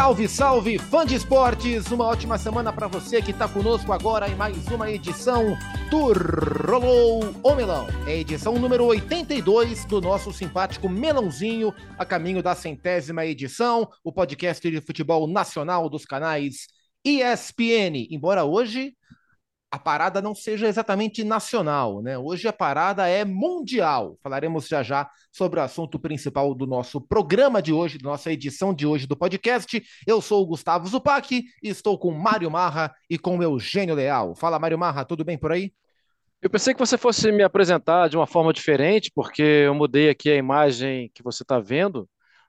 Salve, 0.00 0.28
salve, 0.28 0.78
fã 0.78 1.04
de 1.04 1.14
esportes! 1.14 1.90
Uma 1.90 2.06
ótima 2.06 2.38
semana 2.38 2.72
para 2.72 2.86
você 2.86 3.20
que 3.20 3.32
está 3.32 3.46
conosco 3.46 3.92
agora 3.92 4.26
em 4.30 4.34
mais 4.34 4.66
uma 4.68 4.90
edição 4.90 5.54
do 5.90 6.14
Rolou 6.66 7.34
o 7.42 7.54
Melão. 7.54 7.86
É 8.06 8.12
a 8.12 8.16
edição 8.16 8.54
número 8.58 8.86
82 8.86 9.84
do 9.84 10.00
nosso 10.00 10.32
simpático 10.32 10.88
Melãozinho, 10.88 11.74
a 11.98 12.06
caminho 12.06 12.42
da 12.42 12.54
centésima 12.54 13.26
edição, 13.26 13.86
o 14.02 14.10
podcast 14.10 14.70
de 14.70 14.80
futebol 14.80 15.28
nacional 15.28 15.86
dos 15.90 16.06
canais 16.06 16.66
ESPN. 17.04 18.08
Embora 18.10 18.42
hoje 18.42 18.94
a 19.70 19.78
parada 19.78 20.20
não 20.20 20.34
seja 20.34 20.66
exatamente 20.66 21.22
nacional, 21.22 22.02
né? 22.02 22.18
Hoje 22.18 22.48
a 22.48 22.52
parada 22.52 23.06
é 23.06 23.24
mundial. 23.24 24.18
Falaremos 24.20 24.66
já 24.66 24.82
já 24.82 25.08
sobre 25.30 25.60
o 25.60 25.62
assunto 25.62 25.96
principal 25.96 26.52
do 26.54 26.66
nosso 26.66 27.00
programa 27.00 27.62
de 27.62 27.72
hoje, 27.72 27.96
da 27.96 28.10
nossa 28.10 28.32
edição 28.32 28.74
de 28.74 28.84
hoje 28.84 29.06
do 29.06 29.16
podcast. 29.16 29.80
Eu 30.04 30.20
sou 30.20 30.42
o 30.42 30.46
Gustavo 30.46 30.88
Zupac 30.88 31.32
e 31.32 31.68
estou 31.68 31.96
com 31.96 32.10
Mário 32.10 32.50
Marra 32.50 32.92
e 33.08 33.16
com 33.16 33.38
o 33.38 33.42
Eugênio 33.42 33.94
Leal. 33.94 34.34
Fala, 34.34 34.58
Mário 34.58 34.78
Marra, 34.78 35.04
tudo 35.04 35.24
bem 35.24 35.38
por 35.38 35.52
aí? 35.52 35.72
Eu 36.42 36.50
pensei 36.50 36.74
que 36.74 36.80
você 36.80 36.98
fosse 36.98 37.30
me 37.30 37.44
apresentar 37.44 38.08
de 38.08 38.16
uma 38.16 38.26
forma 38.26 38.52
diferente, 38.52 39.12
porque 39.14 39.42
eu 39.42 39.74
mudei 39.74 40.10
aqui 40.10 40.30
a 40.30 40.36
imagem 40.36 41.10
que 41.14 41.22
você 41.22 41.44
está 41.44 41.60
vendo, 41.60 42.08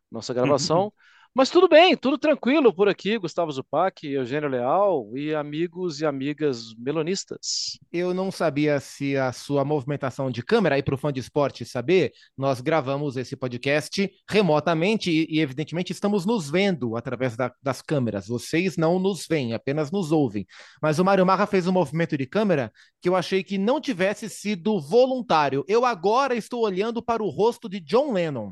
nossa 0.09 0.33
gravação. 0.33 0.91
Mas 1.33 1.49
tudo 1.49 1.65
bem, 1.69 1.95
tudo 1.95 2.17
tranquilo 2.17 2.73
por 2.73 2.89
aqui, 2.89 3.17
Gustavo 3.17 3.49
Zupac, 3.53 4.05
Eugênio 4.05 4.49
Leal 4.49 5.09
e 5.15 5.33
amigos 5.33 6.01
e 6.01 6.05
amigas 6.05 6.75
melonistas. 6.77 7.79
Eu 7.89 8.13
não 8.13 8.29
sabia 8.29 8.81
se 8.81 9.15
a 9.15 9.31
sua 9.31 9.63
movimentação 9.63 10.29
de 10.29 10.43
câmera, 10.43 10.75
aí 10.75 10.83
para 10.83 10.93
o 10.93 10.97
fã 10.97 11.11
de 11.11 11.21
esporte 11.21 11.63
saber, 11.63 12.11
nós 12.37 12.59
gravamos 12.59 13.15
esse 13.15 13.37
podcast 13.37 14.11
remotamente 14.29 15.09
e, 15.09 15.25
e 15.37 15.39
evidentemente, 15.39 15.93
estamos 15.93 16.25
nos 16.25 16.49
vendo 16.49 16.97
através 16.97 17.37
da, 17.37 17.49
das 17.63 17.81
câmeras. 17.81 18.27
Vocês 18.27 18.75
não 18.75 18.99
nos 18.99 19.25
veem, 19.25 19.53
apenas 19.53 19.89
nos 19.89 20.11
ouvem. 20.11 20.45
Mas 20.81 20.99
o 20.99 21.05
Mário 21.05 21.25
Marra 21.25 21.45
fez 21.45 21.65
um 21.65 21.71
movimento 21.71 22.17
de 22.17 22.25
câmera 22.25 22.73
que 23.01 23.07
eu 23.07 23.15
achei 23.15 23.41
que 23.41 23.57
não 23.57 23.79
tivesse 23.79 24.29
sido 24.29 24.81
voluntário. 24.81 25.63
Eu 25.65 25.85
agora 25.85 26.35
estou 26.35 26.65
olhando 26.65 27.01
para 27.01 27.23
o 27.23 27.29
rosto 27.29 27.69
de 27.69 27.79
John 27.79 28.11
Lennon 28.11 28.51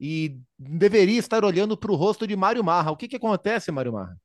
e 0.00 0.40
deveria 0.58 1.18
estar 1.18 1.44
olhando 1.44 1.76
para 1.76 1.92
o 1.92 1.96
rosto 1.96 2.26
de 2.26 2.34
Mário 2.34 2.64
Marra. 2.64 2.90
O 2.90 2.96
que, 2.96 3.06
que 3.06 3.16
acontece, 3.16 3.70
Mário 3.70 3.92
Marra? 3.92 4.16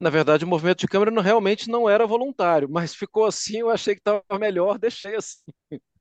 Na 0.00 0.10
verdade, 0.10 0.44
o 0.44 0.48
movimento 0.48 0.80
de 0.80 0.88
câmera 0.88 1.10
não, 1.10 1.22
realmente 1.22 1.68
não 1.68 1.88
era 1.88 2.06
voluntário, 2.06 2.68
mas 2.70 2.94
ficou 2.94 3.24
assim, 3.24 3.58
eu 3.58 3.70
achei 3.70 3.94
que 3.94 4.00
estava 4.00 4.22
melhor, 4.38 4.78
deixei 4.78 5.14
assim. 5.14 5.42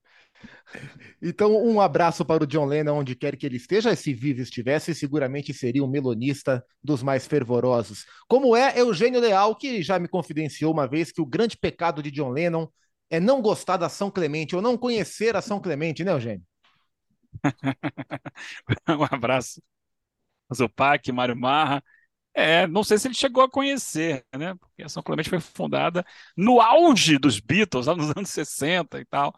Então, 1.22 1.56
um 1.56 1.80
abraço 1.80 2.26
para 2.26 2.44
o 2.44 2.48
John 2.48 2.66
Lennon, 2.66 3.00
onde 3.00 3.16
quer 3.16 3.36
que 3.36 3.46
ele 3.46 3.56
esteja, 3.56 3.96
se 3.96 4.14
vivo 4.14 4.42
estivesse, 4.42 4.94
seguramente 4.94 5.54
seria 5.54 5.84
um 5.84 5.88
melonista 5.88 6.64
dos 6.84 7.02
mais 7.02 7.26
fervorosos. 7.26 8.06
Como 8.28 8.56
é 8.56 8.80
Eugênio 8.80 9.22
Leal, 9.22 9.56
que 9.56 9.82
já 9.82 9.98
me 9.98 10.08
confidenciou 10.08 10.74
uma 10.74 10.88
vez 10.88 11.12
que 11.12 11.22
o 11.22 11.26
grande 11.26 11.58
pecado 11.58 12.04
de 12.04 12.12
John 12.12 12.30
Lennon 12.30 12.68
é 13.10 13.20
não 13.20 13.42
gostar 13.42 13.78
da 13.78 13.90
São 13.90 14.12
Clemente, 14.12 14.56
ou 14.56 14.62
não 14.62 14.78
conhecer 14.78 15.36
a 15.36 15.42
São 15.42 15.60
Clemente, 15.60 16.04
né, 16.04 16.12
Eugênio? 16.12 16.44
um 18.90 19.04
abraço. 19.16 19.62
Zupac, 20.54 21.12
Mário 21.12 21.36
Marra. 21.36 21.84
É, 22.34 22.68
não 22.68 22.84
sei 22.84 22.98
se 22.98 23.08
ele 23.08 23.16
chegou 23.16 23.44
a 23.44 23.50
conhecer, 23.50 24.26
né? 24.36 24.56
Porque 24.56 24.84
a 24.84 24.90
São 24.90 25.02
Clemente 25.02 25.30
foi 25.30 25.40
fundada 25.40 26.06
no 26.36 26.60
auge 26.60 27.18
dos 27.18 27.40
Beatles, 27.40 27.86
lá 27.86 27.96
nos 27.96 28.12
anos 28.16 28.30
60 28.30 29.00
e 29.00 29.06
tal. 29.06 29.34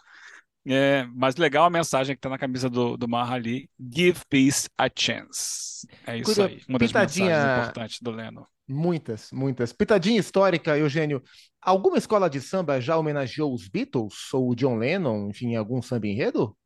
É, 0.65 1.07
mas 1.13 1.35
legal 1.37 1.65
a 1.65 1.69
mensagem 1.69 2.15
que 2.15 2.19
está 2.19 2.27
na 2.27 2.37
camisa 2.37 2.69
do, 2.69 2.97
do 2.97 3.07
Marra 3.07 3.35
ali: 3.35 3.69
Give 3.79 4.19
peace 4.27 4.67
a 4.77 4.89
chance. 4.93 5.87
É 6.05 6.17
isso 6.17 6.41
aí. 6.41 6.61
Uma 6.67 6.79
das 6.79 6.89
Pitadinha... 6.89 7.27
mensagens 7.27 7.59
importantes 7.59 8.01
do 8.01 8.11
Leno. 8.11 8.47
Muitas, 8.67 9.31
muitas. 9.31 9.71
Pitadinha 9.71 10.19
histórica, 10.19 10.77
Eugênio. 10.77 11.23
Alguma 11.61 11.97
escola 11.97 12.29
de 12.29 12.41
samba 12.41 12.81
já 12.81 12.97
homenageou 12.97 13.53
os 13.53 13.67
Beatles 13.69 14.33
ou 14.33 14.49
o 14.49 14.55
John 14.55 14.75
Lennon, 14.75 15.29
enfim, 15.29 15.55
algum 15.55 15.81
samba 15.81 16.07
enredo? 16.07 16.57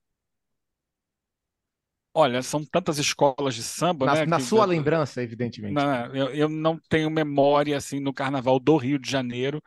Olha, 2.13 2.41
são 2.41 2.65
tantas 2.65 2.97
escolas 2.97 3.55
de 3.55 3.63
samba, 3.63 4.05
na, 4.05 4.13
né? 4.13 4.25
Na 4.25 4.37
que, 4.37 4.43
sua 4.43 4.65
lembrança, 4.65 5.23
evidentemente. 5.23 5.73
Não, 5.73 6.05
eu, 6.13 6.29
eu, 6.31 6.49
não 6.49 6.77
tenho 6.89 7.09
memória, 7.09 7.77
assim, 7.77 7.99
no 7.99 8.13
Carnaval 8.13 8.59
do 8.59 8.75
Rio 8.75 8.99
de 8.99 9.09
Janeiro, 9.09 9.61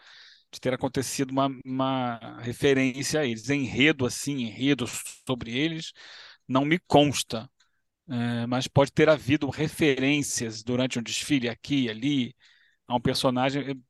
de 0.52 0.60
ter 0.60 0.74
acontecido 0.74 1.30
uma, 1.30 1.50
uma 1.64 2.38
referência 2.40 3.20
a 3.20 3.24
eles. 3.24 3.48
Enredo, 3.48 4.04
assim, 4.04 4.42
enredo 4.42 4.84
sobre 5.26 5.56
eles, 5.56 5.92
não 6.46 6.64
me 6.64 6.78
consta. 6.86 7.48
É, 8.06 8.46
mas 8.46 8.68
pode 8.68 8.92
ter 8.92 9.08
havido 9.08 9.48
referências 9.48 10.62
durante 10.62 10.98
um 10.98 11.02
desfile 11.02 11.48
aqui 11.48 11.84
e 11.84 11.90
ali 11.90 12.34
a 12.86 12.94
um 12.94 13.00
personagem. 13.00 13.82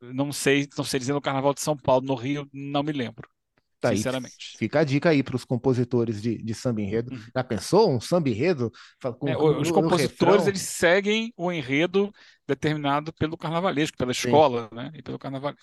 Não 0.00 0.32
sei, 0.32 0.66
não 0.76 0.84
sei 0.84 0.98
dizer 0.98 1.12
no 1.12 1.20
Carnaval 1.20 1.52
de 1.52 1.60
São 1.60 1.76
Paulo, 1.76 2.06
no 2.06 2.14
Rio, 2.14 2.48
não 2.52 2.82
me 2.82 2.92
lembro. 2.92 3.28
Tá 3.80 3.94
sinceramente. 3.94 4.34
Aí, 4.54 4.58
fica 4.58 4.80
a 4.80 4.84
dica 4.84 5.10
aí 5.10 5.22
para 5.22 5.36
os 5.36 5.44
compositores 5.44 6.20
de, 6.20 6.42
de 6.42 6.54
samba 6.54 6.80
enredo. 6.80 7.12
Uhum. 7.12 7.22
Já 7.34 7.44
pensou 7.44 7.90
um 7.90 8.00
samba 8.00 8.28
enredo? 8.28 8.72
Com, 9.18 9.28
é, 9.28 9.36
os 9.36 9.70
compositores 9.70 10.46
eles 10.46 10.62
seguem 10.62 11.32
o 11.36 11.52
enredo 11.52 12.12
determinado 12.46 13.12
pelo 13.12 13.36
carnavalesco, 13.36 13.96
pela 13.96 14.10
escola, 14.10 14.68
Sim. 14.68 14.76
né? 14.76 14.90
E 14.94 15.02
pelo 15.02 15.18
carnavalesco. 15.18 15.62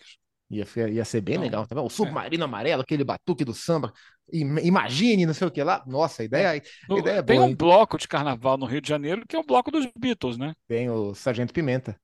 Ia, 0.50 0.66
ia 0.90 1.04
ser 1.04 1.22
bem 1.22 1.36
então, 1.36 1.44
legal, 1.44 1.68
tá 1.68 1.82
O 1.82 1.90
submarino 1.90 2.44
é. 2.44 2.46
amarelo, 2.46 2.82
aquele 2.84 3.04
batuque 3.04 3.44
do 3.44 3.54
samba. 3.54 3.92
Imagine, 4.32 5.26
não 5.26 5.34
sei 5.34 5.48
o 5.48 5.52
que 5.52 5.62
lá. 5.62 5.84
Nossa, 5.86 6.22
a 6.22 6.26
ideia, 6.26 6.52
a 6.52 6.98
ideia 6.98 7.18
é 7.18 7.24
Tem 7.24 7.36
boa, 7.38 7.48
um 7.48 7.50
hein? 7.50 7.56
bloco 7.56 7.98
de 7.98 8.08
carnaval 8.08 8.58
no 8.58 8.66
Rio 8.66 8.80
de 8.80 8.88
Janeiro 8.88 9.26
que 9.28 9.36
é 9.36 9.40
o 9.40 9.44
bloco 9.44 9.72
dos 9.72 9.88
Beatles, 9.98 10.38
né? 10.38 10.54
Tem 10.68 10.90
o 10.90 11.14
Sargento 11.14 11.52
Pimenta. 11.52 12.00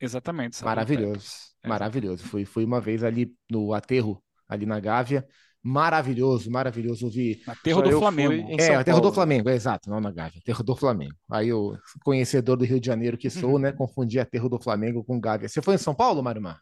Exatamente. 0.00 0.62
Maravilhoso, 0.62 1.28
é. 1.62 1.68
maravilhoso. 1.68 2.22
Fui, 2.24 2.44
fui 2.44 2.64
uma 2.64 2.80
vez 2.80 3.02
ali 3.02 3.34
no 3.50 3.72
aterro, 3.72 4.22
ali 4.46 4.66
na 4.66 4.78
Gávea 4.78 5.26
maravilhoso, 5.66 6.48
maravilhoso 6.48 7.06
ouvir. 7.06 7.42
Aterro 7.46 7.82
do 7.82 7.98
Flamengo. 7.98 8.60
É, 8.60 8.74
Aterro 8.76 9.00
do 9.00 9.12
Flamengo, 9.12 9.48
é, 9.48 9.54
exato, 9.54 9.90
não 9.90 10.00
na 10.00 10.12
Gávea, 10.12 10.38
Aterro 10.38 10.62
do 10.62 10.76
Flamengo. 10.76 11.14
Aí 11.28 11.52
o 11.52 11.76
conhecedor 12.04 12.56
do 12.56 12.64
Rio 12.64 12.78
de 12.78 12.86
Janeiro 12.86 13.18
que 13.18 13.28
sou, 13.28 13.58
né, 13.58 13.72
confundi 13.76 14.20
Aterro 14.20 14.48
do 14.48 14.60
Flamengo 14.60 15.02
com 15.02 15.18
Gávea. 15.18 15.48
Você 15.48 15.60
foi 15.60 15.74
em 15.74 15.78
São 15.78 15.94
Paulo, 15.94 16.22
Mar? 16.22 16.60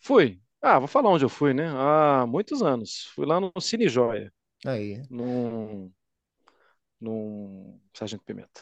Fui. 0.00 0.40
Ah, 0.60 0.78
vou 0.78 0.88
falar 0.88 1.10
onde 1.10 1.24
eu 1.24 1.28
fui, 1.28 1.54
né? 1.54 1.68
Há 1.68 2.26
muitos 2.26 2.62
anos. 2.62 3.10
Fui 3.14 3.24
lá 3.26 3.40
no 3.40 3.52
Cine 3.60 3.88
Joia. 3.88 4.32
Aí. 4.64 5.02
Num, 5.08 5.90
num 7.00 7.80
Sargento 7.94 8.24
Pimenta. 8.24 8.60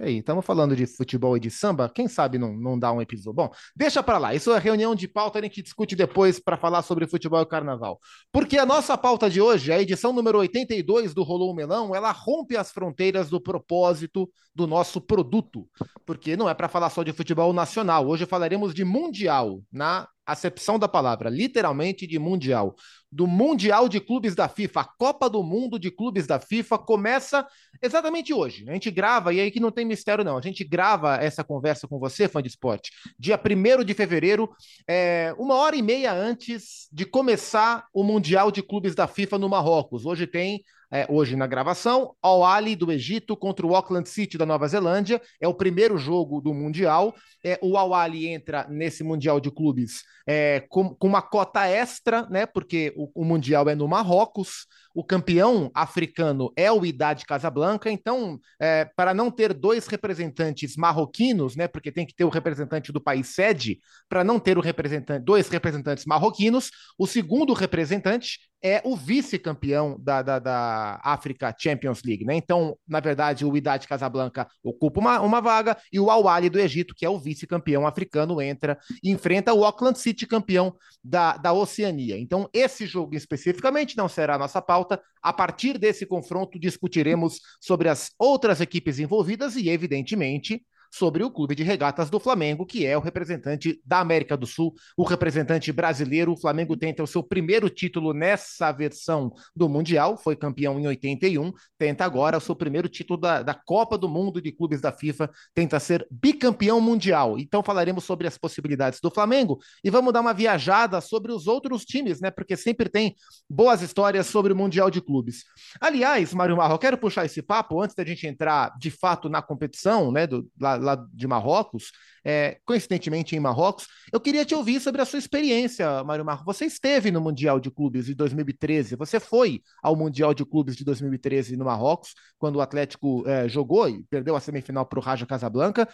Aí, 0.00 0.18
estamos 0.18 0.44
falando 0.46 0.74
de 0.74 0.86
futebol 0.86 1.36
e 1.36 1.40
de 1.40 1.50
samba, 1.50 1.86
quem 1.94 2.08
sabe 2.08 2.38
não, 2.38 2.54
não 2.54 2.78
dá 2.78 2.90
um 2.90 3.02
episódio. 3.02 3.34
Bom, 3.34 3.50
deixa 3.76 4.02
para 4.02 4.16
lá, 4.16 4.34
isso 4.34 4.50
é 4.50 4.58
reunião 4.58 4.94
de 4.94 5.06
pauta, 5.06 5.38
a 5.38 5.42
gente 5.42 5.60
discute 5.60 5.94
depois 5.94 6.40
para 6.40 6.56
falar 6.56 6.80
sobre 6.80 7.06
futebol 7.06 7.42
e 7.42 7.46
carnaval. 7.46 8.00
Porque 8.32 8.56
a 8.56 8.64
nossa 8.64 8.96
pauta 8.96 9.28
de 9.28 9.38
hoje, 9.38 9.70
a 9.70 9.78
edição 9.78 10.10
número 10.10 10.38
82 10.38 11.12
do 11.12 11.22
Rolou 11.22 11.54
Melão, 11.54 11.94
ela 11.94 12.10
rompe 12.10 12.56
as 12.56 12.72
fronteiras 12.72 13.28
do 13.28 13.38
propósito 13.38 14.30
do 14.54 14.66
nosso 14.66 14.98
produto. 14.98 15.68
Porque 16.06 16.38
não 16.38 16.48
é 16.48 16.54
para 16.54 16.70
falar 16.70 16.88
só 16.88 17.02
de 17.02 17.12
futebol 17.12 17.52
nacional, 17.52 18.08
hoje 18.08 18.24
falaremos 18.24 18.72
de 18.72 18.86
mundial, 18.86 19.60
na 19.70 20.08
acepção 20.24 20.78
da 20.78 20.88
palavra, 20.88 21.28
literalmente 21.28 22.06
de 22.06 22.18
mundial 22.18 22.74
do 23.12 23.26
Mundial 23.26 23.90
de 23.90 24.00
Clubes 24.00 24.34
da 24.34 24.48
FIFA, 24.48 24.80
a 24.80 24.84
Copa 24.84 25.28
do 25.28 25.42
Mundo 25.42 25.78
de 25.78 25.90
Clubes 25.90 26.26
da 26.26 26.40
FIFA 26.40 26.78
começa 26.78 27.46
exatamente 27.82 28.32
hoje. 28.32 28.64
A 28.66 28.72
gente 28.72 28.90
grava, 28.90 29.34
e 29.34 29.40
aí 29.40 29.50
que 29.50 29.60
não 29.60 29.70
tem 29.70 29.84
mistério 29.84 30.24
não, 30.24 30.38
a 30.38 30.40
gente 30.40 30.64
grava 30.64 31.16
essa 31.16 31.44
conversa 31.44 31.86
com 31.86 31.98
você, 31.98 32.26
fã 32.26 32.40
de 32.40 32.48
esporte, 32.48 32.90
dia 33.18 33.38
1 33.38 33.84
de 33.84 33.92
fevereiro, 33.92 34.48
é, 34.88 35.34
uma 35.38 35.56
hora 35.56 35.76
e 35.76 35.82
meia 35.82 36.12
antes 36.14 36.88
de 36.90 37.04
começar 37.04 37.86
o 37.92 38.02
Mundial 38.02 38.50
de 38.50 38.62
Clubes 38.62 38.94
da 38.94 39.06
FIFA 39.06 39.38
no 39.38 39.48
Marrocos. 39.48 40.06
Hoje 40.06 40.26
tem 40.26 40.64
é, 40.92 41.06
hoje 41.08 41.34
na 41.34 41.46
gravação, 41.46 42.14
Al 42.22 42.44
Ali 42.44 42.76
do 42.76 42.92
Egito 42.92 43.34
contra 43.34 43.66
o 43.66 43.74
Auckland 43.74 44.08
City 44.08 44.36
da 44.36 44.44
Nova 44.44 44.68
Zelândia. 44.68 45.20
É 45.40 45.48
o 45.48 45.54
primeiro 45.54 45.96
jogo 45.96 46.40
do 46.40 46.52
Mundial. 46.52 47.14
É, 47.42 47.58
o 47.62 47.78
Al 47.78 47.94
Ali 47.94 48.28
entra 48.28 48.66
nesse 48.68 49.02
Mundial 49.02 49.40
de 49.40 49.50
Clubes 49.50 50.04
é, 50.26 50.60
com, 50.68 50.94
com, 50.94 51.08
uma 51.08 51.22
cota 51.22 51.66
extra, 51.66 52.26
né? 52.28 52.46
Porque 52.46 52.92
o, 52.96 53.22
o, 53.22 53.24
Mundial 53.24 53.68
é 53.68 53.74
no 53.74 53.88
Marrocos. 53.88 54.66
O 54.94 55.04
campeão 55.04 55.70
africano 55.74 56.52
é 56.56 56.70
o 56.70 56.84
Idade 56.84 57.24
Casablanca. 57.24 57.90
Então, 57.90 58.38
é, 58.60 58.84
para 58.96 59.14
não 59.14 59.30
ter 59.30 59.52
dois 59.52 59.86
representantes 59.86 60.76
marroquinos, 60.76 61.56
né? 61.56 61.68
Porque 61.68 61.92
tem 61.92 62.06
que 62.06 62.14
ter 62.14 62.24
o 62.24 62.28
representante 62.28 62.92
do 62.92 63.00
país 63.00 63.28
sede, 63.28 63.78
para 64.08 64.24
não 64.24 64.38
ter 64.38 64.58
o 64.58 64.60
representante, 64.60 65.24
dois 65.24 65.48
representantes 65.48 66.04
marroquinos, 66.04 66.70
o 66.98 67.06
segundo 67.06 67.52
representante 67.52 68.38
é 68.62 68.80
o 68.84 68.96
vice-campeão 68.96 69.96
da, 69.98 70.22
da, 70.22 70.38
da 70.38 71.00
Africa 71.02 71.54
Champions 71.58 72.00
League, 72.04 72.24
né? 72.24 72.36
Então, 72.36 72.78
na 72.86 73.00
verdade, 73.00 73.44
o 73.44 73.56
Idade 73.56 73.88
Casablanca 73.88 74.46
ocupa 74.62 75.00
uma, 75.00 75.20
uma 75.20 75.40
vaga 75.40 75.76
e 75.92 75.98
o 75.98 76.10
Al 76.10 76.28
Ahly 76.28 76.48
do 76.48 76.60
Egito, 76.60 76.94
que 76.94 77.04
é 77.04 77.10
o 77.10 77.18
vice-campeão 77.18 77.86
africano, 77.86 78.40
entra 78.40 78.78
e 79.02 79.10
enfrenta 79.10 79.52
o 79.52 79.64
Auckland 79.64 79.98
City, 79.98 80.26
campeão 80.26 80.76
da, 81.02 81.36
da 81.36 81.52
Oceania. 81.52 82.16
Então, 82.18 82.48
esse 82.52 82.86
jogo 82.86 83.16
especificamente 83.16 83.96
não 83.96 84.08
será 84.08 84.36
a 84.36 84.38
nossa 84.38 84.62
pauta. 84.62 84.81
A 85.22 85.32
partir 85.32 85.78
desse 85.78 86.06
confronto, 86.06 86.58
discutiremos 86.58 87.40
sobre 87.60 87.88
as 87.88 88.10
outras 88.18 88.60
equipes 88.60 88.98
envolvidas 88.98 89.56
e, 89.56 89.68
evidentemente, 89.68 90.64
sobre 90.92 91.24
o 91.24 91.30
Clube 91.30 91.54
de 91.54 91.62
Regatas 91.62 92.10
do 92.10 92.20
Flamengo, 92.20 92.66
que 92.66 92.84
é 92.84 92.96
o 92.96 93.00
representante 93.00 93.80
da 93.84 94.00
América 94.00 94.36
do 94.36 94.46
Sul, 94.46 94.74
o 94.96 95.04
representante 95.04 95.72
brasileiro. 95.72 96.32
O 96.32 96.36
Flamengo 96.36 96.76
tenta 96.76 97.02
o 97.02 97.06
seu 97.06 97.22
primeiro 97.22 97.70
título 97.70 98.12
nessa 98.12 98.70
versão 98.70 99.32
do 99.56 99.68
Mundial, 99.68 100.18
foi 100.18 100.36
campeão 100.36 100.78
em 100.78 100.86
81, 100.86 101.50
tenta 101.78 102.04
agora 102.04 102.36
o 102.36 102.40
seu 102.40 102.54
primeiro 102.54 102.88
título 102.88 103.18
da, 103.18 103.42
da 103.42 103.54
Copa 103.54 103.96
do 103.96 104.08
Mundo 104.08 104.40
de 104.40 104.52
Clubes 104.52 104.82
da 104.82 104.92
FIFA, 104.92 105.30
tenta 105.54 105.80
ser 105.80 106.06
bicampeão 106.10 106.78
mundial. 106.80 107.38
Então 107.38 107.62
falaremos 107.62 108.04
sobre 108.04 108.26
as 108.26 108.36
possibilidades 108.36 109.00
do 109.00 109.10
Flamengo 109.10 109.58
e 109.82 109.88
vamos 109.88 110.12
dar 110.12 110.20
uma 110.20 110.34
viajada 110.34 111.00
sobre 111.00 111.32
os 111.32 111.46
outros 111.46 111.84
times, 111.86 112.20
né? 112.20 112.30
Porque 112.30 112.56
sempre 112.56 112.90
tem 112.90 113.14
boas 113.48 113.80
histórias 113.80 114.26
sobre 114.26 114.52
o 114.52 114.56
Mundial 114.56 114.90
de 114.90 115.00
Clubes. 115.00 115.44
Aliás, 115.80 116.34
Mário 116.34 116.56
Marro, 116.56 116.74
eu 116.74 116.78
quero 116.78 116.98
puxar 116.98 117.24
esse 117.24 117.40
papo 117.40 117.80
antes 117.80 117.96
da 117.96 118.04
gente 118.04 118.26
entrar 118.26 118.76
de 118.78 118.90
fato 118.90 119.28
na 119.30 119.40
competição, 119.40 120.12
né? 120.12 120.26
Do, 120.26 120.46
lá, 120.60 120.81
lá 120.82 120.96
de 121.12 121.26
Marrocos, 121.26 121.92
é, 122.24 122.58
coincidentemente 122.64 123.34
em 123.34 123.40
Marrocos. 123.40 123.86
Eu 124.12 124.20
queria 124.20 124.44
te 124.44 124.54
ouvir 124.54 124.80
sobre 124.80 125.02
a 125.02 125.04
sua 125.04 125.18
experiência, 125.18 126.02
Mário 126.04 126.24
Marco. 126.24 126.44
Você 126.44 126.64
esteve 126.66 127.10
no 127.10 127.20
Mundial 127.20 127.58
de 127.58 127.70
Clubes 127.70 128.06
de 128.06 128.14
2013, 128.14 128.96
você 128.96 129.18
foi 129.18 129.60
ao 129.82 129.96
Mundial 129.96 130.32
de 130.34 130.44
Clubes 130.44 130.76
de 130.76 130.84
2013 130.84 131.56
no 131.56 131.64
Marrocos, 131.64 132.14
quando 132.38 132.56
o 132.56 132.60
Atlético 132.60 133.24
é, 133.26 133.48
jogou 133.48 133.88
e 133.88 134.04
perdeu 134.04 134.36
a 134.36 134.40
semifinal 134.40 134.86
para 134.86 134.98
o 134.98 135.02
Raja 135.02 135.26
Casablanca. 135.26 135.88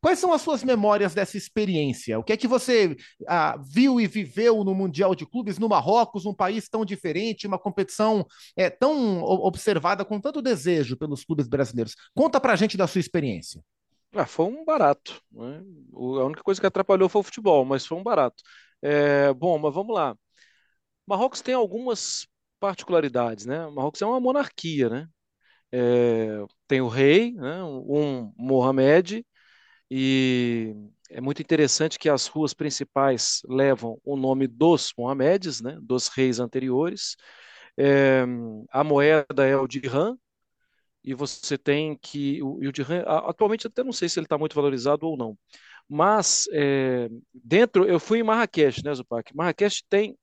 Quais 0.00 0.18
são 0.18 0.32
as 0.32 0.42
suas 0.42 0.62
memórias 0.64 1.14
dessa 1.14 1.36
experiência? 1.36 2.18
O 2.18 2.24
que 2.24 2.32
é 2.32 2.36
que 2.36 2.48
você 2.48 2.96
ah, 3.26 3.58
viu 3.62 4.00
e 4.00 4.06
viveu 4.06 4.64
no 4.64 4.74
Mundial 4.74 5.14
de 5.14 5.26
Clubes 5.26 5.58
no 5.58 5.68
Marrocos, 5.68 6.26
um 6.26 6.34
país 6.34 6.68
tão 6.68 6.84
diferente, 6.84 7.46
uma 7.46 7.58
competição 7.58 8.26
é, 8.56 8.70
tão 8.70 9.22
observada 9.22 10.04
com 10.04 10.20
tanto 10.20 10.40
desejo 10.40 10.96
pelos 10.96 11.24
clubes 11.24 11.46
brasileiros? 11.46 11.94
Conta 12.14 12.40
para 12.40 12.52
a 12.52 12.56
gente 12.56 12.76
da 12.76 12.86
sua 12.86 13.00
experiência. 13.00 13.62
Ah, 14.14 14.26
foi 14.26 14.46
um 14.46 14.64
barato. 14.64 15.20
Né? 15.32 15.62
A 15.94 16.24
única 16.24 16.42
coisa 16.42 16.60
que 16.60 16.66
atrapalhou 16.66 17.08
foi 17.08 17.20
o 17.20 17.24
futebol, 17.24 17.64
mas 17.64 17.84
foi 17.86 17.98
um 17.98 18.02
barato. 18.02 18.42
É, 18.82 19.32
bom, 19.34 19.58
mas 19.58 19.74
vamos 19.74 19.94
lá. 19.94 20.16
Marrocos 21.06 21.42
tem 21.42 21.54
algumas 21.54 22.26
particularidades, 22.60 23.46
né? 23.46 23.66
Marrocos 23.68 24.02
é 24.02 24.06
uma 24.06 24.20
monarquia, 24.20 24.88
né? 24.90 25.08
É, 25.72 26.44
tem 26.68 26.80
o 26.82 26.88
rei, 26.88 27.32
né? 27.34 27.62
um 27.64 28.32
Mohamed, 28.38 29.26
e 29.90 30.74
é 31.10 31.20
muito 31.20 31.42
interessante 31.42 31.98
que 31.98 32.08
as 32.10 32.26
ruas 32.28 32.54
principais 32.54 33.42
levam 33.48 34.00
o 34.04 34.16
nome 34.16 34.46
dos 34.48 34.92
Mohamedes, 34.98 35.60
né? 35.62 35.78
Dos 35.82 36.08
reis 36.08 36.40
anteriores. 36.40 37.16
É, 37.78 38.24
a 38.72 38.84
moeda 38.84 39.46
é 39.46 39.56
o 39.56 39.66
dirham, 39.68 40.18
e 41.04 41.14
você 41.14 41.58
tem 41.58 41.96
que. 42.00 42.42
O, 42.42 42.60
o 42.60 43.28
atualmente, 43.28 43.66
até 43.66 43.84
não 43.84 43.92
sei 43.92 44.08
se 44.08 44.18
ele 44.18 44.26
está 44.26 44.38
muito 44.38 44.54
valorizado 44.54 45.06
ou 45.06 45.16
não, 45.16 45.38
mas 45.88 46.46
é, 46.52 47.08
dentro. 47.32 47.84
Eu 47.86 48.00
fui 48.00 48.20
em 48.20 48.22
Marrakech, 48.22 48.82
né, 48.84 48.94
Zupac? 48.94 49.36
Marrakech 49.36 49.84
tem 49.88 50.16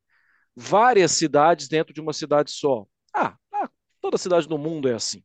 várias 0.55 1.11
cidades 1.11 1.67
dentro 1.67 1.93
de 1.93 2.01
uma 2.01 2.13
cidade 2.13 2.51
só. 2.51 2.85
Ah, 3.13 3.35
ah 3.53 3.69
toda 4.01 4.17
cidade 4.17 4.47
do 4.47 4.57
mundo 4.57 4.89
é 4.89 4.93
assim. 4.95 5.23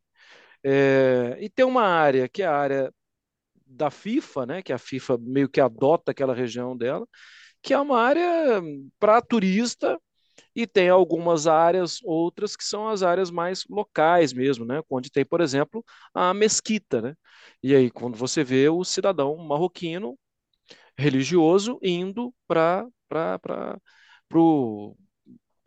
É, 0.62 1.38
e 1.40 1.48
tem 1.48 1.64
uma 1.64 1.84
área 1.84 2.28
que 2.28 2.42
é 2.42 2.46
a 2.46 2.56
área 2.56 2.92
da 3.66 3.90
FIFA, 3.90 4.46
né, 4.46 4.62
que 4.62 4.72
a 4.72 4.78
FIFA 4.78 5.18
meio 5.20 5.48
que 5.48 5.60
adota 5.60 6.12
aquela 6.12 6.34
região 6.34 6.76
dela, 6.76 7.06
que 7.62 7.74
é 7.74 7.78
uma 7.78 8.00
área 8.00 8.62
para 8.98 9.20
turista 9.22 10.00
e 10.54 10.66
tem 10.66 10.88
algumas 10.88 11.46
áreas, 11.46 12.00
outras 12.04 12.56
que 12.56 12.64
são 12.64 12.88
as 12.88 13.02
áreas 13.02 13.30
mais 13.30 13.64
locais 13.68 14.32
mesmo, 14.32 14.64
né? 14.64 14.82
Onde 14.90 15.10
tem, 15.10 15.24
por 15.24 15.40
exemplo, 15.40 15.84
a 16.14 16.32
mesquita, 16.34 17.00
né? 17.02 17.14
E 17.62 17.74
aí, 17.74 17.90
quando 17.90 18.16
você 18.16 18.44
vê 18.44 18.68
o 18.68 18.84
cidadão 18.84 19.36
marroquino 19.36 20.18
religioso 20.98 21.78
indo 21.82 22.34
para 22.48 22.86
para 23.08 23.40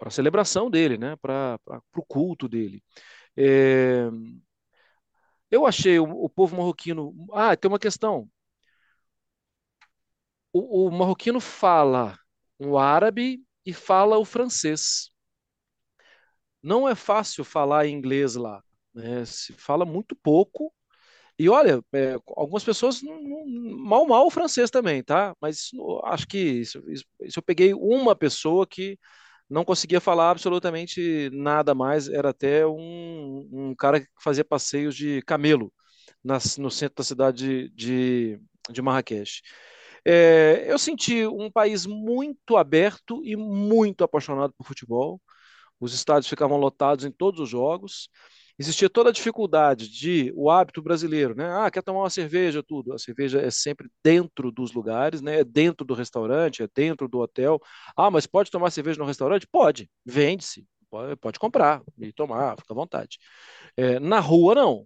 a 0.01 0.09
celebração 0.09 0.69
dele, 0.69 0.97
né? 0.97 1.15
Para 1.17 1.59
o 1.95 2.03
culto 2.05 2.47
dele. 2.47 2.83
É... 3.37 4.09
Eu 5.51 5.65
achei 5.65 5.99
o, 5.99 6.05
o, 6.25 6.29
povo 6.29 6.55
marroquino. 6.57 7.13
Ah, 7.33 7.55
tem 7.55 7.69
uma 7.69 7.79
questão. 7.79 8.29
O, 10.53 10.87
o 10.87 10.91
marroquino 10.91 11.39
fala 11.39 12.17
um 12.59 12.77
árabe 12.77 13.41
e 13.69 13.73
fala 13.73 14.17
o 14.17 14.25
francês. 14.25 15.11
Não 16.61 16.87
é 16.89 16.95
fácil 16.95 17.43
falar 17.43 17.87
inglês 17.87 18.35
lá, 18.35 18.61
né? 18.93 19.23
se 19.25 19.53
fala 19.53 19.85
muito 19.85 20.15
pouco. 20.15 20.73
E 21.39 21.49
olha, 21.49 21.83
é, 21.93 22.15
algumas 22.35 22.63
pessoas 22.63 23.01
mal 23.03 24.05
mal 24.07 24.27
o 24.27 24.31
francês 24.31 24.69
também, 24.71 25.03
tá? 25.03 25.35
Mas 25.41 25.69
acho 26.05 26.27
que 26.27 26.37
isso, 26.37 26.83
isso, 26.89 27.05
isso 27.21 27.39
eu 27.39 27.43
peguei 27.43 27.73
uma 27.73 28.15
pessoa 28.15 28.67
que 28.67 28.99
não 29.49 29.65
conseguia 29.65 30.01
falar 30.01 30.31
absolutamente 30.31 31.29
nada 31.33 31.73
mais, 31.75 32.09
era 32.09 32.29
até 32.31 32.65
um, 32.67 33.49
um 33.51 33.75
cara 33.75 34.01
que 34.01 34.07
fazia 34.21 34.45
passeios 34.45 34.95
de 34.95 35.21
camelo 35.23 35.73
nas, 36.23 36.57
no 36.57 36.71
centro 36.71 36.95
da 36.97 37.03
cidade 37.03 37.69
de, 37.69 38.39
de 38.69 38.81
Marrakech. 38.81 39.41
É, 40.05 40.65
eu 40.67 40.77
senti 40.79 41.25
um 41.27 41.51
país 41.51 41.85
muito 41.85 42.57
aberto 42.57 43.21
e 43.25 43.35
muito 43.35 44.03
apaixonado 44.03 44.53
por 44.57 44.65
futebol. 44.65 45.21
Os 45.79 45.93
estádios 45.93 46.27
ficavam 46.27 46.57
lotados 46.57 47.05
em 47.05 47.11
todos 47.11 47.39
os 47.39 47.49
jogos. 47.49 48.09
Existia 48.57 48.89
toda 48.89 49.09
a 49.09 49.13
dificuldade 49.13 49.89
de 49.89 50.33
o 50.35 50.51
hábito 50.51 50.81
brasileiro, 50.81 51.33
né? 51.33 51.49
Ah, 51.49 51.71
quer 51.71 51.81
tomar 51.81 52.01
uma 52.01 52.09
cerveja, 52.09 52.61
tudo. 52.61 52.91
A 52.93 52.99
cerveja 52.99 53.39
é 53.39 53.49
sempre 53.49 53.89
dentro 54.03 54.51
dos 54.51 54.73
lugares, 54.73 55.21
né? 55.21 55.39
É 55.39 55.43
dentro 55.45 55.85
do 55.85 55.93
restaurante, 55.93 56.61
é 56.61 56.67
dentro 56.75 57.07
do 57.07 57.19
hotel. 57.19 57.57
Ah, 57.95 58.11
mas 58.11 58.27
pode 58.27 58.51
tomar 58.51 58.69
cerveja 58.71 58.99
no 58.99 59.05
restaurante? 59.05 59.47
Pode, 59.49 59.89
vende-se, 60.05 60.67
pode, 60.89 61.15
pode, 61.15 61.39
comprar 61.39 61.81
e 61.97 62.11
tomar, 62.11 62.57
fica 62.57 62.73
à 62.73 62.75
vontade. 62.75 63.17
É, 63.77 63.99
na 63.99 64.19
rua, 64.19 64.55
não. 64.55 64.85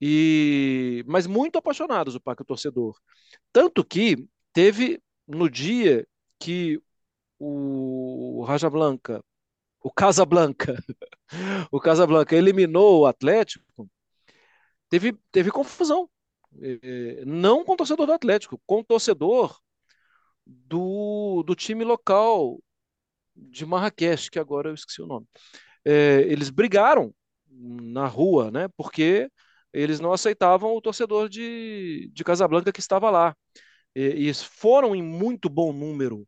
E, 0.00 1.04
mas 1.06 1.26
muito 1.26 1.58
apaixonados 1.58 2.14
o 2.14 2.20
Parque 2.20 2.44
Torcedor. 2.44 2.96
Tanto 3.52 3.84
que 3.84 4.16
teve 4.52 5.02
no 5.26 5.48
dia 5.48 6.06
que 6.38 6.80
o 7.38 8.44
Raja 8.46 8.68
Blanca, 8.68 9.24
o 9.82 9.90
Casablanca, 9.90 10.76
o 11.72 11.80
Casablanca 11.80 12.36
eliminou 12.36 13.00
o 13.00 13.06
Atlético, 13.06 13.88
teve, 14.88 15.16
teve 15.32 15.50
confusão. 15.50 16.08
É, 16.60 17.24
não 17.24 17.64
com 17.64 17.72
o 17.72 17.76
torcedor 17.76 18.06
do 18.06 18.12
Atlético, 18.12 18.60
com 18.66 18.80
o 18.80 18.84
torcedor 18.84 19.58
do, 20.44 21.42
do 21.44 21.54
time 21.54 21.84
local 21.84 22.60
de 23.36 23.64
Marrakech, 23.64 24.30
que 24.30 24.38
agora 24.38 24.68
eu 24.68 24.74
esqueci 24.74 25.00
o 25.00 25.06
nome. 25.06 25.26
É, 25.84 26.22
eles 26.22 26.50
brigaram 26.50 27.14
na 27.48 28.06
rua, 28.06 28.50
né? 28.50 28.68
Porque 28.76 29.30
eles 29.72 30.00
não 30.00 30.12
aceitavam 30.12 30.74
o 30.74 30.80
torcedor 30.80 31.28
de, 31.28 32.10
de 32.12 32.24
Casablanca 32.24 32.72
que 32.72 32.80
estava 32.80 33.10
lá 33.10 33.36
e, 33.94 34.28
e 34.30 34.34
foram 34.34 34.94
em 34.94 35.02
muito 35.02 35.48
bom 35.48 35.72
número. 35.72 36.26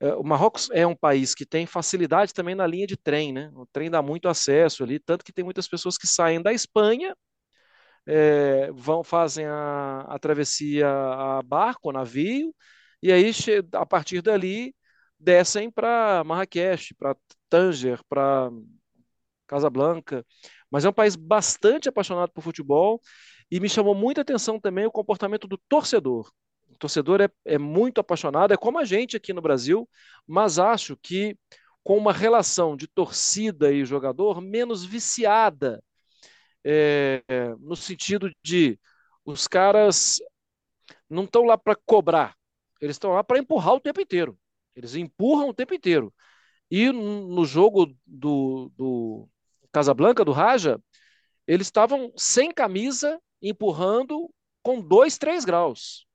É, 0.00 0.14
o 0.14 0.24
Marrocos 0.24 0.68
é 0.72 0.86
um 0.86 0.96
país 0.96 1.34
que 1.34 1.46
tem 1.46 1.66
facilidade 1.66 2.34
também 2.34 2.54
na 2.54 2.66
linha 2.66 2.86
de 2.86 2.96
trem, 2.96 3.32
né? 3.32 3.50
O 3.54 3.66
trem 3.66 3.90
dá 3.90 4.02
muito 4.02 4.28
acesso 4.28 4.82
ali, 4.84 4.98
tanto 4.98 5.24
que 5.24 5.32
tem 5.32 5.44
muitas 5.44 5.68
pessoas 5.68 5.96
que 5.98 6.06
saem 6.06 6.42
da 6.42 6.52
Espanha, 6.52 7.14
é, 8.06 8.70
vão 8.72 9.02
fazem 9.04 9.46
a, 9.46 10.00
a 10.08 10.18
travessia 10.18 10.88
a 10.88 11.42
barco, 11.42 11.92
navio, 11.92 12.54
e 13.02 13.12
aí 13.12 13.30
a 13.74 13.86
partir 13.86 14.22
dali 14.22 14.74
descem 15.18 15.70
para 15.70 16.22
Marrakech, 16.24 16.94
para 16.94 17.16
Tanger, 17.48 18.00
para 18.08 18.50
Casablanca. 19.46 20.24
Mas 20.70 20.84
é 20.84 20.88
um 20.88 20.92
país 20.92 21.16
bastante 21.16 21.88
apaixonado 21.88 22.30
por 22.32 22.42
futebol 22.42 23.00
e 23.50 23.60
me 23.60 23.68
chamou 23.68 23.94
muita 23.94 24.22
atenção 24.22 24.58
também 24.60 24.86
o 24.86 24.90
comportamento 24.90 25.46
do 25.46 25.58
torcedor. 25.68 26.30
Torcedor 26.84 27.22
é, 27.22 27.30
é 27.46 27.56
muito 27.56 27.98
apaixonado, 27.98 28.52
é 28.52 28.58
como 28.58 28.78
a 28.78 28.84
gente 28.84 29.16
aqui 29.16 29.32
no 29.32 29.40
Brasil, 29.40 29.88
mas 30.26 30.58
acho 30.58 30.98
que 30.98 31.34
com 31.82 31.96
uma 31.96 32.12
relação 32.12 32.76
de 32.76 32.86
torcida 32.86 33.72
e 33.72 33.86
jogador 33.86 34.42
menos 34.42 34.84
viciada, 34.84 35.82
é, 36.62 37.22
no 37.58 37.74
sentido 37.74 38.30
de 38.42 38.78
os 39.24 39.48
caras 39.48 40.18
não 41.08 41.24
estão 41.24 41.44
lá 41.44 41.56
para 41.56 41.74
cobrar, 41.86 42.36
eles 42.82 42.96
estão 42.96 43.12
lá 43.12 43.24
para 43.24 43.38
empurrar 43.38 43.72
o 43.72 43.80
tempo 43.80 44.02
inteiro. 44.02 44.38
Eles 44.76 44.94
empurram 44.94 45.48
o 45.48 45.54
tempo 45.54 45.72
inteiro. 45.72 46.12
E 46.70 46.92
no 46.92 47.46
jogo 47.46 47.94
do, 48.04 48.70
do 48.76 49.26
Casablanca, 49.72 50.22
do 50.22 50.32
Raja, 50.32 50.78
eles 51.46 51.66
estavam 51.66 52.12
sem 52.14 52.52
camisa, 52.52 53.18
empurrando 53.40 54.30
com 54.62 54.82
2, 54.82 55.16
3 55.16 55.46
graus. 55.46 56.06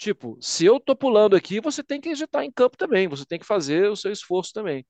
Tipo, 0.00 0.38
se 0.40 0.64
eu 0.64 0.80
tô 0.80 0.96
pulando 0.96 1.36
aqui, 1.36 1.60
você 1.60 1.82
tem 1.84 2.00
que 2.00 2.08
estar 2.08 2.42
em 2.42 2.50
campo 2.50 2.74
também, 2.74 3.06
você 3.06 3.26
tem 3.26 3.38
que 3.38 3.44
fazer 3.44 3.90
o 3.90 3.96
seu 3.96 4.10
esforço 4.10 4.50
também. 4.50 4.86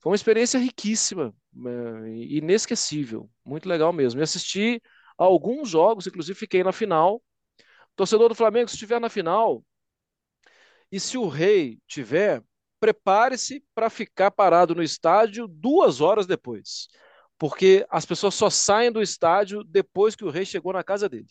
Foi 0.00 0.10
uma 0.12 0.16
experiência 0.16 0.58
riquíssima, 0.60 1.34
é, 1.66 2.08
inesquecível, 2.36 3.28
muito 3.44 3.68
legal 3.68 3.92
mesmo. 3.92 4.20
E 4.20 4.22
assisti 4.22 4.80
a 5.18 5.24
alguns 5.24 5.68
jogos, 5.68 6.06
inclusive 6.06 6.38
fiquei 6.38 6.62
na 6.62 6.72
final 6.72 7.20
Torcedor 7.96 8.28
do 8.28 8.36
Flamengo, 8.36 8.68
se 8.68 8.76
estiver 8.76 9.00
na 9.00 9.10
final, 9.10 9.64
e 10.92 11.00
se 11.00 11.18
o 11.18 11.28
rei 11.28 11.80
tiver, 11.88 12.42
prepare-se 12.78 13.64
para 13.74 13.90
ficar 13.90 14.30
parado 14.30 14.74
no 14.74 14.82
estádio 14.82 15.48
duas 15.48 16.00
horas 16.00 16.26
depois. 16.26 16.88
Porque 17.38 17.84
as 17.90 18.06
pessoas 18.06 18.34
só 18.34 18.48
saem 18.50 18.92
do 18.92 19.02
estádio 19.02 19.64
depois 19.64 20.14
que 20.14 20.24
o 20.24 20.30
rei 20.30 20.44
chegou 20.44 20.72
na 20.72 20.84
casa 20.84 21.08
dele. 21.08 21.26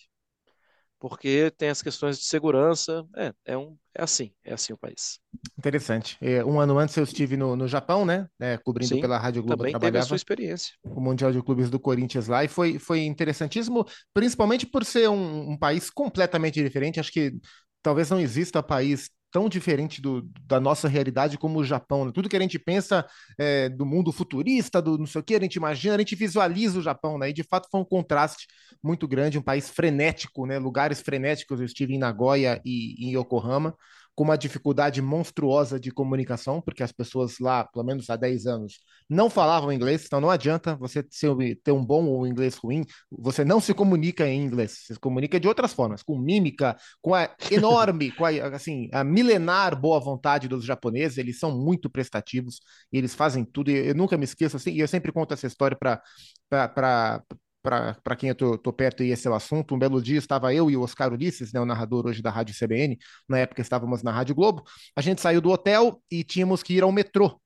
Porque 1.02 1.52
tem 1.58 1.70
as 1.70 1.82
questões 1.82 2.20
de 2.20 2.26
segurança. 2.26 3.04
É, 3.18 3.34
é, 3.44 3.58
um, 3.58 3.76
é 3.96 4.04
assim, 4.04 4.32
é 4.46 4.54
assim 4.54 4.72
o 4.72 4.78
país. 4.78 5.20
Interessante. 5.58 6.16
É, 6.22 6.46
um 6.46 6.60
ano 6.60 6.78
antes 6.78 6.96
eu 6.96 7.04
estive 7.04 7.36
no, 7.36 7.56
no 7.56 7.68
Japão, 7.68 8.06
né? 8.06 8.28
É, 8.40 8.56
cobrindo 8.56 8.94
Sim, 8.94 9.02
pela 9.02 9.18
Rádio 9.18 9.42
Globo. 9.42 9.64
Também 9.64 9.80
teve 9.80 9.98
a 9.98 10.04
sua 10.04 10.16
experiência. 10.16 10.76
O 10.84 11.02
Mundial 11.02 11.32
de 11.32 11.42
Clubes 11.42 11.72
do 11.72 11.80
Corinthians 11.80 12.28
lá. 12.28 12.44
E 12.44 12.48
foi, 12.48 12.78
foi 12.78 13.02
interessantíssimo, 13.02 13.84
principalmente 14.14 14.68
por 14.68 14.86
ser 14.86 15.10
um, 15.10 15.50
um 15.50 15.58
país 15.58 15.90
completamente 15.90 16.62
diferente. 16.62 17.00
Acho 17.00 17.12
que 17.12 17.34
talvez 17.82 18.08
não 18.12 18.20
exista 18.20 18.62
país 18.62 19.10
tão 19.32 19.48
diferente 19.48 20.02
do, 20.02 20.30
da 20.46 20.60
nossa 20.60 20.88
realidade 20.88 21.38
como 21.38 21.60
o 21.60 21.64
Japão. 21.64 22.06
Né? 22.06 22.12
Tudo 22.14 22.30
que 22.30 22.36
a 22.36 22.40
gente 22.40 22.60
pensa 22.60 23.06
é, 23.40 23.70
do 23.70 23.86
mundo 23.86 24.12
futurista, 24.12 24.82
do 24.82 24.98
não 24.98 25.06
sei 25.06 25.22
o 25.22 25.24
que, 25.24 25.36
a 25.36 25.40
gente 25.40 25.56
imagina, 25.56 25.96
a 25.96 26.00
gente 26.00 26.16
visualiza 26.16 26.80
o 26.80 26.82
Japão, 26.82 27.18
né? 27.18 27.30
E 27.30 27.34
de 27.34 27.44
fato 27.44 27.68
foi 27.72 27.80
um 27.80 27.86
contraste 27.86 28.48
muito 28.84 29.08
grande, 29.08 29.38
um 29.38 29.42
país 29.42 29.70
frenético, 29.70 30.46
né? 30.46 30.60
Lugares 30.60 31.02
frenéticos. 31.02 31.60
Eu 31.60 31.66
estive 31.66 31.94
em 31.94 31.98
Nagoya 31.98 32.62
e 32.66 33.08
em 33.08 33.18
Yokohama 33.18 33.76
com 34.16 34.24
uma 34.24 34.38
dificuldade 34.38 35.02
monstruosa 35.02 35.80
de 35.80 35.92
comunicação, 35.92 36.62
porque 36.62 36.84
as 36.84 36.92
pessoas 36.92 37.40
lá, 37.40 37.64
pelo 37.64 37.86
menos 37.86 38.10
há 38.10 38.16
10 38.16 38.46
anos, 38.46 38.80
não 39.10 39.30
falavam 39.30 39.72
inglês, 39.72 40.06
então 40.06 40.20
não 40.22 40.30
adianta 40.30 40.76
você 40.76 41.02
ter 41.04 41.72
um 41.72 41.86
bom 41.86 42.06
ou 42.06 42.22
um 42.22 42.28
inglês 42.28 42.56
ruim, 42.56 42.86
você 43.10 43.46
não 43.46 43.60
se 43.60 43.74
comunica 43.74 44.28
em 44.28 44.44
inglês, 44.44 44.72
você 44.72 44.94
se 44.94 45.00
comunica 45.00 45.40
de 45.40 45.48
outras 45.48 45.74
formas, 45.74 46.04
com 46.04 46.18
mímica, 46.18 46.78
com 47.02 47.16
a 47.16 47.30
enorme, 47.52 48.12
com 48.12 48.26
a, 48.26 48.30
assim, 48.30 48.90
a 48.92 49.04
milenar 49.04 49.80
boa 49.80 50.00
vontade 50.00 50.48
dos 50.48 50.66
japoneses, 50.66 51.18
eles 51.18 51.40
são 51.40 51.58
muito 51.58 51.90
prestativos, 51.90 52.60
eles 52.92 53.16
fazem 53.16 53.46
tudo, 53.46 53.72
e 53.72 53.88
eu 53.90 53.96
nunca 53.96 54.18
me 54.18 54.26
esqueço, 54.26 54.58
assim, 54.58 54.72
e 54.72 54.80
eu 54.80 54.88
sempre 54.88 55.12
conto 55.12 55.34
essa 55.34 55.48
história 55.48 55.78
para 55.78 57.24
para 57.62 58.16
quem 58.18 58.30
eu 58.30 58.36
tô, 58.36 58.58
tô, 58.58 58.74
perto 58.74 59.04
e 59.04 59.12
esse 59.12 59.28
é 59.28 59.32
o 59.32 59.34
assunto. 59.34 59.76
Um 59.76 59.80
belo 59.80 60.02
dia 60.02 60.18
estava 60.18 60.54
eu 60.54 60.70
e 60.70 60.78
o 60.78 60.82
Oscar 60.82 61.14
Ulisses, 61.14 61.54
né, 61.54 61.60
o 61.60 61.66
narrador 61.66 62.08
hoje 62.08 62.22
da 62.22 62.32
Rádio 62.32 62.56
CBN, 62.56 62.98
na 63.30 63.40
época 63.40 63.62
estávamos 63.62 64.04
na 64.04 64.12
Rádio 64.12 64.36
Globo. 64.36 64.64
A 64.96 65.02
gente 65.02 65.22
saiu 65.22 65.42
do 65.42 65.50
hotel 65.50 66.02
e 66.10 66.24
tínhamos 66.24 66.64
que 66.64 66.74
ir 66.74 66.84
ao 66.84 66.92
metrô. 66.92 67.40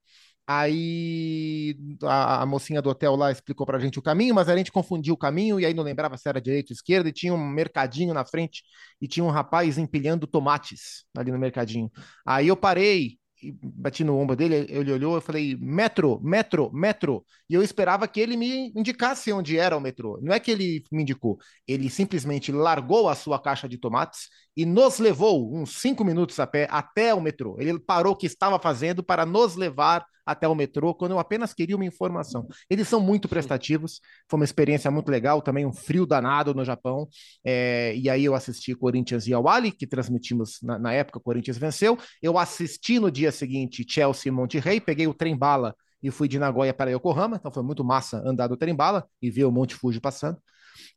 Aí 0.47 1.75
a, 2.03 2.43
a 2.43 2.45
mocinha 2.45 2.79
do 2.81 2.89
hotel 2.89 3.15
lá 3.15 3.31
explicou 3.31 3.65
para 3.65 3.77
a 3.77 3.79
gente 3.79 3.97
o 3.97 4.01
caminho, 4.01 4.35
mas 4.35 4.47
a 4.47 4.55
gente 4.55 4.71
confundiu 4.71 5.15
o 5.15 5.17
caminho 5.17 5.59
e 5.59 5.65
aí 5.65 5.73
não 5.73 5.83
lembrava 5.83 6.17
se 6.17 6.29
era 6.29 6.39
direita 6.39 6.71
ou 6.71 6.75
esquerda, 6.75 7.09
e 7.09 7.11
tinha 7.11 7.33
um 7.33 7.47
mercadinho 7.49 8.13
na 8.13 8.23
frente 8.23 8.63
e 9.01 9.07
tinha 9.07 9.23
um 9.23 9.31
rapaz 9.31 9.77
empilhando 9.77 10.27
tomates 10.27 11.05
ali 11.17 11.31
no 11.31 11.39
mercadinho. 11.39 11.89
Aí 12.25 12.47
eu 12.47 12.55
parei 12.55 13.17
bati 13.61 14.03
no 14.03 14.17
ombro 14.17 14.35
dele, 14.35 14.65
ele 14.69 14.91
olhou, 14.91 15.15
eu 15.15 15.21
falei, 15.21 15.55
metro, 15.59 16.19
metro, 16.23 16.71
metro. 16.73 17.25
E 17.49 17.53
eu 17.53 17.61
esperava 17.63 18.07
que 18.07 18.19
ele 18.19 18.37
me 18.37 18.71
indicasse 18.75 19.31
onde 19.31 19.57
era 19.57 19.75
o 19.77 19.81
metrô. 19.81 20.19
Não 20.21 20.33
é 20.33 20.39
que 20.39 20.51
ele 20.51 20.83
me 20.91 21.01
indicou, 21.03 21.37
ele 21.67 21.89
simplesmente 21.89 22.51
largou 22.51 23.09
a 23.09 23.15
sua 23.15 23.39
caixa 23.39 23.67
de 23.67 23.77
tomates 23.77 24.29
e 24.55 24.65
nos 24.65 24.99
levou 24.99 25.53
uns 25.53 25.81
cinco 25.81 26.03
minutos 26.03 26.39
a 26.39 26.47
pé 26.47 26.67
até 26.71 27.13
o 27.13 27.21
metrô. 27.21 27.55
Ele 27.59 27.77
parou 27.79 28.13
o 28.13 28.15
que 28.15 28.25
estava 28.25 28.59
fazendo 28.59 29.03
para 29.03 29.25
nos 29.25 29.55
levar 29.55 30.05
até 30.25 30.47
o 30.47 30.55
metrô 30.55 30.93
quando 30.93 31.11
eu 31.11 31.19
apenas 31.19 31.53
queria 31.53 31.75
uma 31.75 31.85
informação. 31.85 32.47
Eles 32.69 32.87
são 32.87 32.99
muito 32.99 33.29
prestativos, 33.29 34.01
foi 34.27 34.39
uma 34.39 34.45
experiência 34.45 34.89
muito 34.89 35.09
legal, 35.09 35.41
também 35.41 35.65
um 35.65 35.73
frio 35.73 36.05
danado 36.05 36.53
no 36.53 36.65
Japão. 36.65 37.07
É, 37.43 37.95
e 37.95 38.09
aí 38.09 38.25
eu 38.25 38.33
assisti 38.33 38.73
Corinthians 38.73 39.27
e 39.27 39.33
Awali, 39.33 39.71
que 39.71 39.85
transmitimos 39.85 40.59
na, 40.63 40.79
na 40.79 40.93
época, 40.93 41.19
Corinthians 41.19 41.57
venceu. 41.57 41.97
Eu 42.21 42.37
assisti 42.37 42.99
no 42.99 43.11
dia 43.11 43.31
seguinte 43.31 43.85
Chelsea 43.87 44.29
e 44.29 44.31
Monte 44.31 44.59
peguei 44.83 45.07
o 45.07 45.13
trem 45.13 45.37
bala 45.37 45.75
e 46.01 46.09
fui 46.11 46.27
de 46.27 46.39
Nagoya 46.39 46.73
para 46.73 46.91
Yokohama, 46.91 47.37
então 47.37 47.51
foi 47.51 47.63
muito 47.63 47.83
massa 47.83 48.21
andar 48.25 48.47
do 48.47 48.57
trem 48.57 48.75
bala 48.75 49.07
e 49.21 49.29
ver 49.29 49.45
o 49.45 49.51
Monte 49.51 49.75
Fuji 49.75 49.99
passando. 49.99 50.37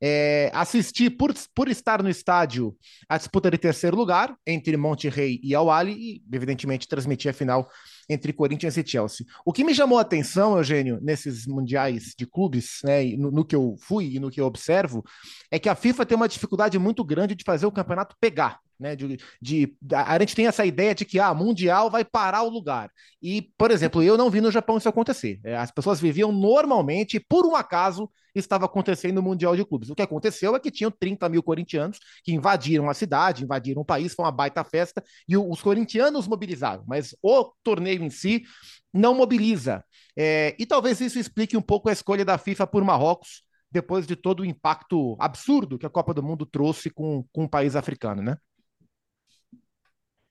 É, 0.01 0.51
assisti 0.55 1.11
por, 1.11 1.35
por 1.55 1.69
estar 1.69 2.03
no 2.03 2.09
estádio 2.09 2.77
a 3.09 3.19
disputa 3.19 3.51
de 3.51 3.59
terceiro 3.59 3.97
lugar 3.97 4.37
entre 4.47 4.77
Monte 4.77 5.09
Rey 5.09 5.41
e 5.43 5.55
Awali 5.55 5.93
e, 5.93 6.23
evidentemente, 6.33 6.87
transmitir 6.87 7.31
a 7.31 7.35
final 7.35 7.69
entre 8.09 8.33
Corinthians 8.33 8.77
e 8.77 8.87
Chelsea. 8.87 9.27
O 9.45 9.53
que 9.53 9.65
me 9.65 9.75
chamou 9.75 9.99
a 9.99 10.03
atenção, 10.03 10.57
Eugênio, 10.57 10.99
nesses 11.03 11.47
mundiais 11.47 12.15
de 12.17 12.27
clubes, 12.27 12.81
né, 12.83 13.05
no, 13.17 13.31
no, 13.31 13.45
que 13.45 13.55
eu 13.55 13.77
fui 13.79 14.15
e 14.15 14.21
no 14.21 14.31
que 14.31 14.41
eu 14.41 14.47
observo, 14.47 15.05
é 15.51 15.59
que 15.59 15.69
a 15.69 15.75
FIFA 15.75 16.07
tem 16.07 16.17
uma 16.17 16.29
dificuldade 16.29 16.79
muito 16.79 17.05
grande 17.05 17.35
de 17.35 17.45
fazer 17.45 17.67
o 17.67 17.73
campeonato 17.73 18.17
pegar. 18.21 18.61
Né, 18.79 18.95
de, 18.95 19.19
de, 19.43 19.77
a 19.93 20.17
gente 20.21 20.37
tem 20.37 20.47
essa 20.47 20.65
ideia 20.65 20.95
de 20.95 21.05
que 21.05 21.19
ah, 21.19 21.35
mundial 21.35 21.91
vai 21.91 22.05
parar 22.05 22.45
o 22.45 22.49
lugar. 22.49 22.89
E, 23.21 23.51
por 23.59 23.73
exemplo, 23.73 24.01
eu 24.05 24.17
não 24.17 24.31
vi 24.31 24.41
no 24.41 24.53
Japão 24.53 24.79
isso 24.79 24.89
acontecer. 24.89 25.41
É, 25.43 25.57
as 25.57 25.73
pessoas 25.73 26.01
viviam 26.01 26.31
normalmente, 26.31 27.19
por 27.19 27.45
um 27.45 27.57
acaso, 27.57 28.09
estava 28.39 28.67
acontecendo 28.67 29.17
no 29.17 29.23
Mundial 29.23 29.57
de 29.57 29.65
Clubes. 29.65 29.91
O 29.91 29.95
que 29.95 30.03
aconteceu 30.03 30.55
é 30.55 30.61
que 30.61 30.71
tinham 30.71 30.91
30 30.91 31.29
mil 31.29 31.43
corintianos 31.43 31.99
que 32.23 32.33
invadiram 32.33 32.89
a 32.89 32.95
cidade, 32.95 33.45
invadiram 33.45 33.83
o 33.83 33.85
país, 33.85 34.15
foi 34.15 34.25
uma 34.25 34.33
baita 34.33 34.63
festa, 34.65 35.03
e 35.29 35.37
os 35.37 35.61
corintianos 35.61 36.27
mobilizaram, 36.27 36.85
mas 36.87 37.15
o 37.23 37.53
torneio 37.63 37.98
em 38.05 38.11
si 38.11 38.45
não 38.93 39.15
mobiliza. 39.15 39.85
É, 40.17 40.57
e 40.59 40.67
talvez 40.67 41.01
isso 41.01 41.19
explique 41.19 41.57
um 41.57 41.63
pouco 41.63 41.89
a 41.89 41.93
escolha 41.93 42.25
da 42.25 42.39
FIFA 42.39 42.67
por 42.67 42.85
Marrocos, 42.85 43.43
depois 43.71 44.07
de 44.07 44.17
todo 44.17 44.41
o 44.41 44.45
impacto 44.45 45.17
absurdo 45.21 45.79
que 45.79 45.87
a 45.87 45.91
Copa 45.91 46.15
do 46.15 46.23
Mundo 46.23 46.47
trouxe 46.47 46.91
com, 46.91 47.25
com 47.33 47.45
o 47.45 47.49
país 47.49 47.77
africano, 47.77 48.23
né? 48.23 48.37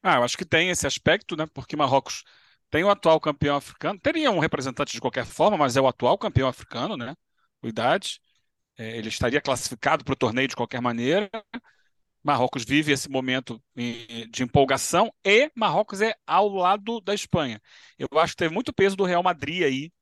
Ah, 0.01 0.15
eu 0.15 0.23
acho 0.23 0.37
que 0.37 0.45
tem 0.45 0.69
esse 0.69 0.87
aspecto, 0.87 1.35
né? 1.35 1.45
Porque 1.53 1.75
Marrocos 1.75 2.23
tem 2.69 2.83
o 2.83 2.89
atual 2.89 3.19
campeão 3.19 3.55
africano, 3.55 3.99
teria 3.99 4.31
um 4.31 4.39
representante 4.39 4.93
de 4.93 5.01
qualquer 5.01 5.25
forma, 5.25 5.57
mas 5.57 5.75
é 5.77 5.81
o 5.81 5.87
atual 5.87 6.17
campeão 6.17 6.47
africano, 6.47 6.97
né? 6.97 7.15
Cuidado. 7.61 8.05
É, 8.77 8.97
ele 8.97 9.09
estaria 9.09 9.41
classificado 9.41 10.03
para 10.03 10.13
o 10.13 10.15
torneio 10.15 10.47
de 10.47 10.55
qualquer 10.55 10.81
maneira. 10.81 11.29
Marrocos 12.27 12.65
vive 12.65 12.91
esse 12.91 13.09
momento 13.09 13.63
de 13.73 14.43
empolgação 14.43 15.13
e 15.23 15.49
Marrocos 15.55 16.01
é 16.01 16.13
ao 16.27 16.49
lado 16.49 16.99
da 16.99 17.13
Espanha. 17.13 17.61
Eu 17.97 18.09
acho 18.19 18.33
que 18.33 18.39
teve 18.39 18.53
muito 18.53 18.73
peso 18.73 18.97
do 18.97 19.05
Real 19.05 19.23
Madrid 19.23 19.63
aí, 19.63 19.93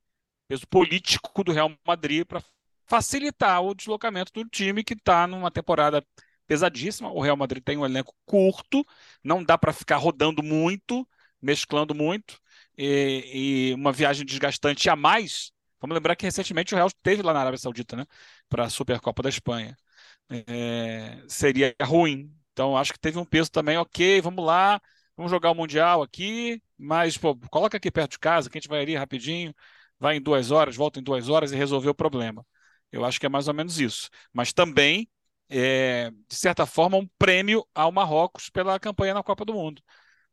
peso 0.48 0.67
político 0.67 1.44
do 1.44 1.51
Real 1.51 1.72
Madrid 1.86 2.25
para 2.25 2.44
facilitar 2.88 3.62
o 3.62 3.75
deslocamento 3.75 4.32
do 4.34 4.44
time 4.50 4.84
que 4.84 4.96
está 4.96 5.27
numa 5.27 5.51
temporada 5.51 6.03
pesadíssima. 6.48 7.12
O 7.12 7.22
Real 7.22 7.38
Madrid 7.38 7.63
tem 7.63 7.77
um 7.77 7.86
elenco 7.86 8.15
curto, 8.25 8.84
não 9.24 9.44
dá 9.44 9.55
para 9.55 9.72
ficar 9.72 9.98
rodando 9.98 10.41
muito, 10.41 11.08
mesclando 11.39 11.94
muito, 11.94 12.39
e, 12.75 13.70
e, 13.70 13.74
uma 13.75 13.91
viagem 13.91 14.25
desgastante 14.25 14.89
a 14.89 14.96
mais. 14.96 15.51
Vamos 15.79 15.94
lembrar 15.94 16.15
que 16.15 16.25
recentemente 16.25 16.74
o 16.74 16.77
Real 16.77 16.88
esteve 16.88 17.22
lá 17.22 17.34
na 17.34 17.41
Arábia 17.41 17.60
Saudita, 17.60 17.96
né, 17.96 18.05
para 18.50 18.63
a 18.65 18.70
Supercopa 18.70 19.22
da 19.22 19.29
Espanha. 19.29 19.77
É, 20.29 21.22
seria 21.27 21.75
ruim. 21.82 22.32
Então 22.51 22.75
acho 22.77 22.94
que 22.94 23.00
teve 23.00 23.17
um 23.20 23.25
peso 23.25 23.51
também. 23.51 23.77
Ok, 23.77 24.22
vamos 24.22 24.44
lá, 24.46 24.82
vamos 25.15 25.32
jogar 25.32 25.51
o 25.51 25.55
Mundial 25.55 26.01
aqui, 26.01 26.62
mas 26.77 27.17
pô, 27.17 27.36
coloca 27.51 27.77
aqui 27.77 27.91
perto 27.91 28.12
de 28.12 28.20
casa, 28.20 28.50
que 28.50 28.58
a 28.58 28.62
gente 28.62 28.70
vai 28.70 28.82
ali 28.82 28.96
rapidinho, 28.96 29.53
vai 30.00 30.17
em 30.17 30.22
duas 30.22 30.51
horas, 30.51 30.75
volta 30.75 31.00
em 31.00 31.03
duas 31.03 31.29
horas 31.29 31.51
e 31.51 31.55
resolver 31.55 31.89
o 31.89 31.96
problema. 31.96 32.46
Eu 32.91 33.03
acho 33.05 33.20
que 33.20 33.25
é 33.25 33.29
mais 33.29 33.48
ou 33.48 33.53
menos 33.53 33.79
isso. 33.79 34.10
Mas 34.34 34.53
também 34.53 35.08
é, 35.50 36.10
de 36.12 36.36
certa 36.36 36.65
forma, 36.65 36.98
um 36.98 37.08
prêmio 37.20 37.65
ao 37.75 37.91
Marrocos 37.91 38.50
pela 38.50 38.79
campanha 38.79 39.13
na 39.13 39.22
Copa 39.24 39.46
do 39.46 39.53
Mundo. 39.53 39.82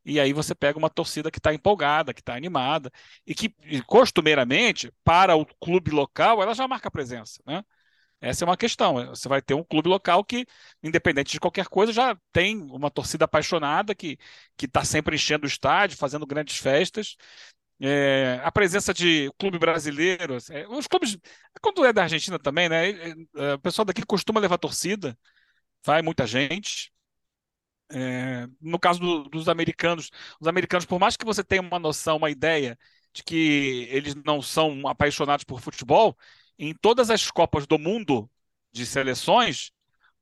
E 0.05 0.19
aí 0.19 0.33
você 0.33 0.53
pega 0.55 0.77
uma 0.77 0.89
torcida 0.89 1.31
que 1.31 1.39
está 1.39 1.53
empolgada, 1.53 2.13
que 2.13 2.19
está 2.21 2.35
animada, 2.35 2.91
e 3.25 3.33
que, 3.33 3.53
costumeiramente, 3.87 4.91
para 5.03 5.35
o 5.35 5.45
clube 5.61 5.91
local, 5.91 6.41
ela 6.41 6.53
já 6.53 6.67
marca 6.67 6.91
presença. 6.91 7.41
Né? 7.45 7.63
Essa 8.23 8.45
é 8.45 8.47
uma 8.47 8.55
questão. 8.57 9.07
Você 9.07 9.27
vai 9.27 9.41
ter 9.41 9.53
um 9.53 9.63
clube 9.63 9.89
local 9.89 10.23
que, 10.23 10.45
independente 10.81 11.33
de 11.33 11.39
qualquer 11.41 11.67
coisa, 11.67 11.91
já 11.91 12.17
tem 12.31 12.57
uma 12.71 12.89
torcida 12.89 13.25
apaixonada 13.25 13.93
que 13.93 14.17
está 14.61 14.83
sempre 14.85 15.15
enchendo 15.15 15.43
o 15.45 15.47
estádio, 15.47 15.97
fazendo 15.97 16.25
grandes 16.25 16.57
festas. 16.57 17.17
É, 17.81 18.39
a 18.43 18.51
presença 18.51 18.93
de 18.93 19.31
clube 19.37 19.59
brasileiro, 19.59 20.37
é, 20.51 20.67
os 20.69 20.87
clubes, 20.87 21.17
quando 21.61 21.83
é 21.85 21.91
da 21.91 22.03
Argentina 22.03 22.39
também, 22.39 22.69
né? 22.69 22.91
É, 23.35 23.53
o 23.55 23.59
pessoal 23.59 23.85
daqui 23.85 24.03
costuma 24.05 24.39
levar 24.39 24.57
torcida, 24.57 25.17
vai 25.85 26.01
muita 26.01 26.27
gente. 26.27 26.91
É, 27.91 28.47
no 28.61 28.79
caso 28.79 28.99
do, 28.99 29.23
dos 29.29 29.47
americanos, 29.49 30.09
os 30.39 30.47
americanos, 30.47 30.85
por 30.85 30.99
mais 30.99 31.15
que 31.15 31.25
você 31.25 31.43
tenha 31.43 31.61
uma 31.61 31.77
noção, 31.79 32.17
uma 32.17 32.29
ideia 32.31 32.77
de 33.13 33.23
que 33.23 33.87
eles 33.91 34.15
não 34.25 34.41
são 34.41 34.87
apaixonados 34.87 35.43
por 35.45 35.61
futebol, 35.61 36.17
em 36.57 36.73
todas 36.73 37.09
as 37.09 37.29
Copas 37.29 37.65
do 37.67 37.79
Mundo 37.79 38.29
de 38.71 38.85
seleções, 38.85 39.71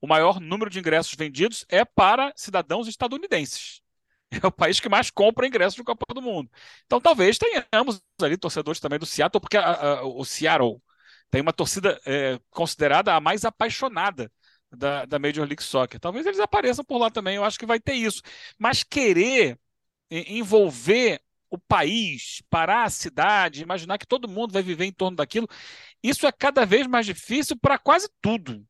o 0.02 0.08
maior 0.08 0.40
número 0.40 0.70
de 0.70 0.80
ingressos 0.80 1.14
vendidos 1.14 1.66
é 1.70 1.86
para 1.86 2.34
cidadãos 2.36 2.88
estadunidenses. 2.88 3.82
é 4.44 4.48
o 4.48 4.52
país 4.52 4.80
que 4.80 4.90
mais 4.90 5.10
compra 5.10 5.48
ingressos 5.48 5.76
de 5.76 5.84
Copa 5.84 6.06
do 6.14 6.22
Mundo. 6.22 6.50
Então 6.86 7.00
talvez 7.00 7.38
tenhamos 7.38 8.02
ali 8.22 8.38
torcedores 8.38 8.80
também 8.80 8.98
do 8.98 9.06
Seattle, 9.06 9.42
porque 9.42 9.58
a, 9.58 10.00
a, 10.00 10.04
o 10.04 10.24
Seattle 10.24 10.82
tem 11.30 11.42
uma 11.42 11.54
torcida 11.54 12.00
é, 12.06 12.40
considerada 12.50 13.14
a 13.14 13.22
mais 13.22 13.46
apaixonada 13.46 14.32
da, 14.72 15.06
da 15.06 15.20
Major 15.20 15.46
League 15.46 15.64
Soccer. 15.64 16.00
Talvez 16.00 16.26
eles 16.26 16.40
apareçam 16.40 16.84
por 16.84 16.98
lá 16.98 17.10
também, 17.10 17.36
eu 17.36 17.44
acho 17.44 17.60
que 17.60 17.66
vai 17.66 17.80
ter 17.80 17.94
isso. 17.94 18.22
Mas 18.58 18.84
querer 18.84 19.60
envolver 20.10 21.22
o 21.52 21.60
país, 21.60 22.42
parar 22.50 22.86
a 22.86 22.90
cidade, 22.90 23.62
imaginar 23.64 24.00
que 24.00 24.08
todo 24.08 24.28
mundo 24.30 24.54
vai 24.54 24.64
viver 24.64 24.86
em 24.86 24.94
torno 24.94 25.18
daquilo, 25.18 25.48
isso 26.04 26.28
é 26.28 26.32
cada 26.32 26.66
vez 26.66 26.88
mais 26.88 27.06
difícil 27.06 27.58
para 27.58 27.78
quase 27.78 28.10
tudo. 28.22 28.66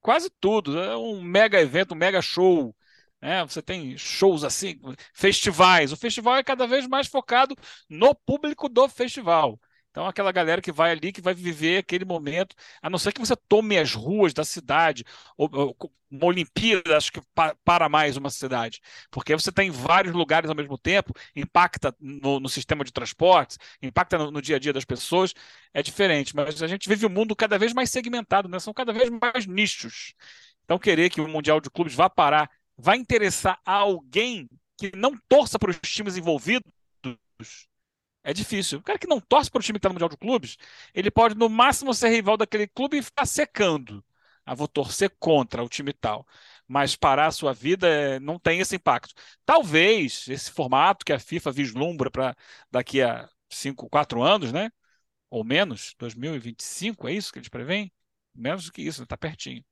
Quase 0.00 0.30
tudo. 0.40 0.78
É 0.78 0.96
um 0.96 1.20
mega 1.22 1.60
evento, 1.60 1.92
um 1.94 1.96
mega 1.96 2.22
show. 2.22 2.74
É, 3.20 3.42
você 3.42 3.62
tem 3.62 3.96
shows 3.98 4.44
assim, 4.44 4.78
festivais. 5.14 5.92
O 5.92 5.96
festival 5.96 6.36
é 6.36 6.44
cada 6.44 6.66
vez 6.66 6.86
mais 6.86 7.06
focado 7.08 7.56
no 7.88 8.14
público 8.14 8.68
do 8.68 8.88
festival. 8.88 9.60
Então, 9.96 10.06
aquela 10.06 10.30
galera 10.30 10.60
que 10.60 10.70
vai 10.70 10.90
ali, 10.90 11.10
que 11.10 11.22
vai 11.22 11.32
viver 11.32 11.78
aquele 11.78 12.04
momento, 12.04 12.54
a 12.82 12.90
não 12.90 12.98
ser 12.98 13.12
que 13.14 13.18
você 13.18 13.34
tome 13.34 13.78
as 13.78 13.94
ruas 13.94 14.34
da 14.34 14.44
cidade, 14.44 15.02
ou, 15.38 15.48
ou 15.50 15.92
uma 16.10 16.26
Olimpíada, 16.26 16.98
acho 16.98 17.10
que 17.10 17.22
pa, 17.34 17.56
para 17.64 17.88
mais 17.88 18.14
uma 18.14 18.28
cidade, 18.28 18.82
porque 19.10 19.34
você 19.34 19.50
tem 19.50 19.70
vários 19.70 20.14
lugares 20.14 20.50
ao 20.50 20.54
mesmo 20.54 20.76
tempo, 20.76 21.14
impacta 21.34 21.96
no, 21.98 22.38
no 22.38 22.46
sistema 22.46 22.84
de 22.84 22.92
transportes, 22.92 23.58
impacta 23.80 24.18
no, 24.18 24.30
no, 24.30 24.42
dia 24.42 24.56
a 24.56 24.58
dia 24.58 24.70
das 24.70 24.84
pessoas, 24.84 25.32
é 25.72 25.82
diferente, 25.82 26.36
mas 26.36 26.62
a 26.62 26.66
gente 26.66 26.90
vive 26.90 27.06
um 27.06 27.08
mundo 27.08 27.34
cada 27.34 27.58
vez 27.58 27.72
mais 27.72 27.88
segmentado, 27.88 28.50
né? 28.50 28.58
são 28.58 28.74
cada 28.74 28.92
vez 28.92 29.08
mais 29.08 29.46
nichos. 29.46 30.12
Então, 30.64 30.78
querer 30.78 31.08
que 31.08 31.22
o 31.22 31.28
Mundial 31.28 31.58
de 31.58 31.70
Clubes 31.70 31.94
vá 31.94 32.10
parar, 32.10 32.50
vai 32.76 32.98
interessar 32.98 33.58
a 33.64 33.72
alguém 33.72 34.46
que 34.76 34.92
não 34.94 35.16
torça 35.26 35.58
para 35.58 35.70
os 35.70 35.78
times 35.80 36.18
envolvidos, 36.18 36.70
é 38.26 38.32
difícil. 38.34 38.80
O 38.80 38.82
cara 38.82 38.98
que 38.98 39.06
não 39.06 39.20
torce 39.20 39.50
para 39.50 39.60
o 39.60 39.62
time 39.62 39.78
que 39.78 39.78
está 39.78 39.88
no 39.88 39.94
Mundial 39.94 40.08
de 40.10 40.16
Clubes, 40.16 40.56
ele 40.92 41.10
pode 41.10 41.36
no 41.36 41.48
máximo 41.48 41.94
ser 41.94 42.08
rival 42.08 42.36
daquele 42.36 42.66
clube 42.66 42.98
e 42.98 43.02
ficar 43.02 43.24
secando. 43.24 44.04
Ah, 44.44 44.54
vou 44.54 44.66
torcer 44.68 45.14
contra 45.18 45.62
o 45.62 45.68
time 45.68 45.92
tal. 45.92 46.26
Mas 46.66 46.96
parar 46.96 47.26
a 47.26 47.30
sua 47.30 47.52
vida 47.54 47.88
é, 47.88 48.20
não 48.20 48.38
tem 48.38 48.60
esse 48.60 48.76
impacto. 48.76 49.14
Talvez 49.44 50.26
esse 50.28 50.50
formato 50.50 51.04
que 51.04 51.12
a 51.12 51.18
FIFA 51.20 51.52
vislumbra 51.52 52.10
para 52.10 52.36
daqui 52.70 53.00
a 53.02 53.28
5, 53.48 53.88
4 53.88 54.22
anos, 54.22 54.52
né? 54.52 54.70
Ou 55.30 55.44
menos, 55.44 55.94
2025, 55.98 57.08
é 57.08 57.12
isso 57.12 57.32
que 57.32 57.38
eles 57.38 57.48
preveem? 57.48 57.92
Menos 58.34 58.66
do 58.66 58.72
que 58.72 58.82
isso, 58.82 59.02
está 59.04 59.16
pertinho. 59.16 59.64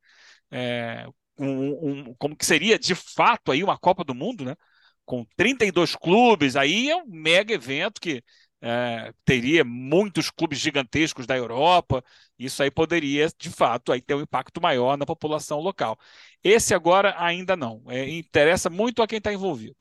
É, 0.51 1.07
um, 1.39 2.11
um, 2.11 2.15
como 2.17 2.37
que 2.37 2.47
seria 2.47 2.79
de 2.79 2.95
fato 2.95 3.53
aí 3.53 3.65
uma 3.65 3.79
Copa 3.79 4.05
do 4.05 4.15
Mundo, 4.15 4.45
né? 4.45 4.57
Com 5.05 5.27
32 5.37 5.95
clubes, 5.97 6.57
aí 6.57 6.91
é 6.91 6.97
um 6.97 7.07
mega 7.07 7.53
evento 7.53 8.01
que 8.01 8.23
é, 8.67 9.13
teria 9.27 9.63
muitos 9.63 10.31
clubes 10.31 10.59
gigantescos 10.59 11.27
da 11.27 11.37
Europa, 11.37 12.03
isso 12.39 12.63
aí 12.63 12.71
poderia, 12.71 13.29
de 13.39 13.51
fato, 13.51 13.93
aí 13.93 14.01
ter 14.01 14.15
um 14.15 14.23
impacto 14.23 14.61
maior 14.61 14.97
na 14.97 15.05
população 15.05 15.61
local. 15.61 15.99
Esse 16.43 16.73
agora 16.75 17.15
ainda 17.19 17.55
não. 17.55 17.83
É, 17.89 18.09
interessa 18.09 18.71
muito 18.71 19.03
a 19.03 19.07
quem 19.07 19.19
está 19.19 19.31
envolvido. 19.31 19.77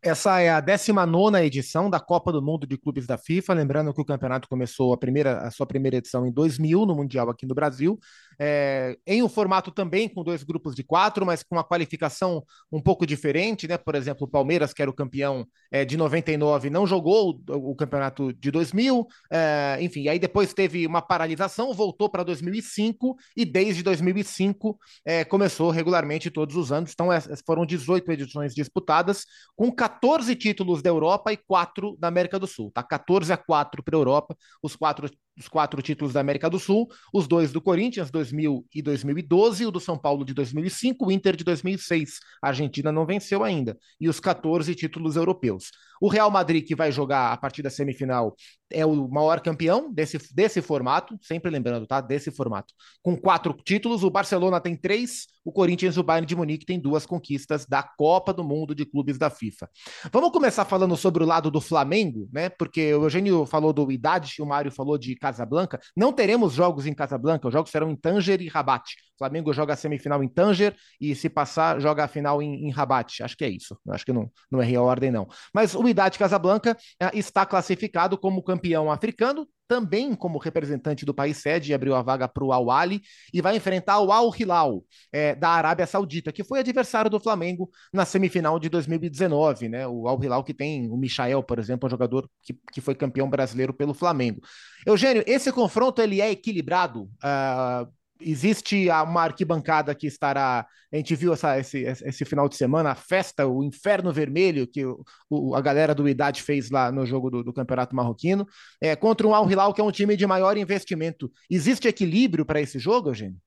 Essa 0.00 0.40
é 0.40 0.50
a 0.50 0.60
19 0.60 1.38
edição 1.44 1.88
da 1.88 2.00
Copa 2.00 2.32
do 2.32 2.42
Mundo 2.42 2.66
de 2.66 2.76
Clubes 2.76 3.06
da 3.06 3.16
FIFA. 3.16 3.54
Lembrando 3.54 3.94
que 3.94 4.00
o 4.00 4.04
campeonato 4.04 4.48
começou 4.48 4.92
a, 4.92 4.96
primeira, 4.96 5.38
a 5.38 5.50
sua 5.50 5.66
primeira 5.66 5.96
edição 5.96 6.26
em 6.26 6.32
2000, 6.32 6.84
no 6.86 6.94
Mundial 6.94 7.30
aqui 7.30 7.46
no 7.46 7.54
Brasil, 7.54 7.98
é, 8.44 8.98
em 9.06 9.22
um 9.22 9.28
formato 9.28 9.70
também 9.70 10.08
com 10.08 10.24
dois 10.24 10.42
grupos 10.42 10.74
de 10.74 10.82
quatro, 10.82 11.24
mas 11.24 11.44
com 11.44 11.54
uma 11.54 11.62
qualificação 11.62 12.42
um 12.72 12.82
pouco 12.82 13.06
diferente. 13.06 13.68
Né? 13.68 13.78
Por 13.78 13.94
exemplo, 13.94 14.26
o 14.26 14.28
Palmeiras, 14.28 14.72
que 14.72 14.82
era 14.82 14.90
o 14.90 14.94
campeão 14.94 15.46
é, 15.70 15.84
de 15.84 15.96
99, 15.96 16.68
não 16.68 16.84
jogou 16.84 17.40
o, 17.48 17.70
o 17.70 17.76
campeonato 17.76 18.32
de 18.32 18.50
2000. 18.50 19.06
É, 19.30 19.78
enfim, 19.80 20.08
aí 20.08 20.18
depois 20.18 20.52
teve 20.52 20.84
uma 20.88 21.00
paralisação, 21.00 21.72
voltou 21.72 22.10
para 22.10 22.24
2005 22.24 23.16
e 23.36 23.44
desde 23.44 23.80
2005 23.80 24.76
é, 25.04 25.24
começou 25.24 25.70
regularmente 25.70 26.28
todos 26.28 26.56
os 26.56 26.72
anos. 26.72 26.90
Então, 26.92 27.10
foram 27.46 27.64
18 27.64 28.10
edições 28.10 28.56
disputadas, 28.56 29.24
com 29.54 29.70
14 29.70 30.34
títulos 30.34 30.82
da 30.82 30.90
Europa 30.90 31.32
e 31.32 31.36
4 31.36 31.96
da 31.96 32.08
América 32.08 32.40
do 32.40 32.48
Sul. 32.48 32.72
Tá 32.74 32.82
14 32.82 33.32
a 33.32 33.36
4 33.36 33.84
para 33.84 33.96
a 33.96 34.00
Europa, 34.00 34.36
os 34.60 34.74
quatro, 34.74 35.08
os 35.38 35.48
quatro 35.48 35.80
títulos 35.80 36.12
da 36.12 36.20
América 36.20 36.50
do 36.50 36.58
Sul, 36.58 36.88
os 37.12 37.26
dois 37.26 37.52
do 37.52 37.60
Corinthians, 37.60 38.10
2000 38.32 38.66
e 38.74 38.82
2012, 38.82 39.66
o 39.66 39.70
do 39.70 39.78
São 39.78 39.96
Paulo 39.96 40.24
de 40.24 40.32
2005, 40.32 41.06
o 41.06 41.12
Inter 41.12 41.36
de 41.36 41.44
2006. 41.44 42.18
A 42.42 42.48
Argentina 42.48 42.90
não 42.90 43.06
venceu 43.06 43.44
ainda. 43.44 43.78
E 44.00 44.08
os 44.08 44.18
14 44.18 44.74
títulos 44.74 45.16
europeus. 45.16 45.70
O 46.00 46.08
Real 46.08 46.30
Madrid, 46.30 46.66
que 46.66 46.74
vai 46.74 46.90
jogar 46.90 47.32
a 47.32 47.36
partir 47.36 47.62
da 47.62 47.70
semifinal, 47.70 48.34
é 48.70 48.84
o 48.84 49.08
maior 49.08 49.40
campeão 49.40 49.92
desse, 49.92 50.18
desse 50.34 50.60
formato, 50.60 51.16
sempre 51.20 51.50
lembrando, 51.50 51.86
tá? 51.86 52.00
Desse 52.00 52.30
formato. 52.32 52.74
Com 53.02 53.16
quatro 53.16 53.54
títulos, 53.64 54.02
o 54.02 54.10
Barcelona 54.10 54.60
tem 54.60 54.74
três, 54.74 55.26
o 55.44 55.52
Corinthians 55.52 55.96
e 55.96 56.00
o 56.00 56.02
Bayern 56.02 56.26
de 56.26 56.36
Munique 56.36 56.66
têm 56.66 56.78
duas 56.78 57.06
conquistas 57.06 57.66
da 57.66 57.82
Copa 57.82 58.32
do 58.32 58.44
Mundo 58.44 58.74
de 58.74 58.84
Clubes 58.84 59.18
da 59.18 59.30
FIFA. 59.30 59.68
Vamos 60.12 60.30
começar 60.30 60.64
falando 60.64 60.96
sobre 60.96 61.22
o 61.22 61.26
lado 61.26 61.50
do 61.50 61.60
Flamengo, 61.60 62.28
né? 62.32 62.48
Porque 62.48 62.94
o 62.94 63.04
Eugênio 63.04 63.46
falou 63.46 63.72
do 63.72 63.90
Idade, 63.90 64.40
o 64.40 64.46
Mário 64.46 64.70
falou 64.70 64.96
de 64.96 65.14
Casablanca. 65.16 65.80
Não 65.96 66.12
teremos 66.12 66.52
jogos 66.52 66.86
em 66.86 66.94
Casablanca, 66.94 67.48
os 67.48 67.52
jogos 67.52 67.70
serão 67.70 67.90
em 67.90 67.96
Tanger 67.96 68.40
e 68.40 68.48
Rabat. 68.48 68.94
O 69.14 69.18
Flamengo 69.18 69.52
joga 69.52 69.74
a 69.74 69.76
semifinal 69.76 70.22
em 70.22 70.28
Tanger 70.28 70.74
e, 71.00 71.14
se 71.14 71.28
passar, 71.28 71.80
joga 71.80 72.04
a 72.04 72.08
final 72.08 72.42
em, 72.42 72.66
em 72.66 72.70
Rabat. 72.70 73.22
Acho 73.22 73.36
que 73.36 73.44
é 73.44 73.48
isso. 73.48 73.76
Acho 73.88 74.04
que 74.04 74.12
não, 74.12 74.30
não 74.50 74.62
errei 74.62 74.76
a 74.76 74.82
ordem, 74.82 75.10
não. 75.10 75.28
Mas 75.54 75.74
o 75.74 75.82
Wydad 75.82 76.18
Casablanca 76.18 76.76
uh, 77.02 77.10
está 77.16 77.46
classificado 77.46 78.18
como 78.18 78.42
campeão 78.42 78.90
africano, 78.90 79.46
também 79.66 80.14
como 80.14 80.38
representante 80.38 81.04
do 81.04 81.14
país 81.14 81.38
sede, 81.38 81.72
abriu 81.72 81.94
a 81.94 82.02
vaga 82.02 82.28
para 82.28 82.44
o 82.44 82.52
Al 82.52 82.70
Ali 82.70 83.02
e 83.32 83.40
vai 83.40 83.56
enfrentar 83.56 84.00
o 84.00 84.12
Al 84.12 84.32
Hilal 84.36 84.84
é, 85.12 85.34
da 85.34 85.48
Arábia 85.50 85.86
Saudita, 85.86 86.32
que 86.32 86.44
foi 86.44 86.60
adversário 86.60 87.10
do 87.10 87.20
Flamengo 87.20 87.70
na 87.92 88.04
semifinal 88.04 88.58
de 88.58 88.68
2019, 88.68 89.68
né? 89.68 89.86
O 89.86 90.08
Al 90.08 90.22
Hilal 90.22 90.44
que 90.44 90.54
tem 90.54 90.90
o 90.90 90.96
Michael, 90.96 91.42
por 91.42 91.58
exemplo, 91.58 91.86
um 91.86 91.90
jogador 91.90 92.28
que, 92.42 92.54
que 92.72 92.80
foi 92.80 92.94
campeão 92.94 93.28
brasileiro 93.28 93.72
pelo 93.72 93.94
Flamengo. 93.94 94.40
Eugênio, 94.86 95.22
esse 95.26 95.52
confronto 95.52 96.02
ele 96.02 96.20
é 96.20 96.30
equilibrado. 96.30 97.04
Uh, 97.22 98.01
existe 98.24 98.88
uma 98.88 99.22
arquibancada 99.22 99.94
que 99.94 100.06
estará. 100.06 100.66
A 100.92 100.96
gente 100.96 101.14
viu 101.14 101.32
essa, 101.32 101.58
esse, 101.58 101.80
esse 101.82 102.24
final 102.24 102.48
de 102.48 102.56
semana, 102.56 102.90
a 102.90 102.94
festa, 102.94 103.46
o 103.46 103.64
Inferno 103.64 104.12
Vermelho, 104.12 104.66
que 104.66 104.84
o, 105.30 105.54
a 105.54 105.60
galera 105.60 105.94
do 105.94 106.08
Idade 106.08 106.42
fez 106.42 106.70
lá 106.70 106.92
no 106.92 107.06
jogo 107.06 107.30
do, 107.30 107.42
do 107.42 107.52
Campeonato 107.52 107.96
Marroquino, 107.96 108.46
é, 108.80 108.94
contra 108.94 109.26
um 109.26 109.34
Al 109.34 109.50
Hilal, 109.50 109.72
que 109.72 109.80
é 109.80 109.84
um 109.84 109.90
time 109.90 110.16
de 110.16 110.26
maior 110.26 110.56
investimento. 110.56 111.30
Existe 111.50 111.88
equilíbrio 111.88 112.44
para 112.44 112.60
esse 112.60 112.78
jogo, 112.78 113.10
Eugênio? 113.10 113.38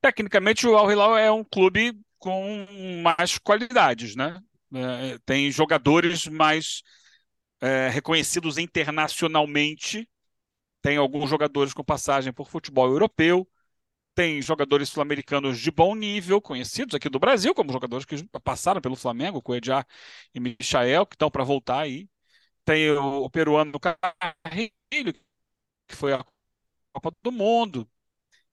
Tecnicamente, 0.00 0.66
o 0.66 0.76
Al 0.76 0.90
Hilal 0.90 1.16
é 1.16 1.30
um 1.30 1.44
clube 1.44 1.98
com 2.18 2.66
mais 3.02 3.38
qualidades, 3.38 4.14
né? 4.14 4.40
É, 4.72 5.18
tem 5.24 5.50
jogadores 5.50 6.26
mais 6.26 6.82
é, 7.60 7.88
reconhecidos 7.88 8.56
internacionalmente 8.58 10.08
tem 10.82 10.96
alguns 10.96 11.30
jogadores 11.30 11.74
com 11.74 11.84
passagem 11.84 12.32
por 12.32 12.48
futebol 12.48 12.88
europeu, 12.88 13.48
tem 14.14 14.42
jogadores 14.42 14.88
sul-americanos 14.90 15.58
de 15.60 15.70
bom 15.70 15.94
nível, 15.94 16.40
conhecidos 16.40 16.94
aqui 16.94 17.08
do 17.08 17.18
Brasil, 17.18 17.54
como 17.54 17.72
jogadores 17.72 18.04
que 18.06 18.16
passaram 18.42 18.80
pelo 18.80 18.96
Flamengo, 18.96 19.42
Coedjar 19.42 19.86
e 20.34 20.40
Michael, 20.40 21.06
que 21.06 21.14
estão 21.14 21.30
para 21.30 21.44
voltar 21.44 21.80
aí. 21.80 22.08
Tem 22.64 22.90
o, 22.92 23.24
o 23.24 23.30
peruano 23.30 23.78
Carrilho, 23.80 25.14
que 25.86 25.96
foi 25.96 26.12
a 26.12 26.24
Copa 26.92 27.12
do 27.22 27.32
Mundo. 27.32 27.88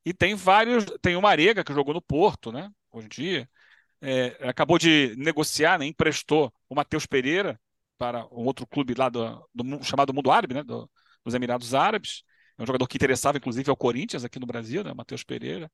E 0.05 0.13
tem 0.13 0.35
vários. 0.35 0.85
Tem 1.01 1.15
o 1.15 1.21
Marega, 1.21 1.63
que 1.63 1.73
jogou 1.73 1.93
no 1.93 2.01
Porto, 2.01 2.51
né? 2.51 2.71
Hoje 2.91 3.07
em 3.07 3.09
dia. 3.09 3.49
É, 4.01 4.49
acabou 4.49 4.77
de 4.79 5.15
negociar, 5.17 5.79
né, 5.79 5.85
emprestou 5.87 6.53
o 6.69 6.75
Matheus 6.75 7.05
Pereira 7.07 7.59
para 7.97 8.25
um 8.27 8.45
outro 8.45 8.67
clube 8.67 8.93
lá 8.93 9.09
do, 9.09 9.49
do 9.55 9.83
chamado 9.83 10.13
Mundo 10.13 10.31
Árabe, 10.31 10.53
né? 10.55 10.63
Do, 10.63 10.89
nos 11.27 11.35
Emirados 11.35 11.73
Árabes. 11.73 12.23
É 12.57 12.63
um 12.63 12.65
jogador 12.65 12.87
que 12.87 12.97
interessava, 12.97 13.37
inclusive, 13.37 13.69
ao 13.69 13.77
Corinthians 13.77 14.23
aqui 14.23 14.39
no 14.39 14.47
Brasil, 14.47 14.83
né? 14.83 14.93
Matheus 14.93 15.23
Pereira. 15.23 15.69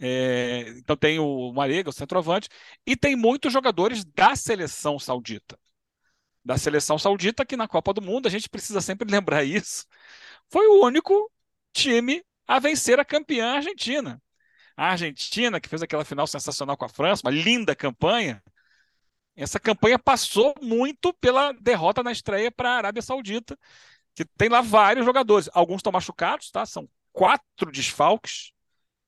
É, 0.00 0.68
então 0.78 0.96
tem 0.96 1.18
o 1.18 1.52
Marega, 1.52 1.90
o 1.90 1.92
centroavante, 1.92 2.48
e 2.86 2.96
tem 2.96 3.16
muitos 3.16 3.52
jogadores 3.52 4.04
da 4.04 4.36
seleção 4.36 4.98
saudita. 4.98 5.58
Da 6.44 6.56
seleção 6.56 6.98
saudita, 6.98 7.44
que 7.44 7.56
na 7.56 7.66
Copa 7.68 7.92
do 7.92 8.00
Mundo, 8.00 8.26
a 8.26 8.30
gente 8.30 8.48
precisa 8.48 8.80
sempre 8.80 9.10
lembrar 9.10 9.44
isso, 9.44 9.84
foi 10.50 10.66
o 10.68 10.84
único 10.84 11.30
time 11.72 12.24
a 12.46 12.58
vencer 12.60 13.00
a 13.00 13.04
campeã 13.04 13.56
argentina. 13.56 14.22
A 14.76 14.92
Argentina, 14.92 15.60
que 15.60 15.68
fez 15.68 15.82
aquela 15.82 16.04
final 16.04 16.26
sensacional 16.26 16.76
com 16.76 16.84
a 16.84 16.88
França, 16.88 17.22
uma 17.26 17.32
linda 17.32 17.74
campanha, 17.74 18.40
essa 19.34 19.60
campanha 19.60 19.98
passou 19.98 20.54
muito 20.60 21.12
pela 21.14 21.52
derrota 21.52 22.02
na 22.02 22.12
estreia 22.12 22.50
para 22.50 22.70
a 22.70 22.76
Arábia 22.76 23.02
Saudita, 23.02 23.58
que 24.18 24.24
tem 24.36 24.48
lá 24.48 24.60
vários 24.60 25.04
jogadores. 25.06 25.48
Alguns 25.52 25.76
estão 25.76 25.92
machucados, 25.92 26.50
tá? 26.50 26.66
São 26.66 26.88
quatro 27.12 27.70
desfalques, 27.70 28.50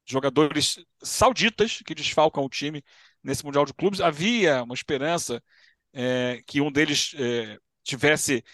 jogadores 0.07 0.79
sauditas 1.03 1.83
que 1.85 1.97
desfalcam 1.97 2.45
o 2.45 2.49
time 2.49 2.85
nesse 3.21 3.45
Mundial 3.45 3.65
de 3.65 3.75
Clubes. 3.75 4.01
Havia 4.01 4.63
uma 4.63 4.75
esperança 4.75 5.43
é, 5.93 6.41
que 6.47 6.61
um 6.61 6.71
deles 6.71 7.13
é, 7.19 7.59
tivesse 7.83 8.45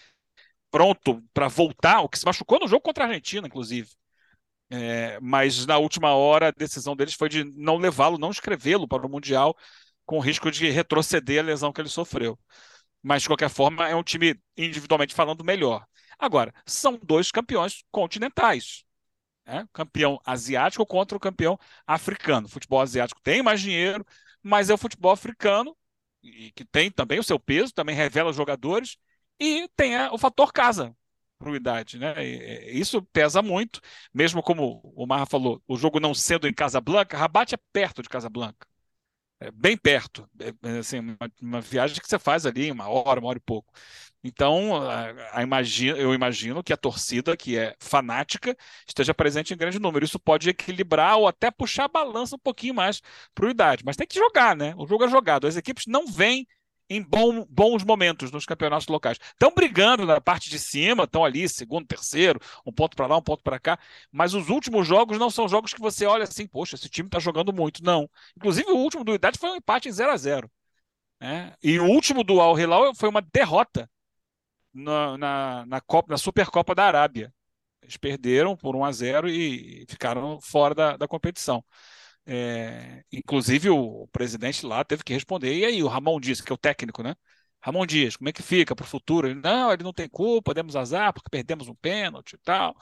pronto 0.71 1.23
para 1.31 1.47
voltar, 1.47 2.01
o 2.01 2.09
que 2.09 2.17
se 2.17 2.25
machucou 2.25 2.59
no 2.59 2.67
jogo 2.67 2.81
contra 2.81 3.03
a 3.03 3.07
Argentina, 3.07 3.45
inclusive. 3.45 3.89
É, 4.71 5.19
mas 5.21 5.63
na 5.67 5.77
última 5.77 6.15
hora 6.15 6.47
a 6.47 6.51
decisão 6.51 6.95
deles 6.95 7.13
foi 7.13 7.29
de 7.29 7.43
não 7.43 7.77
levá-lo, 7.77 8.17
não 8.17 8.31
escrevê-lo 8.31 8.87
para 8.87 9.05
o 9.05 9.09
Mundial, 9.09 9.55
com 10.07 10.19
risco 10.19 10.49
de 10.49 10.71
retroceder 10.71 11.39
a 11.43 11.45
lesão 11.45 11.71
que 11.71 11.79
ele 11.79 11.89
sofreu. 11.89 12.37
Mas, 13.03 13.21
de 13.21 13.29
qualquer 13.29 13.49
forma, 13.49 13.87
é 13.87 13.95
um 13.95 14.03
time, 14.03 14.35
individualmente 14.57 15.13
falando, 15.13 15.43
melhor. 15.43 15.85
Agora, 16.19 16.53
são 16.65 16.99
dois 17.01 17.31
campeões 17.31 17.83
continentais. 17.91 18.83
Né? 19.45 19.67
Campeão 19.71 20.19
asiático 20.25 20.85
contra 20.85 21.17
o 21.17 21.19
campeão 21.19 21.57
africano. 21.85 22.47
O 22.47 22.49
futebol 22.49 22.81
asiático 22.81 23.21
tem 23.21 23.41
mais 23.41 23.61
dinheiro, 23.61 24.05
mas 24.41 24.69
é 24.69 24.73
o 24.73 24.77
futebol 24.77 25.11
africano, 25.11 25.75
que 26.21 26.65
tem 26.71 26.91
também 26.91 27.19
o 27.19 27.23
seu 27.23 27.39
peso, 27.39 27.73
também 27.73 27.95
revela 27.95 28.33
jogadores, 28.33 28.97
e 29.39 29.69
tem 29.75 29.95
o 30.11 30.17
fator 30.17 30.51
casa 30.51 30.95
para 31.37 31.55
idade, 31.55 31.99
né? 31.99 32.15
isso 32.71 33.01
pesa 33.13 33.41
muito, 33.43 33.79
mesmo 34.11 34.41
como 34.41 34.81
o 34.95 35.05
Marra 35.05 35.25
falou, 35.27 35.61
o 35.67 35.77
jogo 35.77 35.99
não 35.99 36.13
sendo 36.13 36.47
em 36.47 36.53
Casablanca, 36.53 37.15
Rabat 37.15 37.53
é 37.53 37.57
perto 37.71 38.01
de 38.01 38.09
Casablanca. 38.09 38.67
É 39.39 39.51
bem 39.51 39.77
perto, 39.77 40.27
é, 40.39 40.51
é 40.67 40.79
assim, 40.79 40.99
uma, 40.99 41.17
uma, 41.39 41.61
viagem 41.61 41.99
que 42.01 42.07
você 42.07 42.17
faz 42.17 42.45
ali 42.47 42.71
uma 42.71 42.89
hora, 42.89 43.19
uma 43.19 43.29
hora 43.29 43.37
e 43.37 43.41
pouco. 43.41 43.71
Então, 44.23 44.75
a, 44.75 45.13
a 45.31 45.43
imagino, 45.43 45.95
eu 45.95 46.11
imagino 46.13 46.63
que 46.63 46.73
a 46.73 46.77
torcida, 46.77 47.37
que 47.37 47.55
é 47.55 47.75
fanática, 47.79 48.57
esteja 48.87 49.13
presente 49.13 49.53
em 49.53 49.57
grande 49.57 49.79
número. 49.79 50.03
Isso 50.03 50.19
pode 50.19 50.49
equilibrar 50.49 51.17
ou 51.17 51.27
até 51.27 51.51
puxar 51.51 51.85
a 51.85 51.87
balança 51.87 52.35
um 52.35 52.39
pouquinho 52.39 52.73
mais 52.73 52.99
para 53.35 53.45
o 53.45 53.49
idade. 53.49 53.83
Mas 53.85 53.95
tem 53.95 54.07
que 54.07 54.17
jogar, 54.17 54.55
né? 54.55 54.73
O 54.75 54.87
jogo 54.87 55.05
é 55.05 55.07
jogado. 55.07 55.45
As 55.45 55.55
equipes 55.55 55.85
não 55.87 56.07
vêm 56.07 56.47
em 56.89 57.01
bom, 57.01 57.45
bons 57.49 57.83
momentos 57.83 58.31
nos 58.31 58.45
campeonatos 58.45 58.87
locais. 58.87 59.17
Estão 59.21 59.51
brigando 59.53 60.05
na 60.05 60.21
parte 60.21 60.49
de 60.49 60.59
cima, 60.59 61.03
estão 61.03 61.25
ali, 61.25 61.47
segundo, 61.49 61.85
terceiro, 61.85 62.39
um 62.65 62.71
ponto 62.71 62.95
para 62.95 63.07
lá, 63.07 63.17
um 63.17 63.21
ponto 63.21 63.43
para 63.43 63.59
cá, 63.59 63.79
mas 64.11 64.33
os 64.33 64.49
últimos 64.49 64.87
jogos 64.87 65.17
não 65.17 65.29
são 65.29 65.47
jogos 65.47 65.73
que 65.73 65.81
você 65.81 66.05
olha 66.05 66.23
assim, 66.23 66.47
poxa, 66.47 66.75
esse 66.75 66.89
time 66.89 67.07
está 67.07 67.19
jogando 67.19 67.53
muito. 67.53 67.83
Não. 67.83 68.09
Inclusive, 68.35 68.71
o 68.71 68.77
último 68.77 69.03
do 69.03 69.13
Idade 69.15 69.37
foi 69.39 69.49
um 69.51 69.55
empate 69.57 69.89
em 69.89 69.91
0 69.91 70.11
a 70.11 70.17
0 70.17 70.51
né? 71.19 71.53
E 71.63 71.79
o 71.79 71.85
último 71.85 72.23
do 72.23 72.39
Al 72.39 72.59
Hilal 72.59 72.93
foi 72.95 73.09
uma 73.09 73.21
derrota 73.21 73.89
na, 74.73 75.17
na, 75.17 75.65
na, 75.65 75.81
Copa, 75.81 76.11
na 76.11 76.17
Supercopa 76.17 76.75
da 76.75 76.85
Arábia. 76.85 77.33
Eles 77.81 77.97
perderam 77.97 78.55
por 78.55 78.75
1 78.75 78.85
a 78.85 78.91
0 78.91 79.29
e 79.29 79.85
ficaram 79.89 80.39
fora 80.41 80.75
da, 80.75 80.97
da 80.97 81.07
competição. 81.07 81.63
É, 82.29 83.03
inclusive 83.11 83.69
o 83.69 84.07
presidente 84.09 84.65
lá 84.65 84.83
teve 84.83 85.03
que 85.03 85.13
responder. 85.13 85.55
E 85.55 85.65
aí, 85.65 85.83
o 85.83 85.87
Ramon 85.87 86.19
Dias, 86.19 86.41
que 86.41 86.51
é 86.51 86.55
o 86.55 86.57
técnico, 86.57 87.01
né? 87.03 87.15
Ramon 87.61 87.85
Dias, 87.85 88.15
como 88.17 88.29
é 88.29 88.33
que 88.33 88.43
fica 88.43 88.75
para 88.75 88.83
o 88.83 88.87
futuro? 88.87 89.27
Ele, 89.27 89.39
não, 89.41 89.71
ele 89.71 89.83
não 89.83 89.93
tem 89.93 90.09
culpa, 90.09 90.53
demos 90.53 90.75
azar 90.75 91.13
porque 91.13 91.29
perdemos 91.29 91.67
um 91.69 91.75
pênalti 91.75 92.33
e 92.33 92.37
tal. 92.39 92.75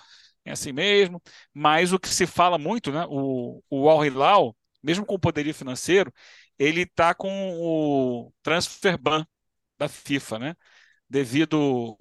É 0.43 0.51
assim 0.51 0.71
mesmo. 0.71 1.21
Mas 1.53 1.93
o 1.93 1.99
que 1.99 2.09
se 2.09 2.25
fala 2.27 2.57
muito, 2.57 2.91
né? 2.91 3.05
O, 3.09 3.61
o 3.69 3.89
Al 3.89 4.05
Hilal, 4.05 4.55
mesmo 4.83 5.05
com 5.05 5.15
o 5.15 5.19
poderio 5.19 5.53
financeiro, 5.53 6.11
ele 6.57 6.81
está 6.81 7.13
com 7.15 7.29
o 7.59 8.33
transfer 8.43 8.97
ban 8.97 9.25
da 9.77 9.87
FIFA, 9.89 10.39
né? 10.39 10.55
Devido. 11.09 11.95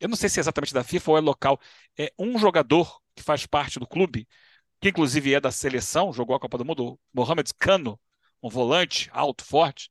Eu 0.00 0.08
não 0.08 0.16
sei 0.16 0.28
se 0.28 0.40
é 0.40 0.42
exatamente 0.42 0.74
da 0.74 0.84
FIFA 0.84 1.10
ou 1.12 1.18
é 1.18 1.20
local. 1.20 1.60
É 1.98 2.12
um 2.18 2.38
jogador 2.38 3.00
que 3.14 3.22
faz 3.22 3.46
parte 3.46 3.78
do 3.78 3.86
clube 3.86 4.26
que 4.80 4.88
inclusive 4.88 5.34
é 5.34 5.40
da 5.40 5.50
seleção, 5.50 6.12
jogou 6.12 6.36
a 6.36 6.40
Copa 6.40 6.58
do 6.58 6.64
Mundo, 6.64 6.98
Mohamed 7.12 7.52
Cano, 7.58 8.00
um 8.42 8.48
volante 8.48 9.10
alto, 9.12 9.44
forte, 9.44 9.90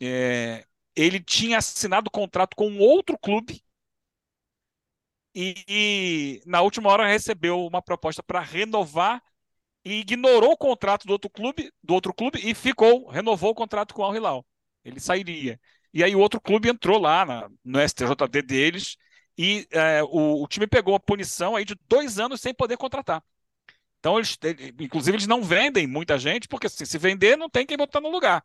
é, 0.00 0.64
ele 0.94 1.20
tinha 1.20 1.58
assinado 1.58 2.10
contrato 2.10 2.56
com 2.56 2.68
um 2.68 2.80
outro 2.80 3.18
clube 3.18 3.62
e, 5.34 5.54
e 5.68 6.42
na 6.46 6.60
última 6.62 6.90
hora 6.90 7.06
recebeu 7.06 7.64
uma 7.66 7.82
proposta 7.82 8.22
para 8.22 8.40
renovar 8.40 9.22
e 9.84 10.00
ignorou 10.00 10.52
o 10.52 10.56
contrato 10.56 11.06
do 11.06 11.12
outro 11.12 11.30
clube, 11.30 11.72
do 11.82 11.94
outro 11.94 12.12
clube 12.14 12.40
e 12.42 12.54
ficou, 12.54 13.08
renovou 13.08 13.50
o 13.50 13.54
contrato 13.54 13.94
com 13.94 14.02
o 14.02 14.04
Al 14.04 14.16
Hilal. 14.16 14.46
Ele 14.84 15.00
sairia. 15.00 15.60
E 15.92 16.04
aí 16.04 16.14
o 16.14 16.20
outro 16.20 16.40
clube 16.40 16.68
entrou 16.68 16.98
lá 16.98 17.24
na, 17.24 17.48
no 17.64 17.80
STJD 17.80 18.42
deles 18.42 18.96
e 19.36 19.66
é, 19.70 20.02
o, 20.02 20.42
o 20.42 20.48
time 20.48 20.66
pegou 20.66 20.94
a 20.94 21.00
punição 21.00 21.56
aí 21.56 21.64
de 21.64 21.74
dois 21.88 22.18
anos 22.18 22.40
sem 22.40 22.52
poder 22.52 22.76
contratar. 22.76 23.22
Então, 23.98 24.16
eles, 24.18 24.38
inclusive, 24.80 25.16
eles 25.16 25.26
não 25.26 25.42
vendem 25.42 25.86
muita 25.86 26.18
gente, 26.18 26.46
porque 26.48 26.66
assim, 26.66 26.84
se 26.84 26.98
vender, 26.98 27.36
não 27.36 27.50
tem 27.50 27.66
quem 27.66 27.76
botar 27.76 28.00
no 28.00 28.10
lugar. 28.10 28.42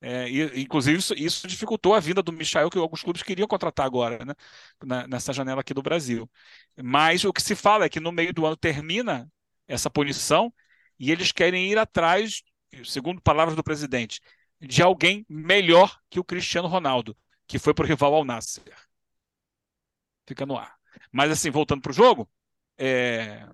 É, 0.00 0.28
e, 0.28 0.62
inclusive, 0.62 0.98
isso, 0.98 1.14
isso, 1.14 1.46
dificultou 1.46 1.94
a 1.94 2.00
vinda 2.00 2.22
do 2.22 2.32
Michael, 2.32 2.70
que 2.70 2.78
alguns 2.78 3.02
clubes 3.02 3.22
queriam 3.22 3.48
contratar 3.48 3.86
agora, 3.86 4.24
né, 4.84 5.06
nessa 5.08 5.32
janela 5.32 5.60
aqui 5.60 5.72
do 5.72 5.82
Brasil. 5.82 6.30
Mas 6.82 7.24
o 7.24 7.32
que 7.32 7.40
se 7.42 7.54
fala 7.54 7.84
é 7.86 7.88
que 7.88 8.00
no 8.00 8.12
meio 8.12 8.32
do 8.32 8.44
ano 8.46 8.56
termina 8.56 9.30
essa 9.66 9.90
punição 9.90 10.52
e 10.98 11.10
eles 11.10 11.32
querem 11.32 11.70
ir 11.70 11.78
atrás, 11.78 12.42
segundo 12.84 13.22
palavras 13.22 13.56
do 13.56 13.64
presidente, 13.64 14.20
de 14.60 14.82
alguém 14.82 15.24
melhor 15.28 15.98
que 16.10 16.20
o 16.20 16.24
Cristiano 16.24 16.68
Ronaldo, 16.68 17.16
que 17.46 17.58
foi 17.58 17.74
para 17.74 17.84
o 17.84 17.88
rival 17.88 18.14
ao 18.14 18.24
Nasser. 18.24 18.64
Fica 20.26 20.44
no 20.46 20.56
ar. 20.56 20.76
Mas, 21.12 21.30
assim, 21.30 21.50
voltando 21.50 21.80
para 21.82 21.90
o 21.90 21.94
jogo, 21.94 22.28
é, 22.78 23.46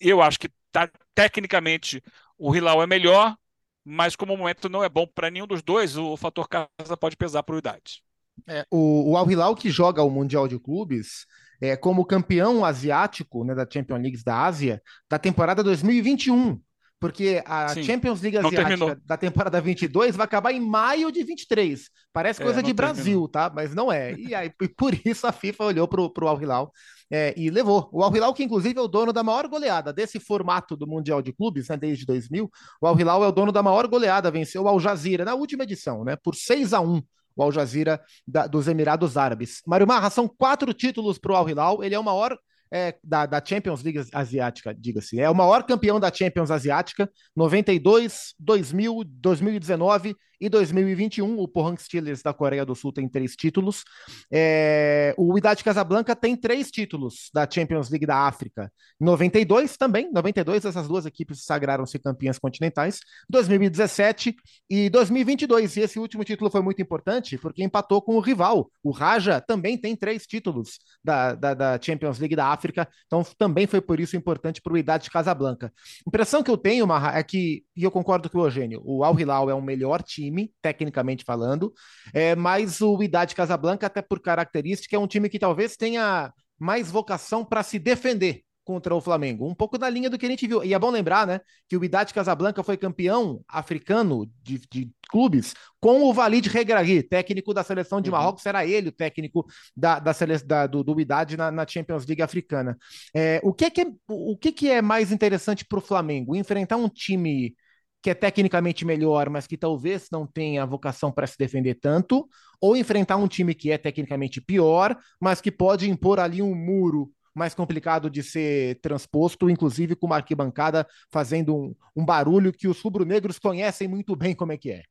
eu 0.00 0.22
acho 0.22 0.38
que 0.38 0.48
tá, 0.72 0.90
tecnicamente 1.14 2.02
o 2.38 2.54
Hilal 2.54 2.82
é 2.82 2.86
melhor, 2.86 3.36
mas 3.84 4.16
como 4.16 4.34
o 4.34 4.36
momento 4.36 4.68
não 4.68 4.82
é 4.82 4.88
bom 4.88 5.06
para 5.06 5.30
nenhum 5.30 5.46
dos 5.46 5.62
dois, 5.62 5.96
o 5.96 6.16
fator 6.16 6.48
casa 6.48 6.96
pode 6.98 7.16
pesar 7.16 7.42
por 7.42 7.58
idade. 7.58 8.02
É, 8.48 8.66
o, 8.70 9.12
o 9.12 9.16
Al 9.16 9.30
Hilal 9.30 9.54
que 9.54 9.70
joga 9.70 10.02
o 10.02 10.10
Mundial 10.10 10.48
de 10.48 10.58
Clubes 10.58 11.26
é, 11.60 11.76
como 11.76 12.04
campeão 12.04 12.64
asiático 12.64 13.44
né, 13.44 13.54
da 13.54 13.66
Champions 13.70 14.02
League 14.02 14.24
da 14.24 14.44
Ásia 14.44 14.82
da 15.08 15.18
temporada 15.18 15.62
2021. 15.62 16.60
Porque 17.02 17.42
a 17.44 17.70
Sim, 17.70 17.82
Champions 17.82 18.20
League 18.20 18.38
Asiática 18.38 18.96
da 19.04 19.16
temporada 19.16 19.60
22 19.60 20.14
vai 20.14 20.24
acabar 20.24 20.52
em 20.52 20.60
maio 20.60 21.10
de 21.10 21.24
23. 21.24 21.90
Parece 22.12 22.40
é, 22.40 22.44
coisa 22.44 22.60
é, 22.60 22.62
de 22.62 22.72
Brasil, 22.72 23.02
terminou. 23.04 23.28
tá? 23.28 23.50
Mas 23.52 23.74
não 23.74 23.90
é. 23.90 24.14
E 24.14 24.32
aí, 24.32 24.48
por 24.78 24.94
isso 25.04 25.26
a 25.26 25.32
FIFA 25.32 25.64
olhou 25.64 25.88
pro, 25.88 26.08
pro 26.08 26.28
Al 26.28 26.40
Hilal 26.40 26.72
é, 27.10 27.34
e 27.36 27.50
levou. 27.50 27.88
O 27.92 28.04
Al 28.04 28.14
Hilal, 28.14 28.32
que 28.32 28.44
inclusive 28.44 28.78
é 28.78 28.80
o 28.80 28.86
dono 28.86 29.12
da 29.12 29.24
maior 29.24 29.48
goleada 29.48 29.92
desse 29.92 30.20
formato 30.20 30.76
do 30.76 30.86
Mundial 30.86 31.20
de 31.20 31.32
Clubes, 31.32 31.68
né, 31.68 31.76
desde 31.76 32.06
2000, 32.06 32.48
o 32.80 32.86
Al 32.86 33.00
Hilal 33.00 33.24
é 33.24 33.26
o 33.26 33.32
dono 33.32 33.50
da 33.50 33.64
maior 33.64 33.88
goleada, 33.88 34.30
venceu 34.30 34.62
o 34.62 34.68
Al 34.68 34.78
Jazeera 34.78 35.24
na 35.24 35.34
última 35.34 35.64
edição, 35.64 36.04
né, 36.04 36.14
por 36.14 36.36
6 36.36 36.72
a 36.72 36.80
1 36.80 37.02
o 37.34 37.42
Al 37.42 37.50
Jazeera 37.50 38.00
da, 38.28 38.46
dos 38.46 38.68
Emirados 38.68 39.16
Árabes. 39.16 39.60
Mário 39.66 39.86
Marra, 39.86 40.08
são 40.08 40.28
quatro 40.28 40.72
títulos 40.72 41.18
para 41.18 41.32
o 41.32 41.34
Al 41.34 41.48
Hilal, 41.50 41.82
ele 41.82 41.96
é 41.96 41.98
o 41.98 42.04
maior 42.04 42.38
é, 42.72 42.96
da, 43.04 43.26
da, 43.26 43.44
Champions 43.44 43.82
League 43.82 44.02
Asiática, 44.12 44.74
diga-se. 44.74 45.20
É 45.20 45.28
o 45.28 45.34
maior 45.34 45.62
campeão 45.64 46.00
da 46.00 46.12
Champions 46.12 46.50
Asiática, 46.50 47.08
92, 47.36 48.34
2000, 48.40 49.04
2019 49.04 50.16
e 50.42 50.48
2021. 50.48 51.38
O 51.38 51.48
Pohang 51.48 51.80
Steelers 51.80 52.22
da 52.22 52.34
Coreia 52.34 52.66
do 52.66 52.74
Sul 52.74 52.92
tem 52.92 53.08
três 53.08 53.34
títulos. 53.34 53.84
É, 54.30 55.14
o 55.16 55.32
Wydad 55.32 55.62
Casablanca 55.62 56.14
tem 56.14 56.36
três 56.36 56.70
títulos 56.70 57.30
da 57.32 57.48
Champions 57.48 57.88
League 57.88 58.06
da 58.06 58.26
África. 58.26 58.70
92 59.00 59.76
também, 59.76 60.10
92 60.12 60.64
essas 60.64 60.86
duas 60.86 61.06
equipes 61.06 61.44
sagraram-se 61.44 61.98
campeãs 61.98 62.38
continentais. 62.38 63.00
2017 63.30 64.34
e 64.68 64.90
2022. 64.90 65.76
E 65.76 65.80
esse 65.80 65.98
último 65.98 66.24
título 66.24 66.50
foi 66.50 66.60
muito 66.60 66.82
importante 66.82 67.38
porque 67.38 67.62
empatou 67.62 68.02
com 68.02 68.16
o 68.16 68.20
rival. 68.20 68.70
O 68.82 68.90
Raja 68.90 69.40
também 69.40 69.78
tem 69.78 69.96
três 69.96 70.26
títulos 70.26 70.78
da, 71.02 71.34
da, 71.34 71.54
da 71.54 71.78
Champions 71.80 72.18
League 72.18 72.36
da 72.36 72.48
África 72.48 72.88
então 73.12 73.22
também 73.36 73.66
foi 73.66 73.80
por 73.80 74.00
isso 74.00 74.16
importante 74.16 74.62
para 74.62 74.72
o 74.72 74.78
Idade 74.78 75.04
de 75.04 75.10
Casablanca. 75.10 75.70
A 76.06 76.08
impressão 76.08 76.42
que 76.42 76.50
eu 76.50 76.56
tenho, 76.56 76.86
Marra, 76.86 77.18
é 77.18 77.22
que, 77.22 77.62
e 77.76 77.84
eu 77.84 77.90
concordo 77.90 78.30
com 78.30 78.38
o 78.38 78.46
Eugênio, 78.46 78.80
o 78.84 79.04
Al 79.04 79.18
Hilal 79.20 79.50
é 79.50 79.54
o 79.54 79.60
melhor 79.60 80.02
time, 80.02 80.31
tecnicamente 80.60 81.24
falando, 81.24 81.72
é, 82.12 82.34
mas 82.34 82.80
o 82.80 83.02
Idade 83.02 83.34
Casablanca, 83.34 83.86
até 83.86 84.02
por 84.02 84.20
característica, 84.20 84.96
é 84.96 84.98
um 84.98 85.06
time 85.06 85.28
que 85.28 85.38
talvez 85.38 85.76
tenha 85.76 86.32
mais 86.58 86.90
vocação 86.90 87.44
para 87.44 87.62
se 87.62 87.78
defender 87.78 88.42
contra 88.64 88.94
o 88.94 89.00
Flamengo. 89.00 89.48
Um 89.48 89.54
pouco 89.54 89.76
da 89.76 89.88
linha 89.88 90.08
do 90.08 90.18
que 90.18 90.26
a 90.26 90.28
gente 90.28 90.46
viu. 90.46 90.62
E 90.64 90.74
é 90.74 90.78
bom 90.78 90.90
lembrar, 90.90 91.26
né, 91.26 91.40
que 91.68 91.76
o 91.76 91.84
Idade 91.84 92.14
Casablanca 92.14 92.62
foi 92.62 92.76
campeão 92.76 93.42
africano 93.48 94.30
de, 94.42 94.60
de 94.70 94.90
clubes 95.10 95.54
com 95.80 96.02
o 96.02 96.12
Valide 96.12 96.48
Regragui, 96.48 97.02
técnico 97.02 97.52
da 97.52 97.62
seleção 97.62 98.00
de 98.00 98.08
uhum. 98.08 98.16
Marrocos, 98.16 98.46
era 98.46 98.64
ele 98.64 98.88
o 98.88 98.92
técnico 98.92 99.46
da, 99.76 99.98
da, 99.98 100.12
da 100.46 100.66
do, 100.66 100.82
do 100.82 101.00
Idade 101.00 101.36
na, 101.36 101.50
na, 101.50 101.66
Champions 101.66 102.06
League 102.06 102.22
africana. 102.22 102.78
É, 103.14 103.40
o 103.42 103.52
que, 103.52 103.70
que, 103.70 103.80
é, 103.82 103.86
o 104.08 104.36
que, 104.36 104.52
que 104.52 104.70
é 104.70 104.80
mais 104.80 105.12
interessante 105.12 105.64
para 105.64 105.78
o 105.78 105.82
Flamengo? 105.82 106.36
Enfrentar 106.36 106.76
um 106.76 106.88
time 106.88 107.54
que 108.02 108.10
é 108.10 108.14
tecnicamente 108.14 108.84
melhor, 108.84 109.30
mas 109.30 109.46
que 109.46 109.56
talvez 109.56 110.08
não 110.10 110.26
tenha 110.26 110.66
vocação 110.66 111.12
para 111.12 111.26
se 111.26 111.38
defender 111.38 111.76
tanto, 111.76 112.28
ou 112.60 112.76
enfrentar 112.76 113.16
um 113.16 113.28
time 113.28 113.54
que 113.54 113.70
é 113.70 113.78
tecnicamente 113.78 114.40
pior, 114.40 114.96
mas 115.20 115.40
que 115.40 115.52
pode 115.52 115.88
impor 115.88 116.18
ali 116.20 116.42
um 116.42 116.54
muro 116.54 117.10
mais 117.34 117.54
complicado 117.54 118.10
de 118.10 118.22
ser 118.22 118.78
transposto, 118.80 119.48
inclusive 119.48 119.96
com 119.96 120.06
uma 120.06 120.16
arquibancada 120.16 120.86
fazendo 121.10 121.56
um, 121.56 121.74
um 121.96 122.04
barulho 122.04 122.52
que 122.52 122.68
os 122.68 122.80
rubro-negros 122.80 123.38
conhecem 123.38 123.88
muito 123.88 124.14
bem 124.16 124.34
como 124.34 124.52
é 124.52 124.58
que 124.58 124.70
é. 124.70 124.82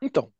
Então, 0.00 0.32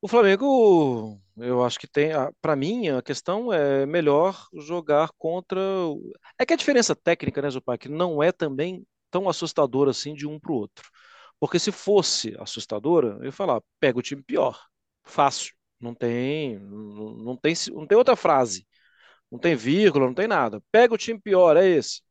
O 0.00 0.08
Flamengo, 0.08 1.20
eu 1.36 1.62
acho 1.64 1.78
que 1.78 1.86
tem, 1.86 2.10
para 2.40 2.56
mim, 2.56 2.88
a 2.88 3.00
questão 3.00 3.52
é 3.52 3.86
melhor 3.86 4.48
jogar 4.58 5.10
contra. 5.16 5.60
É 6.38 6.44
que 6.44 6.52
a 6.52 6.56
diferença 6.56 6.94
técnica, 6.96 7.40
né, 7.40 7.48
Zupac, 7.50 7.88
não 7.88 8.20
é 8.22 8.32
também 8.32 8.84
tão 9.12 9.28
assustadora 9.28 9.90
assim 9.90 10.14
de 10.14 10.26
um 10.26 10.40
para 10.40 10.52
o 10.52 10.56
outro. 10.56 10.90
Porque 11.38 11.58
se 11.58 11.70
fosse 11.70 12.34
assustadora, 12.38 13.18
eu 13.20 13.26
ia 13.26 13.32
falar, 13.32 13.62
pega 13.78 13.98
o 13.98 14.02
time 14.02 14.22
pior. 14.22 14.58
Fácil. 15.04 15.54
Não 15.80 15.94
tem, 15.94 16.58
não, 16.58 17.14
não 17.16 17.36
tem, 17.36 17.54
não 17.72 17.86
tem 17.86 17.98
outra 17.98 18.16
frase. 18.16 18.66
Não 19.30 19.38
tem 19.38 19.56
vírgula, 19.56 20.06
não 20.06 20.14
tem 20.14 20.28
nada. 20.28 20.62
Pega 20.72 20.94
o 20.94 20.98
time 20.98 21.20
pior, 21.20 21.56
é 21.56 21.68
esse. 21.68 22.02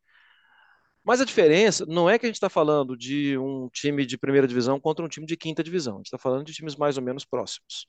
Mas 1.04 1.20
a 1.20 1.26
diferença 1.26 1.86
não 1.88 2.10
é 2.10 2.20
que 2.20 2.26
a 2.26 2.30
gente 2.30 2.36
está 2.36 2.50
falando 2.50 2.96
de 2.96 3.38
um 3.38 3.70
time 3.70 4.06
de 4.06 4.18
primeira 4.18 4.48
divisão 4.48 4.80
contra 4.80 5.04
um 5.04 5.08
time 5.08 5.26
de 5.26 5.36
quinta 5.36 5.64
divisão. 5.64 5.96
A 5.96 5.98
gente 5.98 6.08
está 6.08 6.18
falando 6.18 6.46
de 6.46 6.54
times 6.54 6.76
mais 6.76 6.98
ou 6.98 7.04
menos 7.04 7.26
próximos. 7.26 7.88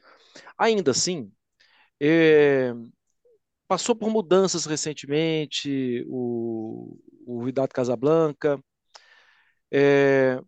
Ainda 0.57 0.92
assim, 0.92 1.31
é, 2.01 2.72
passou 3.68 3.94
por 3.94 4.11
mudanças 4.11 4.66
recentemente 4.66 6.05
o, 6.09 6.98
o 7.27 7.42
Vidal 7.44 7.68
Casablanca. 7.68 8.62
É, 9.73 10.41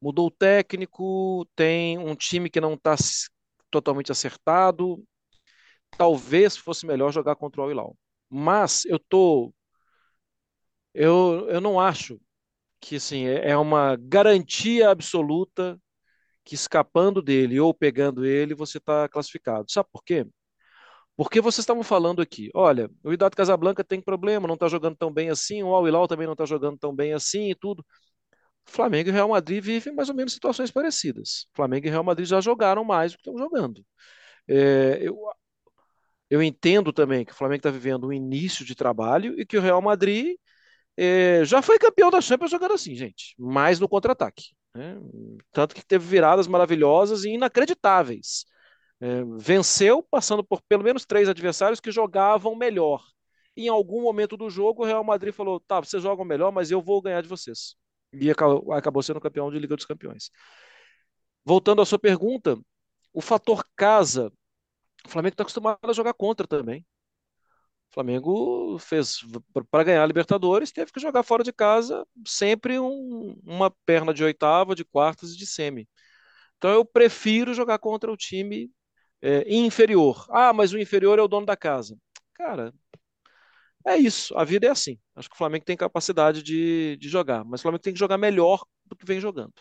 mudou 0.00 0.26
o 0.26 0.30
técnico, 0.30 1.46
tem 1.54 1.98
um 1.98 2.14
time 2.14 2.50
que 2.50 2.60
não 2.60 2.74
está 2.74 2.96
totalmente 3.70 4.12
acertado. 4.12 5.02
Talvez 5.96 6.56
fosse 6.56 6.86
melhor 6.86 7.12
jogar 7.12 7.36
contra 7.36 7.60
o 7.60 7.64
Al-Hilal. 7.64 7.96
Mas 8.30 8.84
eu 8.86 8.98
tô 8.98 9.54
eu, 10.94 11.48
eu 11.48 11.60
não 11.60 11.80
acho 11.80 12.20
que 12.80 12.96
assim, 12.96 13.26
é, 13.26 13.50
é 13.52 13.58
uma 13.58 13.96
garantia 13.96 14.90
absoluta 14.90 15.80
que 16.44 16.54
escapando 16.54 17.22
dele 17.22 17.60
ou 17.60 17.74
pegando 17.74 18.24
ele, 18.26 18.54
você 18.54 18.78
está 18.78 19.08
classificado. 19.08 19.70
Sabe 19.72 19.88
por 19.92 20.04
quê? 20.04 20.26
Porque 21.16 21.40
vocês 21.40 21.60
estavam 21.64 21.82
falando 21.84 22.22
aqui, 22.22 22.50
olha, 22.54 22.90
o 23.04 23.12
Idade 23.12 23.36
Casablanca 23.36 23.84
tem 23.84 24.00
problema, 24.00 24.48
não 24.48 24.54
está 24.54 24.68
jogando 24.68 24.96
tão 24.96 25.12
bem 25.12 25.30
assim, 25.30 25.62
o 25.62 25.74
Al 25.74 25.86
Hilal 25.88 26.08
também 26.08 26.26
não 26.26 26.34
está 26.34 26.46
jogando 26.46 26.78
tão 26.78 26.94
bem 26.94 27.12
assim 27.14 27.50
e 27.50 27.54
tudo. 27.54 27.84
Flamengo 28.64 29.08
e 29.08 29.12
Real 29.12 29.28
Madrid 29.28 29.62
vivem 29.62 29.94
mais 29.94 30.08
ou 30.08 30.14
menos 30.14 30.32
situações 30.32 30.70
parecidas. 30.70 31.46
Flamengo 31.54 31.86
e 31.86 31.90
Real 31.90 32.04
Madrid 32.04 32.26
já 32.26 32.40
jogaram 32.40 32.84
mais 32.84 33.12
do 33.12 33.16
que 33.16 33.20
estão 33.22 33.38
jogando. 33.38 33.84
É, 34.48 34.98
eu, 35.00 35.18
eu 36.30 36.42
entendo 36.42 36.92
também 36.92 37.24
que 37.24 37.32
o 37.32 37.34
Flamengo 37.34 37.58
está 37.58 37.70
vivendo 37.70 38.08
um 38.08 38.12
início 38.12 38.64
de 38.64 38.74
trabalho 38.74 39.38
e 39.38 39.44
que 39.46 39.58
o 39.58 39.60
Real 39.60 39.82
Madrid 39.82 40.36
é, 40.96 41.44
já 41.44 41.62
foi 41.62 41.78
campeão 41.78 42.10
da 42.10 42.20
Champions 42.20 42.50
jogando 42.50 42.74
assim, 42.74 42.94
gente, 42.94 43.34
mais 43.38 43.78
no 43.80 43.88
contra-ataque. 43.88 44.54
Né? 44.74 44.98
Tanto 45.52 45.74
que 45.74 45.84
teve 45.84 46.04
viradas 46.06 46.46
maravilhosas 46.46 47.24
e 47.24 47.30
inacreditáveis. 47.30 48.44
É, 49.00 49.22
venceu 49.38 50.02
passando 50.02 50.44
por 50.44 50.62
pelo 50.62 50.84
menos 50.84 51.04
três 51.04 51.28
adversários 51.28 51.80
que 51.80 51.90
jogavam 51.90 52.54
melhor. 52.54 53.04
Em 53.56 53.68
algum 53.68 54.02
momento 54.02 54.36
do 54.36 54.48
jogo, 54.48 54.82
o 54.82 54.86
Real 54.86 55.04
Madrid 55.04 55.34
falou: 55.34 55.60
tá, 55.60 55.80
vocês 55.80 56.02
jogam 56.02 56.24
melhor, 56.24 56.52
mas 56.52 56.70
eu 56.70 56.80
vou 56.80 57.02
ganhar 57.02 57.20
de 57.20 57.28
vocês. 57.28 57.76
E 58.12 58.30
acabou, 58.30 58.72
acabou 58.72 59.02
sendo 59.02 59.20
campeão 59.20 59.50
de 59.50 59.58
Liga 59.58 59.76
dos 59.76 59.86
Campeões. 59.86 60.30
Voltando 61.44 61.82
à 61.82 61.86
sua 61.86 61.98
pergunta, 61.98 62.58
o 63.12 63.20
fator 63.20 63.64
casa, 63.76 64.32
o 65.06 65.08
Flamengo 65.08 65.34
está 65.34 65.42
acostumado 65.42 65.78
a 65.82 65.92
jogar 65.92 66.14
contra 66.14 66.46
também. 66.46 66.86
O 67.90 67.94
Flamengo 67.94 68.78
fez 68.78 69.18
para 69.70 69.84
ganhar 69.84 70.02
a 70.02 70.06
Libertadores, 70.06 70.72
teve 70.72 70.90
que 70.90 71.00
jogar 71.00 71.22
fora 71.22 71.44
de 71.44 71.52
casa 71.52 72.06
sempre 72.26 72.78
um, 72.78 73.38
uma 73.44 73.70
perna 73.84 74.14
de 74.14 74.24
oitava, 74.24 74.74
de 74.74 74.84
quartas 74.84 75.32
e 75.32 75.36
de 75.36 75.46
semi. 75.46 75.86
Então 76.56 76.70
eu 76.70 76.84
prefiro 76.84 77.52
jogar 77.52 77.78
contra 77.78 78.10
o 78.10 78.16
time 78.16 78.70
é, 79.20 79.44
inferior. 79.54 80.26
Ah, 80.30 80.52
mas 80.52 80.72
o 80.72 80.78
inferior 80.78 81.18
é 81.18 81.22
o 81.22 81.28
dono 81.28 81.44
da 81.44 81.56
casa. 81.56 81.98
Cara, 82.34 82.72
é 83.86 83.96
isso. 83.96 84.36
A 84.36 84.44
vida 84.44 84.66
é 84.66 84.70
assim. 84.70 84.98
Acho 85.14 85.28
que 85.28 85.34
o 85.34 85.38
Flamengo 85.38 85.64
tem 85.64 85.76
capacidade 85.76 86.42
de, 86.42 86.96
de 86.96 87.08
jogar, 87.08 87.44
mas 87.44 87.60
o 87.60 87.62
Flamengo 87.62 87.82
tem 87.82 87.92
que 87.92 87.98
jogar 87.98 88.18
melhor 88.18 88.64
do 88.86 88.96
que 88.96 89.06
vem 89.06 89.20
jogando. 89.20 89.52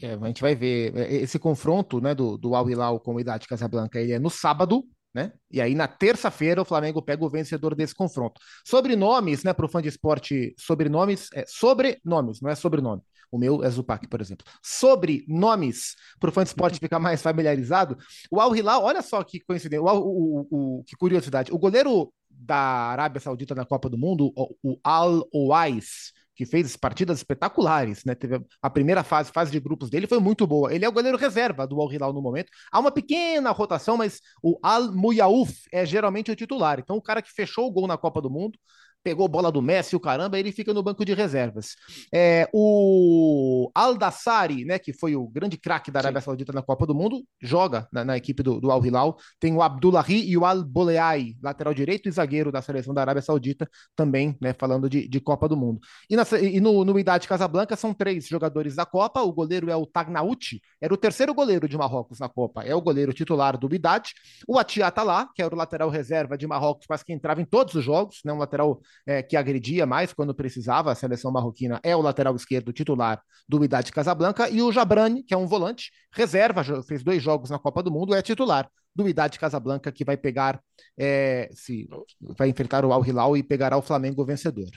É, 0.00 0.12
a 0.12 0.26
gente 0.26 0.42
vai 0.42 0.54
ver 0.54 0.94
é, 0.96 1.14
esse 1.14 1.38
confronto 1.38 2.00
né, 2.00 2.14
do, 2.14 2.36
do 2.36 2.54
Al 2.54 2.68
Hilal 2.68 3.00
com 3.00 3.14
o 3.14 3.20
Idade 3.20 3.48
Casablanca. 3.48 4.00
Ele 4.00 4.12
é 4.12 4.18
no 4.18 4.28
sábado, 4.28 4.84
né? 5.14 5.32
E 5.50 5.60
aí, 5.60 5.74
na 5.74 5.88
terça-feira, 5.88 6.60
o 6.60 6.64
Flamengo 6.64 7.00
pega 7.00 7.24
o 7.24 7.30
vencedor 7.30 7.74
desse 7.74 7.94
confronto. 7.94 8.38
Sobrenomes, 8.66 9.42
né, 9.42 9.54
para 9.54 9.64
o 9.64 9.68
fã 9.68 9.80
de 9.80 9.88
esporte, 9.88 10.54
sobrenomes, 10.58 11.28
é 11.32 11.44
sobrenomes, 11.46 12.40
não 12.42 12.50
é 12.50 12.54
sobrenome. 12.54 13.02
O 13.30 13.38
meu 13.38 13.62
é 13.64 13.70
Zupac, 13.70 14.06
por 14.08 14.20
exemplo. 14.20 14.46
Sobrenomes, 14.62 15.94
para 16.18 16.30
o 16.30 16.32
fã 16.32 16.42
de 16.42 16.48
esporte 16.50 16.78
ficar 16.78 16.98
mais 16.98 17.22
familiarizado. 17.22 17.96
O 18.30 18.40
Al 18.40 18.54
Hilal, 18.54 18.82
olha 18.82 19.02
só 19.02 19.22
que 19.22 19.40
coincidência, 19.40 19.82
o, 19.82 19.96
o, 19.96 20.46
o, 20.50 20.84
que 20.84 20.96
curiosidade. 20.96 21.52
O 21.52 21.58
goleiro 21.58 22.12
da 22.30 22.56
Arábia 22.56 23.20
Saudita 23.20 23.54
na 23.54 23.64
Copa 23.64 23.88
do 23.88 23.98
Mundo, 23.98 24.32
o, 24.36 24.78
Al 24.84 25.26
Owais, 25.32 26.12
que 26.36 26.44
fez 26.44 26.76
partidas 26.76 27.18
espetaculares, 27.18 28.04
né? 28.04 28.14
Teve 28.14 28.44
a 28.60 28.68
primeira 28.68 29.02
fase, 29.02 29.32
fase 29.32 29.50
de 29.50 29.58
grupos 29.58 29.88
dele 29.88 30.06
foi 30.06 30.20
muito 30.20 30.46
boa. 30.46 30.72
Ele 30.72 30.84
é 30.84 30.88
o 30.88 30.92
goleiro 30.92 31.16
reserva 31.16 31.66
do 31.66 31.80
Al 31.80 31.90
Hilal 31.90 32.12
no 32.12 32.20
momento. 32.20 32.50
Há 32.70 32.78
uma 32.78 32.92
pequena 32.92 33.50
rotação, 33.52 33.96
mas 33.96 34.20
o 34.42 34.58
Al 34.62 34.92
Muyaouf 34.92 35.62
é 35.72 35.86
geralmente 35.86 36.30
o 36.30 36.36
titular. 36.36 36.78
Então 36.78 36.96
o 36.96 37.02
cara 37.02 37.22
que 37.22 37.32
fechou 37.32 37.66
o 37.66 37.72
gol 37.72 37.86
na 37.86 37.96
Copa 37.96 38.20
do 38.20 38.30
Mundo 38.30 38.58
pegou 39.06 39.28
bola 39.28 39.52
do 39.52 39.62
Messi, 39.62 39.94
o 39.94 40.00
caramba, 40.00 40.36
ele 40.36 40.50
fica 40.50 40.74
no 40.74 40.82
banco 40.82 41.04
de 41.04 41.14
reservas. 41.14 41.76
É, 42.12 42.48
o 42.52 43.70
Aldassari, 43.72 44.64
né, 44.64 44.80
que 44.80 44.92
foi 44.92 45.14
o 45.14 45.28
grande 45.28 45.56
craque 45.56 45.92
da 45.92 46.00
Arábia 46.00 46.20
Sim. 46.20 46.24
Saudita 46.24 46.52
na 46.52 46.60
Copa 46.60 46.84
do 46.84 46.92
Mundo, 46.92 47.22
joga 47.40 47.86
na, 47.92 48.04
na 48.04 48.16
equipe 48.16 48.42
do, 48.42 48.60
do 48.60 48.68
Al 48.68 48.84
Hilal. 48.84 49.16
Tem 49.38 49.54
o 49.54 49.62
Abdullahi 49.62 50.28
e 50.28 50.36
o 50.36 50.44
Al 50.44 50.64
Boleai, 50.64 51.36
lateral 51.40 51.72
direito 51.72 52.08
e 52.08 52.10
zagueiro 52.10 52.50
da 52.50 52.60
seleção 52.60 52.92
da 52.92 53.00
Arábia 53.02 53.22
Saudita, 53.22 53.70
também, 53.94 54.36
né, 54.40 54.52
falando 54.52 54.90
de, 54.90 55.06
de 55.06 55.20
Copa 55.20 55.48
do 55.48 55.56
Mundo. 55.56 55.78
E, 56.10 56.16
na, 56.16 56.24
e 56.42 56.58
no, 56.58 56.84
no 56.84 56.98
Idade 56.98 57.28
Casablanca 57.28 57.76
são 57.76 57.94
três 57.94 58.26
jogadores 58.26 58.74
da 58.74 58.84
Copa. 58.84 59.22
O 59.22 59.32
goleiro 59.32 59.70
é 59.70 59.76
o 59.76 59.86
Tagnauti, 59.86 60.60
era 60.80 60.92
o 60.92 60.96
terceiro 60.96 61.32
goleiro 61.32 61.68
de 61.68 61.78
Marrocos 61.78 62.18
na 62.18 62.28
Copa, 62.28 62.64
é 62.64 62.74
o 62.74 62.82
goleiro 62.82 63.12
titular 63.12 63.56
do 63.56 63.72
Idade. 63.72 64.14
O 64.48 64.58
Atia 64.58 64.88
Atalá, 64.88 65.28
que 65.32 65.40
era 65.40 65.54
o 65.54 65.56
lateral 65.56 65.90
reserva 65.90 66.36
de 66.36 66.44
Marrocos, 66.44 66.88
mas 66.90 67.04
que 67.04 67.12
entrava 67.12 67.40
em 67.40 67.44
todos 67.44 67.76
os 67.76 67.84
jogos, 67.84 68.18
né, 68.24 68.32
um 68.32 68.38
lateral 68.38 68.80
é, 69.04 69.22
que 69.22 69.36
agredia 69.36 69.86
mais 69.86 70.12
quando 70.12 70.34
precisava, 70.34 70.92
a 70.92 70.94
seleção 70.94 71.32
marroquina 71.32 71.80
é 71.82 71.94
o 71.96 72.00
lateral 72.00 72.34
esquerdo 72.36 72.72
titular 72.72 73.20
do 73.48 73.64
Idade 73.64 73.92
Casablanca, 73.92 74.48
e 74.48 74.62
o 74.62 74.72
Jabrani, 74.72 75.22
que 75.22 75.34
é 75.34 75.36
um 75.36 75.46
volante, 75.46 75.90
reserva, 76.12 76.62
fez 76.82 77.02
dois 77.02 77.22
jogos 77.22 77.50
na 77.50 77.58
Copa 77.58 77.82
do 77.82 77.90
Mundo, 77.90 78.14
é 78.14 78.22
titular 78.22 78.70
do 78.94 79.08
Idade 79.08 79.38
Casablanca, 79.38 79.92
que 79.92 80.04
vai 80.04 80.16
pegar, 80.16 80.60
é, 80.98 81.50
se 81.52 81.88
vai 82.20 82.48
enfrentar 82.48 82.84
o 82.84 82.92
Al 82.92 83.04
Hilal 83.04 83.36
e 83.36 83.42
pegará 83.42 83.76
o 83.76 83.82
Flamengo 83.82 84.24
vencedor. 84.24 84.70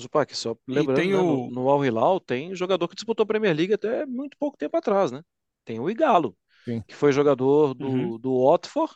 Zupac, 0.00 0.36
só 0.36 0.54
lembrando, 0.68 1.08
né, 1.08 1.16
o... 1.16 1.22
no, 1.22 1.50
no 1.50 1.70
Al 1.70 1.84
Hilal 1.84 2.20
tem 2.20 2.54
jogador 2.54 2.86
que 2.86 2.94
disputou 2.94 3.24
a 3.24 3.26
Premier 3.26 3.56
League 3.56 3.72
até 3.72 4.04
muito 4.06 4.36
pouco 4.38 4.56
tempo 4.56 4.76
atrás, 4.76 5.10
né? 5.10 5.22
Tem 5.64 5.80
o 5.80 5.90
Igalo, 5.90 6.36
Sim. 6.64 6.82
que 6.86 6.94
foi 6.94 7.12
jogador 7.12 7.74
do, 7.74 7.88
uhum. 7.88 8.18
do 8.18 8.44
Watford 8.44 8.92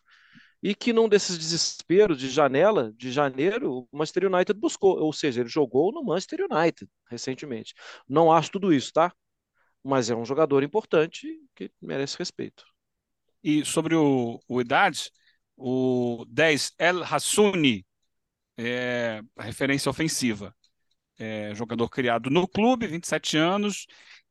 e 0.63 0.75
que 0.75 0.93
num 0.93 1.09
desses 1.09 1.39
desesperos 1.39 2.19
de 2.19 2.29
janela, 2.29 2.93
de 2.97 3.11
janeiro, 3.11 3.89
o 3.93 3.97
Manchester 3.97 4.27
United 4.33 4.59
buscou, 4.59 4.99
ou 4.99 5.13
seja, 5.13 5.41
ele 5.41 5.49
jogou 5.49 5.93
no 5.93 6.05
Manchester 6.05 6.47
United 6.51 6.91
recentemente. 7.09 7.75
Não 8.09 8.31
acho 8.31 8.51
tudo 8.53 8.73
isso, 8.73 8.93
tá? 8.93 9.13
Mas 9.83 10.11
é 10.11 10.15
um 10.15 10.25
jogador 10.25 10.63
importante 10.63 11.27
que 11.55 11.71
merece 11.81 12.19
respeito. 12.19 12.65
E 13.43 13.65
sobre 13.65 13.95
o, 13.95 14.39
o 14.47 14.61
idade, 14.61 15.11
o 15.57 16.27
10 16.29 16.73
El 16.79 17.03
Hassouni, 17.05 17.87
é, 18.59 19.23
referência 19.39 19.91
ofensiva, 19.91 20.55
é, 21.19 21.55
jogador 21.55 21.89
criado 21.89 22.31
no 22.31 22.47
clube, 22.49 22.87
27 22.87 23.37
anos, 23.39 23.87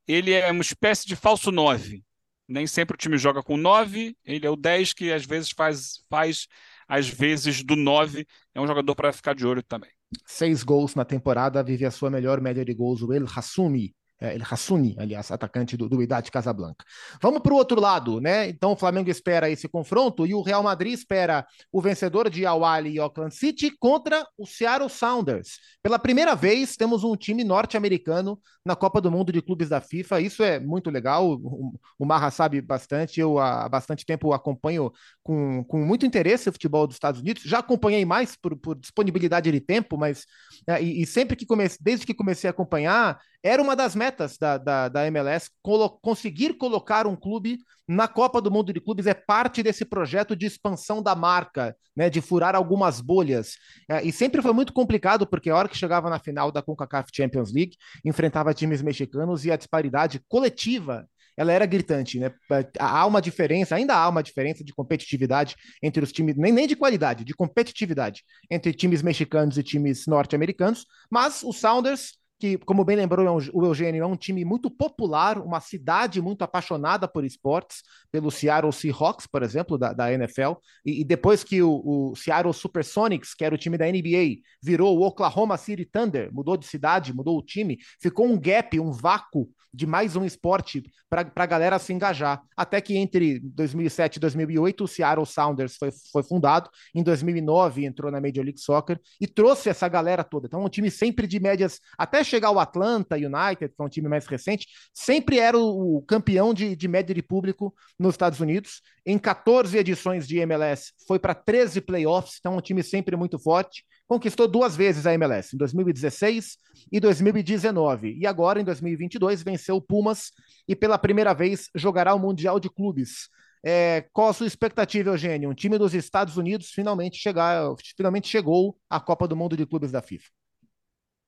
ele 0.08 0.34
é 0.34 0.52
uma 0.52 0.62
espécie 0.62 1.08
de 1.08 1.16
falso 1.16 1.52
9 1.52 2.04
nem 2.50 2.66
sempre 2.66 2.96
o 2.96 2.98
time 2.98 3.18
joga 3.18 3.44
com 3.44 3.56
9, 3.56 4.16
ele 4.26 4.46
é 4.46 4.50
o 4.50 4.56
10 4.56 4.94
que 4.94 5.12
às 5.12 5.26
vezes 5.26 5.52
faz, 5.52 6.04
faz 6.10 6.48
às 6.88 7.08
vezes 7.08 7.64
do 7.64 7.76
9, 7.76 8.26
é 8.56 8.60
um 8.60 8.68
jogador 8.68 8.96
para 8.96 9.14
ficar 9.14 9.36
de 9.36 9.46
olho 9.46 9.62
também. 9.62 9.92
Seis 10.26 10.64
gols 10.64 10.96
na 10.96 11.06
temporada, 11.06 11.64
vive 11.64 11.86
a 11.86 11.92
sua 11.92 12.10
melhor 12.10 12.42
média 12.42 12.66
de 12.66 12.74
gols, 12.74 13.04
o 13.04 13.14
El 13.14 13.26
Hassoumi, 13.26 13.94
é, 14.20 14.36
El 14.36 14.42
Hassuni, 14.44 14.96
aliás, 15.00 15.32
atacante 15.32 15.78
do, 15.78 15.88
do 15.88 16.02
Idade 16.02 16.32
Casablanca. 16.32 16.86
Vamos 17.22 17.42
para 17.42 17.54
o 17.54 17.56
outro 17.56 17.80
lado, 17.80 18.20
né? 18.20 18.50
Então 18.50 18.74
o 18.74 18.76
Flamengo 18.76 19.10
espera 19.10 19.50
esse 19.50 19.68
confronto 19.68 20.26
e 20.26 20.34
o 20.34 20.42
Real 20.42 20.62
Madrid 20.62 20.94
espera 20.94 21.46
o 21.72 21.82
vencedor 21.82 22.30
de 22.30 22.46
Al 22.46 22.66
Ahly 22.66 22.96
e 22.96 23.00
Auckland 23.00 23.34
City 23.34 23.72
contra 23.78 24.28
o 24.38 24.46
Seattle 24.46 24.90
Sounders. 24.90 25.60
Pela 25.82 25.98
primeira 25.98 26.36
vez 26.36 26.76
temos 26.76 27.04
um 27.04 27.16
time 27.16 27.44
norte-americano 27.44 28.40
na 28.66 28.76
Copa 28.76 29.00
do 29.00 29.10
Mundo 29.10 29.32
de 29.32 29.42
Clubes 29.42 29.70
da 29.70 29.82
FIFA. 29.82 30.22
Isso 30.22 30.44
é 30.44 30.60
muito 30.60 30.90
legal. 30.90 31.32
O, 31.32 31.74
o 31.98 32.06
Marra 32.06 32.30
sabe 32.30 32.62
bastante. 32.62 33.20
Eu 33.20 33.40
há 33.40 33.68
bastante 33.70 34.06
tempo 34.06 34.34
acompanho 34.34 34.92
com, 35.30 35.64
com 35.64 35.86
muito 35.86 36.08
interesse 36.08 36.50
o 36.50 36.52
futebol 36.52 36.88
dos 36.88 36.96
Estados 36.96 37.22
Unidos. 37.22 37.44
Já 37.44 37.60
acompanhei 37.60 38.04
mais 38.04 38.36
por, 38.36 38.58
por 38.58 38.76
disponibilidade 38.76 39.52
de 39.52 39.60
tempo, 39.60 39.96
mas 39.96 40.26
é, 40.66 40.82
e, 40.82 41.04
e, 41.04 41.06
sempre 41.06 41.36
que 41.36 41.46
comecei, 41.46 41.78
desde 41.80 42.04
que 42.04 42.16
comecei 42.16 42.48
a 42.48 42.52
acompanhar, 42.52 43.20
era 43.44 43.62
uma 43.62 43.76
das 43.76 43.94
metas 43.94 44.40
da, 44.40 44.58
da, 44.58 44.90
da 44.90 45.06
MLS, 45.06 45.52
colo 45.62 45.88
conseguir 46.02 46.56
colocar 46.56 47.06
um 47.06 47.16
clube 47.16 47.60
na 47.88 48.08
Copa 48.08 48.42
do 48.42 48.50
Mundo 48.50 48.74
de 48.74 48.82
Clubes 48.82 49.06
é 49.06 49.14
parte 49.14 49.62
desse 49.62 49.86
projeto 49.86 50.36
de 50.36 50.48
expansão 50.48 51.00
da 51.00 51.14
marca, 51.14 51.76
né, 51.96 52.10
de 52.10 52.22
furar 52.22 52.56
algumas 52.56 53.00
bolhas. 53.00 53.54
É, 53.88 54.04
e 54.04 54.12
sempre 54.12 54.42
foi 54.42 54.52
muito 54.52 54.74
complicado, 54.74 55.28
porque 55.28 55.52
a 55.52 55.56
hora 55.56 55.70
que 55.70 55.78
chegava 55.78 56.10
na 56.10 56.18
final 56.18 56.52
da 56.52 56.64
CONCACAF 56.64 57.12
Champions 57.16 57.54
League, 57.54 57.78
enfrentava 58.04 58.52
times 58.52 58.82
mexicanos 58.82 59.46
e 59.46 59.52
a 59.52 59.56
disparidade 59.56 60.20
coletiva 60.28 61.08
ela 61.40 61.54
era 61.54 61.66
gritante, 61.66 62.20
né? 62.20 62.34
Há 62.78 63.06
uma 63.06 63.22
diferença, 63.22 63.74
ainda 63.74 63.96
há 63.96 64.10
uma 64.10 64.22
diferença 64.22 64.62
de 64.62 64.74
competitividade 64.74 65.56
entre 65.82 66.04
os 66.04 66.12
times, 66.12 66.36
nem, 66.36 66.52
nem 66.52 66.68
de 66.68 66.76
qualidade, 66.76 67.24
de 67.24 67.34
competitividade 67.34 68.24
entre 68.52 68.74
times 68.74 69.02
mexicanos 69.02 69.58
e 69.58 69.64
times 69.64 70.06
norte-americanos, 70.06 70.86
mas 71.10 71.42
o 71.42 71.54
Sounders 71.54 72.20
que, 72.40 72.58
como 72.60 72.86
bem 72.86 72.96
lembrou 72.96 73.26
é 73.26 73.50
o 73.54 73.66
Eugênio, 73.66 74.02
é 74.02 74.08
um 74.08 74.16
time 74.16 74.46
muito 74.46 74.72
popular, 74.72 75.38
uma 75.38 75.60
cidade 75.60 76.22
muito 76.22 76.42
apaixonada 76.42 77.06
por 77.06 77.26
esportes, 77.26 77.84
pelo 78.10 78.32
Seattle 78.32 78.72
Seahawks, 78.72 79.28
por 79.28 79.44
exemplo, 79.44 79.78
da, 79.78 79.92
da 79.92 80.12
NFL, 80.14 80.54
e, 80.86 81.02
e, 81.02 81.04
depois 81.04 81.44
que 81.44 81.62
o, 81.62 81.82
o, 81.84 82.16
Seattle 82.16 82.54
Supersonics, 82.54 83.34
que 83.34 83.44
era 83.44 83.54
o 83.54 83.58
time 83.58 83.78
da 83.78 83.86
NBA, 83.86 84.38
virou 84.64 84.98
o 84.98 85.06
Oklahoma 85.06 85.58
City 85.58 85.84
Thunder, 85.84 86.34
mudou 86.34 86.56
de 86.56 86.66
cidade, 86.66 87.14
mudou 87.14 87.38
o 87.38 87.44
time, 87.44 87.78
ficou 88.02 88.26
um 88.26 88.40
gap, 88.40 88.80
um 88.80 88.92
vácuo 88.92 89.50
de 89.74 89.86
mais 89.86 90.16
um 90.16 90.26
esporte 90.26 90.84
para 91.10 91.32
a 91.36 91.46
galera 91.46 91.80
se 91.80 91.94
engajar. 91.94 92.42
Até 92.56 92.82
que 92.82 92.98
entre 92.98 93.40
2007 93.40 94.18
e 94.18 94.20
2008, 94.20 94.84
o 94.84 94.88
Seattle 94.88 95.26
Sounders 95.26 95.76
foi, 95.78 95.90
foi 96.12 96.24
fundado, 96.24 96.70
em 96.94 97.04
2009 97.04 97.86
entrou 97.86 98.12
na 98.12 98.20
Major 98.20 98.44
League 98.44 98.60
Soccer 98.60 99.00
e 99.20 99.28
trouxe 99.28 99.70
essa 99.70 99.88
galera 99.88 100.24
toda. 100.24 100.48
Então, 100.48 100.64
um 100.64 100.70
time 100.70 100.90
sempre 100.90 101.28
de 101.28 101.40
médias, 101.40 101.80
até 101.98 102.24
chegar 102.24 102.52
o 102.52 102.60
Atlanta 102.60 103.16
United, 103.16 103.74
que 103.76 103.82
é 103.82 103.84
um 103.84 103.90
time 103.90 104.08
mais 104.08 104.26
recente, 104.26 104.68
sempre 104.94 105.40
era 105.40 105.58
o, 105.58 105.98
o 105.98 106.02
campeão 106.02 106.54
de, 106.54 106.76
de 106.76 106.88
média 106.88 107.14
de 107.14 107.22
público 107.22 107.74
nos 107.98 108.14
Estados 108.14 108.40
Unidos. 108.40 108.82
Em 109.06 109.18
14 109.18 109.78
edições 109.78 110.28
de 110.28 110.38
MLS, 110.38 110.94
foi 111.08 111.20
para 111.20 111.34
13 111.34 111.82
playoffs, 111.82 112.38
então 112.40 112.58
um 112.58 112.62
time 112.62 112.84
sempre 112.84 113.16
muito 113.16 113.40
forte 113.40 113.84
conquistou 114.10 114.48
duas 114.48 114.76
vezes 114.76 115.06
a 115.06 115.14
MLS, 115.14 115.56
em 115.56 115.60
2016 115.60 116.58
e 116.92 117.00
2019. 117.00 118.18
E 118.18 118.26
agora, 118.26 118.60
em 118.60 118.64
2022, 118.64 119.44
venceu 119.44 119.76
o 119.76 119.82
Pumas 119.82 120.32
e 120.68 120.76
pela 120.76 120.98
primeira 120.98 121.32
vez 121.32 121.70
jogará 121.76 122.16
o 122.16 122.20
Mundial 122.20 122.60
de 122.60 122.72
Clubes. 122.72 123.30
É, 123.64 124.08
qual 124.12 124.30
a 124.30 124.34
sua 124.34 124.48
expectativa, 124.48 125.12
Eugênio? 125.12 125.52
Um 125.52 125.54
time 125.54 125.78
dos 125.78 125.94
Estados 125.94 126.38
Unidos 126.38 126.72
finalmente, 126.72 127.20
chegar, 127.20 127.64
finalmente 127.96 128.28
chegou 128.28 128.76
à 128.90 129.00
Copa 129.00 129.28
do 129.28 129.36
Mundo 129.36 129.56
de 129.56 129.68
Clubes 129.68 129.92
da 129.92 130.02
FIFA. 130.02 130.28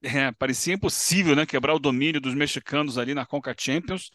É, 0.02 0.32
parecia 0.32 0.74
impossível, 0.74 1.36
né? 1.36 1.46
Quebrar 1.46 1.76
o 1.76 1.80
domínio 1.80 2.20
dos 2.20 2.34
mexicanos 2.34 2.98
ali 2.98 3.13
na 3.13 3.28
Conca 3.28 3.54
Champions. 3.56 4.10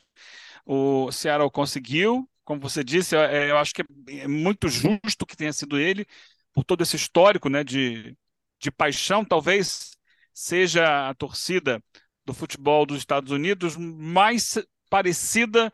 O 0.64 1.12
Seattle 1.12 1.52
conseguiu, 1.52 2.28
como 2.44 2.60
você 2.60 2.82
disse, 2.82 3.14
eu, 3.14 3.20
é, 3.20 3.48
eu 3.48 3.58
acho 3.58 3.72
que 3.72 3.84
é 4.08 4.26
muito 4.26 4.68
justo 4.68 5.24
que 5.24 5.36
tenha 5.36 5.52
sido 5.52 5.78
ele, 5.78 6.04
por 6.52 6.64
todo 6.64 6.82
esse 6.82 6.96
histórico, 6.96 7.48
né, 7.48 7.62
de, 7.62 8.16
de 8.58 8.70
paixão, 8.70 9.24
talvez 9.24 9.96
seja 10.32 11.08
a 11.08 11.14
torcida 11.14 11.82
do 12.24 12.34
futebol 12.34 12.84
dos 12.84 12.98
Estados 12.98 13.30
Unidos 13.32 13.76
mais 13.76 14.58
parecida 14.90 15.72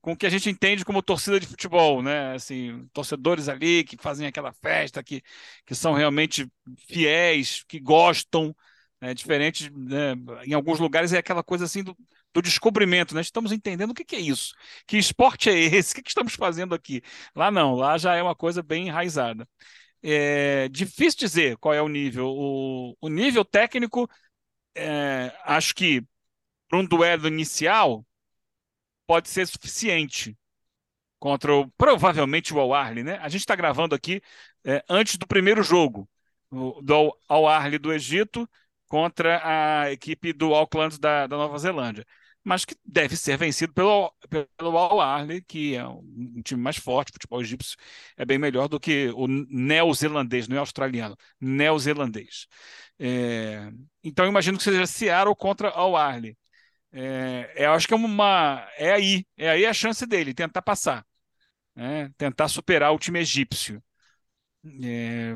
com 0.00 0.12
o 0.12 0.16
que 0.16 0.26
a 0.26 0.30
gente 0.30 0.50
entende 0.50 0.84
como 0.84 1.00
torcida 1.00 1.38
de 1.38 1.46
futebol, 1.46 2.02
né? 2.02 2.34
Assim, 2.34 2.88
torcedores 2.92 3.48
ali 3.48 3.84
que 3.84 3.96
fazem 3.96 4.26
aquela 4.26 4.52
festa, 4.52 5.02
que, 5.02 5.22
que 5.64 5.74
são 5.74 5.92
realmente 5.92 6.50
fiéis, 6.88 7.62
que 7.68 7.78
gostam, 7.78 8.54
né? 9.00 9.14
diferente, 9.14 9.70
né? 9.70 10.14
em 10.44 10.54
alguns 10.54 10.80
lugares 10.80 11.12
é 11.12 11.18
aquela 11.18 11.42
coisa 11.42 11.66
assim 11.66 11.84
do, 11.84 11.96
do 12.34 12.42
descobrimento, 12.42 13.14
né? 13.14 13.20
Estamos 13.20 13.52
entendendo 13.52 13.90
o 13.90 13.94
que, 13.94 14.04
que 14.04 14.16
é 14.16 14.20
isso, 14.20 14.54
que 14.86 14.98
esporte 14.98 15.48
é 15.48 15.56
esse, 15.58 15.92
o 15.92 15.96
que, 15.96 16.02
que 16.02 16.10
estamos 16.10 16.34
fazendo 16.34 16.74
aqui. 16.74 17.00
Lá 17.34 17.50
não, 17.50 17.74
lá 17.76 17.96
já 17.96 18.14
é 18.16 18.22
uma 18.22 18.34
coisa 18.34 18.62
bem 18.62 18.88
enraizada. 18.88 19.46
É 20.02 20.68
difícil 20.68 21.18
dizer 21.20 21.56
qual 21.58 21.74
é 21.74 21.80
o 21.82 21.88
nível. 21.88 22.26
O, 22.28 22.96
o 23.00 23.08
nível 23.08 23.44
técnico, 23.44 24.08
é, 24.74 25.32
acho 25.44 25.74
que 25.74 26.04
para 26.68 26.78
um 26.78 26.84
duelo 26.84 27.28
inicial 27.28 28.04
pode 29.06 29.28
ser 29.28 29.46
suficiente 29.46 30.36
contra 31.18 31.54
o, 31.54 31.70
provavelmente 31.72 32.52
o 32.52 32.60
Al 32.60 32.94
né? 32.94 33.18
A 33.18 33.28
gente 33.28 33.42
está 33.42 33.54
gravando 33.54 33.94
aqui 33.94 34.20
é, 34.64 34.84
antes 34.88 35.16
do 35.16 35.26
primeiro 35.26 35.62
jogo 35.62 36.08
do 36.50 37.16
Al 37.28 37.44
do 37.80 37.92
Egito 37.92 38.48
contra 38.88 39.40
a 39.44 39.92
equipe 39.92 40.32
do 40.32 40.54
Auckland 40.54 40.98
da, 40.98 41.26
da 41.26 41.36
Nova 41.36 41.58
Zelândia 41.58 42.04
mas 42.44 42.64
que 42.64 42.74
deve 42.84 43.16
ser 43.16 43.36
vencido 43.36 43.72
pelo, 43.72 44.12
pelo 44.56 44.76
Al-Ahly, 44.78 45.42
que 45.42 45.76
é 45.76 45.86
um 45.86 46.42
time 46.44 46.60
mais 46.60 46.76
forte, 46.76 47.10
o 47.10 47.12
futebol 47.14 47.40
egípcio 47.40 47.76
é 48.16 48.24
bem 48.24 48.38
melhor 48.38 48.68
do 48.68 48.80
que 48.80 49.10
o 49.14 49.26
neozelandês, 49.28 50.48
não 50.48 50.56
é 50.56 50.60
australiano, 50.60 51.16
neozelandês. 51.40 52.46
É, 52.98 53.70
então, 54.02 54.26
imagino 54.26 54.58
que 54.58 54.64
seja 54.64 54.86
Seattle 54.86 55.36
contra 55.36 55.70
Al-Ahly. 55.70 56.36
É, 56.92 57.54
eu 57.66 57.72
acho 57.72 57.88
que 57.88 57.94
é 57.94 57.96
uma. 57.96 58.68
É 58.76 58.92
aí, 58.92 59.26
é 59.36 59.50
aí 59.50 59.66
a 59.66 59.72
chance 59.74 60.06
dele, 60.06 60.34
tentar 60.34 60.62
passar, 60.62 61.06
né? 61.76 62.10
tentar 62.18 62.48
superar 62.48 62.92
o 62.94 62.98
time 62.98 63.20
egípcio. 63.20 63.82
É, 64.82 65.34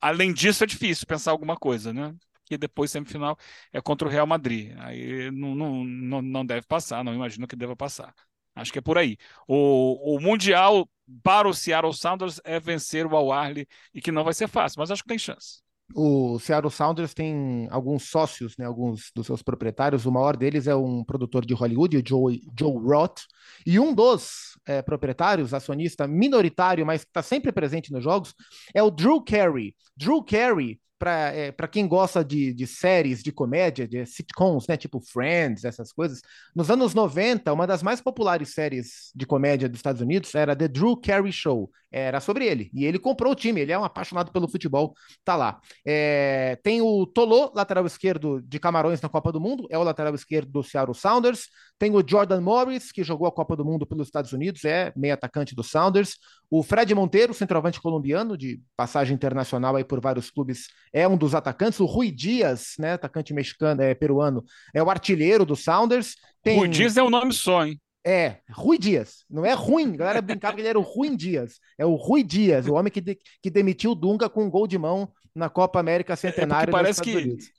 além 0.00 0.32
disso, 0.32 0.64
é 0.64 0.66
difícil 0.66 1.06
pensar 1.06 1.30
alguma 1.32 1.56
coisa, 1.56 1.92
né? 1.92 2.14
Que 2.52 2.58
depois 2.58 2.90
semifinal 2.90 3.38
é 3.72 3.80
contra 3.80 4.06
o 4.06 4.10
Real 4.10 4.26
Madrid. 4.26 4.74
Aí 4.78 5.30
não, 5.30 5.54
não, 5.54 6.22
não, 6.22 6.44
deve 6.44 6.66
passar, 6.66 7.02
não 7.02 7.14
imagino 7.14 7.46
que 7.46 7.56
deva 7.56 7.74
passar. 7.74 8.14
Acho 8.54 8.70
que 8.70 8.78
é 8.78 8.82
por 8.82 8.98
aí. 8.98 9.16
O, 9.48 10.16
o 10.16 10.20
Mundial 10.20 10.86
para 11.22 11.48
o 11.48 11.54
Seattle 11.54 11.94
Sounders 11.94 12.40
é 12.44 12.60
vencer 12.60 13.06
o 13.06 13.32
Al 13.32 13.52
e 13.94 14.00
que 14.02 14.12
não 14.12 14.22
vai 14.24 14.34
ser 14.34 14.48
fácil, 14.48 14.80
mas 14.80 14.90
acho 14.90 15.02
que 15.02 15.08
tem 15.08 15.18
chance. 15.18 15.62
O 15.94 16.38
Seattle 16.38 16.70
Sounders 16.70 17.12
tem 17.12 17.68
alguns 17.70 18.08
sócios, 18.08 18.56
né, 18.58 18.64
alguns 18.64 19.10
dos 19.14 19.26
seus 19.26 19.42
proprietários. 19.42 20.06
O 20.06 20.12
maior 20.12 20.36
deles 20.36 20.66
é 20.66 20.74
um 20.74 21.04
produtor 21.04 21.44
de 21.44 21.54
Hollywood, 21.54 21.98
o 21.98 22.02
Joe, 22.06 22.40
Joe 22.58 22.78
Roth. 22.82 23.20
E 23.66 23.78
um 23.78 23.94
dos 23.94 24.58
é, 24.66 24.80
proprietários, 24.80 25.52
acionista 25.52 26.06
minoritário, 26.06 26.86
mas 26.86 27.04
que 27.04 27.10
está 27.10 27.22
sempre 27.22 27.52
presente 27.52 27.92
nos 27.92 28.04
jogos, 28.04 28.34
é 28.74 28.82
o 28.82 28.90
Drew 28.90 29.22
Carey. 29.22 29.74
Drew 29.96 30.22
Carey 30.22 30.80
para 31.02 31.34
é, 31.34 31.52
quem 31.68 31.88
gosta 31.88 32.24
de, 32.24 32.54
de 32.54 32.64
séries 32.64 33.24
de 33.24 33.32
comédia, 33.32 33.88
de 33.88 34.06
sitcoms, 34.06 34.68
né, 34.68 34.76
tipo 34.76 35.00
Friends, 35.00 35.64
essas 35.64 35.92
coisas, 35.92 36.20
nos 36.54 36.70
anos 36.70 36.94
90, 36.94 37.52
uma 37.52 37.66
das 37.66 37.82
mais 37.82 38.00
populares 38.00 38.54
séries 38.54 39.10
de 39.12 39.26
comédia 39.26 39.68
dos 39.68 39.80
Estados 39.80 40.00
Unidos 40.00 40.32
era 40.32 40.54
The 40.54 40.68
Drew 40.68 40.96
Carey 40.96 41.32
Show. 41.32 41.68
Era 41.90 42.20
sobre 42.20 42.46
ele. 42.46 42.70
E 42.72 42.86
ele 42.86 42.98
comprou 42.98 43.32
o 43.32 43.34
time, 43.34 43.60
ele 43.60 43.72
é 43.72 43.78
um 43.78 43.84
apaixonado 43.84 44.32
pelo 44.32 44.48
futebol, 44.48 44.94
tá 45.22 45.36
lá. 45.36 45.60
É, 45.86 46.56
tem 46.62 46.80
o 46.80 47.04
Tolô, 47.04 47.52
lateral 47.54 47.84
esquerdo 47.84 48.40
de 48.40 48.58
Camarões 48.58 49.02
na 49.02 49.10
Copa 49.10 49.30
do 49.30 49.40
Mundo, 49.40 49.66
é 49.70 49.76
o 49.76 49.82
lateral 49.82 50.14
esquerdo 50.14 50.50
do 50.50 50.62
Seattle 50.62 50.94
Sounders. 50.94 51.48
Tem 51.78 51.94
o 51.94 52.02
Jordan 52.06 52.40
Morris, 52.40 52.92
que 52.92 53.02
jogou 53.04 53.26
a 53.26 53.32
Copa 53.32 53.56
do 53.56 53.64
Mundo 53.64 53.84
pelos 53.84 54.06
Estados 54.06 54.32
Unidos, 54.32 54.64
é 54.64 54.92
meio 54.96 55.12
atacante 55.12 55.54
do 55.54 55.62
Sounders. 55.62 56.16
O 56.48 56.62
Fred 56.62 56.94
Monteiro, 56.94 57.34
centroavante 57.34 57.80
colombiano, 57.80 58.38
de 58.38 58.62
passagem 58.76 59.14
internacional 59.14 59.76
aí 59.76 59.84
por 59.84 60.00
vários 60.00 60.30
clubes, 60.30 60.68
é 60.92 61.08
um 61.08 61.16
dos 61.16 61.34
atacantes. 61.34 61.80
O 61.80 61.86
Rui 61.86 62.10
Dias, 62.10 62.74
né, 62.78 62.92
atacante 62.92 63.32
mexicano, 63.32 63.82
é 63.82 63.94
peruano, 63.94 64.44
é 64.74 64.82
o 64.82 64.90
artilheiro 64.90 65.44
do 65.44 65.56
Sounders. 65.56 66.16
Tem... 66.42 66.58
Rui 66.58 66.68
Dias 66.68 66.96
é 66.96 67.02
um 67.02 67.10
nome 67.10 67.32
só, 67.32 67.64
hein? 67.64 67.80
É, 68.04 68.38
Rui 68.50 68.78
Dias. 68.78 69.24
Não 69.30 69.46
é 69.46 69.52
ruim. 69.52 69.94
A 69.94 69.96
galera 69.96 70.20
brincava 70.20 70.54
que 70.54 70.60
ele 70.60 70.68
era 70.68 70.78
o 70.78 70.82
Rui 70.82 71.16
Dias. 71.16 71.60
É 71.78 71.86
o 71.86 71.94
Rui 71.94 72.22
Dias, 72.24 72.66
o 72.66 72.74
homem 72.74 72.92
que, 72.92 73.00
de, 73.00 73.16
que 73.40 73.50
demitiu 73.50 73.92
o 73.92 73.94
Dunga 73.94 74.28
com 74.28 74.44
um 74.44 74.50
gol 74.50 74.66
de 74.66 74.76
mão 74.76 75.10
na 75.34 75.48
Copa 75.48 75.78
América 75.78 76.16
Centenária. 76.16 76.70
É 76.70 76.72
parece 76.72 77.00
que. 77.00 77.14
Unidos. 77.14 77.50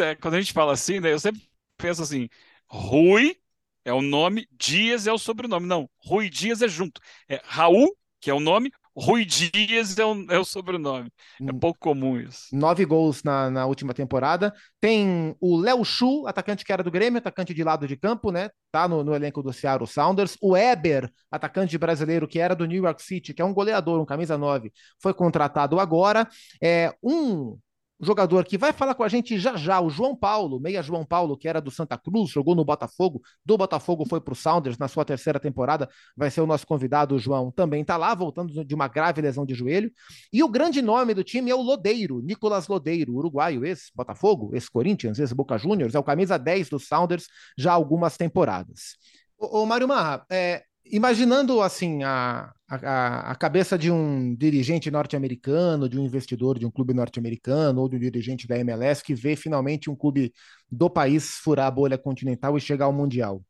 É, 0.00 0.14
quando 0.14 0.34
a 0.34 0.40
gente 0.40 0.52
fala 0.52 0.72
assim, 0.72 1.00
né, 1.00 1.12
eu 1.12 1.18
sempre 1.18 1.42
penso 1.76 2.02
assim: 2.02 2.28
Rui 2.66 3.36
é 3.84 3.92
o 3.92 4.02
nome, 4.02 4.48
Dias 4.50 5.06
é 5.06 5.12
o 5.12 5.18
sobrenome. 5.18 5.66
Não, 5.66 5.88
Rui 5.98 6.28
Dias 6.28 6.60
é 6.62 6.68
junto. 6.68 7.00
É 7.28 7.40
Raul, 7.44 7.96
que 8.20 8.30
é 8.30 8.34
o 8.34 8.40
nome, 8.40 8.72
Rui 8.96 9.24
Dias 9.24 9.98
é 9.98 10.04
o, 10.04 10.26
é 10.30 10.38
o 10.38 10.44
sobrenome. 10.44 11.10
É 11.40 11.52
hum. 11.52 11.58
pouco 11.58 11.78
comum 11.80 12.18
isso. 12.18 12.46
Nove 12.52 12.84
gols 12.84 13.22
na, 13.22 13.50
na 13.50 13.66
última 13.66 13.92
temporada. 13.92 14.54
Tem 14.80 15.34
o 15.40 15.56
Léo 15.56 15.84
Chu, 15.84 16.26
atacante 16.26 16.64
que 16.64 16.72
era 16.72 16.82
do 16.82 16.90
Grêmio, 16.90 17.18
atacante 17.18 17.52
de 17.52 17.64
lado 17.64 17.88
de 17.88 17.96
campo, 17.96 18.30
né? 18.30 18.50
Tá 18.70 18.86
no, 18.86 19.02
no 19.02 19.14
elenco 19.14 19.42
do 19.42 19.52
Seattle 19.52 19.86
Sounders. 19.86 20.36
O 20.40 20.56
Eber, 20.56 21.10
atacante 21.30 21.76
brasileiro 21.76 22.28
que 22.28 22.38
era 22.38 22.54
do 22.54 22.66
New 22.66 22.82
York 22.84 23.02
City, 23.02 23.34
que 23.34 23.42
é 23.42 23.44
um 23.44 23.54
goleador, 23.54 24.00
um 24.00 24.06
camisa 24.06 24.38
9, 24.38 24.72
foi 25.02 25.12
contratado 25.12 25.80
agora. 25.80 26.28
É 26.62 26.94
um 27.02 27.58
jogador 28.00 28.44
que 28.44 28.58
vai 28.58 28.72
falar 28.72 28.94
com 28.94 29.02
a 29.02 29.08
gente 29.08 29.38
já 29.38 29.56
já, 29.56 29.80
o 29.80 29.88
João 29.88 30.16
Paulo, 30.16 30.60
meia 30.60 30.82
João 30.82 31.04
Paulo, 31.04 31.36
que 31.36 31.48
era 31.48 31.60
do 31.60 31.70
Santa 31.70 31.96
Cruz, 31.96 32.30
jogou 32.30 32.54
no 32.54 32.64
Botafogo, 32.64 33.22
do 33.44 33.56
Botafogo 33.56 34.04
foi 34.08 34.20
para 34.20 34.32
o 34.32 34.36
Sounders 34.36 34.78
na 34.78 34.88
sua 34.88 35.04
terceira 35.04 35.38
temporada, 35.38 35.88
vai 36.16 36.30
ser 36.30 36.40
o 36.40 36.46
nosso 36.46 36.66
convidado, 36.66 37.14
o 37.14 37.18
João, 37.18 37.50
também 37.50 37.82
está 37.82 37.96
lá, 37.96 38.14
voltando 38.14 38.64
de 38.64 38.74
uma 38.74 38.88
grave 38.88 39.20
lesão 39.20 39.44
de 39.44 39.54
joelho. 39.54 39.92
E 40.32 40.42
o 40.42 40.48
grande 40.48 40.82
nome 40.82 41.14
do 41.14 41.24
time 41.24 41.50
é 41.50 41.54
o 41.54 41.62
Lodeiro, 41.62 42.20
Nicolas 42.20 42.68
Lodeiro, 42.68 43.14
uruguaio, 43.14 43.64
ex-Botafogo, 43.64 44.50
ex-Corinthians, 44.54 45.18
ex-Boca 45.18 45.58
Juniors, 45.58 45.94
é 45.94 45.98
o 45.98 46.04
camisa 46.04 46.38
10 46.38 46.68
do 46.68 46.78
Sounders 46.78 47.26
já 47.56 47.72
há 47.72 47.74
algumas 47.74 48.16
temporadas. 48.16 48.96
Ô, 49.38 49.60
ô 49.62 49.66
Mário 49.66 49.88
Marra, 49.88 50.24
é, 50.30 50.64
imaginando 50.84 51.60
assim 51.60 52.02
a, 52.02 52.52
a, 52.68 53.30
a 53.32 53.34
cabeça 53.34 53.78
de 53.78 53.90
um 53.90 54.34
dirigente 54.34 54.90
norte-americano, 54.90 55.88
de 55.88 55.98
um 55.98 56.04
investidor 56.04 56.58
de 56.58 56.66
um 56.66 56.70
clube 56.70 56.94
norte-americano 56.94 57.80
ou 57.80 57.88
de 57.88 57.96
um 57.96 57.98
dirigente 57.98 58.46
da 58.46 58.58
MLS 58.58 59.02
que 59.02 59.14
vê 59.14 59.36
finalmente 59.36 59.90
um 59.90 59.96
clube 59.96 60.32
do 60.70 60.88
país 60.88 61.36
furar 61.42 61.66
a 61.66 61.70
bolha 61.70 61.98
continental 61.98 62.56
e 62.56 62.60
chegar 62.60 62.86
ao 62.86 62.92
mundial. 62.92 63.42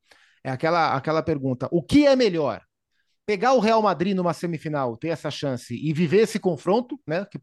É 0.42 0.50
aquela 0.50 0.94
aquela 0.94 1.22
pergunta: 1.22 1.68
o 1.70 1.82
que 1.82 2.06
é 2.06 2.16
melhor? 2.16 2.60
Pegar 3.26 3.54
o 3.54 3.60
Real 3.60 3.80
Madrid 3.80 4.14
numa 4.14 4.34
semifinal, 4.34 4.98
ter 4.98 5.08
essa 5.08 5.30
chance 5.30 5.74
e 5.74 5.94
viver 5.94 6.18
esse 6.18 6.38
confronto, 6.38 7.00
né? 7.06 7.24
Que 7.30 7.38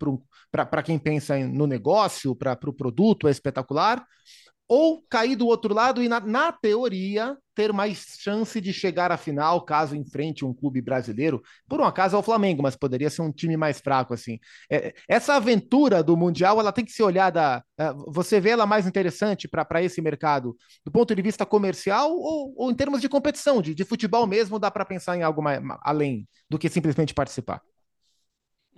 para 0.52 0.84
quem 0.84 1.00
pensa 1.00 1.40
no 1.40 1.66
negócio, 1.66 2.36
para 2.36 2.54
o 2.54 2.58
pro 2.58 2.74
produto 2.74 3.28
é 3.28 3.32
espetacular, 3.32 4.06
ou 4.74 5.04
cair 5.10 5.36
do 5.36 5.48
outro 5.48 5.74
lado 5.74 6.02
e, 6.02 6.08
na, 6.08 6.22
na, 6.22 6.50
teoria, 6.50 7.38
ter 7.54 7.74
mais 7.74 8.16
chance 8.18 8.62
de 8.62 8.72
chegar 8.72 9.12
à 9.12 9.18
final 9.18 9.66
caso 9.66 9.98
enfrente 9.98 10.46
um 10.46 10.54
clube 10.54 10.82
brasileiro. 10.82 11.42
Por 11.68 11.82
um 11.82 11.84
acaso 11.84 12.16
é 12.16 12.20
o 12.20 12.24
Flamengo, 12.24 12.64
mas 12.64 12.78
poderia 12.78 13.10
ser 13.10 13.22
um 13.22 13.34
time 13.34 13.58
mais 13.58 13.82
fraco, 13.82 14.14
assim. 14.14 14.40
É, 14.72 14.94
essa 15.10 15.34
aventura 15.36 16.02
do 16.02 16.16
Mundial, 16.16 16.58
ela 16.58 16.72
tem 16.72 16.86
que 16.86 16.94
ser 16.94 17.04
olhada. 17.04 17.62
É, 17.78 17.92
você 18.08 18.40
vê 18.40 18.52
ela 18.52 18.66
mais 18.66 18.88
interessante 18.88 19.46
para 19.46 19.84
esse 19.84 20.02
mercado 20.02 20.56
do 20.86 20.92
ponto 20.92 21.14
de 21.14 21.22
vista 21.22 21.46
comercial 21.46 22.10
ou, 22.10 22.54
ou 22.56 22.72
em 22.72 22.74
termos 22.74 23.02
de 23.02 23.10
competição, 23.10 23.62
de, 23.62 23.76
de 23.76 23.84
futebol 23.84 24.26
mesmo, 24.26 24.58
dá 24.58 24.72
para 24.72 24.86
pensar 24.86 25.18
em 25.18 25.22
algo 25.22 25.42
mais, 25.42 25.60
além 25.82 26.26
do 26.50 26.58
que 26.58 26.70
simplesmente 26.70 27.14
participar? 27.14 27.62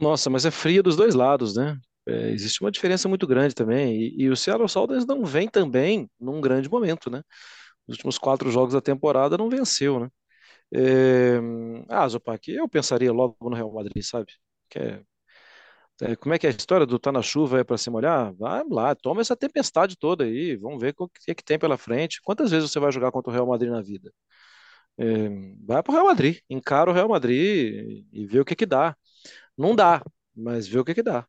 Nossa, 0.02 0.28
mas 0.28 0.44
é 0.44 0.50
fria 0.50 0.82
dos 0.82 0.96
dois 0.96 1.14
lados, 1.14 1.56
né? 1.56 1.78
É, 2.06 2.30
existe 2.32 2.62
uma 2.62 2.72
diferença 2.72 3.08
muito 3.10 3.26
grande 3.28 3.56
também. 3.56 3.96
E, 4.02 4.24
e 4.24 4.30
o 4.30 4.36
Seattle 4.38 4.68
Sounders 4.70 5.06
não 5.06 5.26
vem 5.26 5.48
também 5.48 6.10
num 6.20 6.42
grande 6.42 6.70
momento, 6.70 7.10
né? 7.10 7.24
Nos 7.88 7.98
últimos 7.98 8.18
quatro 8.18 8.52
jogos 8.52 8.74
da 8.74 8.82
temporada 8.82 9.38
não 9.38 9.50
venceu, 9.50 10.00
né? 10.00 10.10
É... 10.74 11.40
Ah, 11.90 12.08
eu 12.48 12.70
pensaria 12.70 13.12
logo 13.14 13.38
no 13.42 13.56
Real 13.56 13.72
Madrid, 13.74 14.04
sabe? 14.04 14.34
Que 14.70 14.80
é... 14.80 15.04
É, 16.02 16.16
como 16.16 16.34
é 16.34 16.40
que 16.40 16.48
é 16.48 16.50
a 16.50 16.54
história 16.54 16.86
do 16.86 17.00
tá 17.00 17.12
na 17.12 17.22
chuva 17.22 17.60
é 17.60 17.64
para 17.64 17.78
se 17.78 17.90
molhar? 17.90 18.34
Vai 18.36 18.64
lá, 18.70 18.96
toma 18.96 19.22
essa 19.22 19.36
tempestade 19.36 19.96
toda 19.98 20.24
aí, 20.26 20.56
vamos 20.58 20.82
ver 20.82 20.94
o 20.98 21.08
que, 21.08 21.32
é 21.32 21.36
que 21.36 21.44
tem 21.44 21.58
pela 21.60 21.78
frente. 21.78 22.22
Quantas 22.24 22.52
vezes 22.52 22.72
você 22.72 22.80
vai 22.80 22.92
jogar 22.92 23.12
contra 23.12 23.30
o 23.32 23.34
Real 23.34 23.48
Madrid 23.48 23.72
na 23.72 23.82
vida? 23.82 24.12
É, 24.98 25.30
vai 25.66 25.84
para 25.84 25.92
o 25.92 25.96
Real 25.96 26.06
Madrid, 26.08 26.40
encara 26.50 26.90
o 26.92 26.94
Real 26.94 27.10
Madrid 27.10 28.06
e, 28.14 28.24
e 28.24 28.26
vê 28.28 28.40
o 28.40 28.46
que 28.46 28.56
que 28.56 28.66
dá. 28.66 28.96
Não 29.58 29.76
dá, 29.76 30.04
mas 30.36 30.68
vê 30.68 30.80
o 30.80 30.86
que 30.86 30.96
que 30.96 31.04
dá 31.04 31.28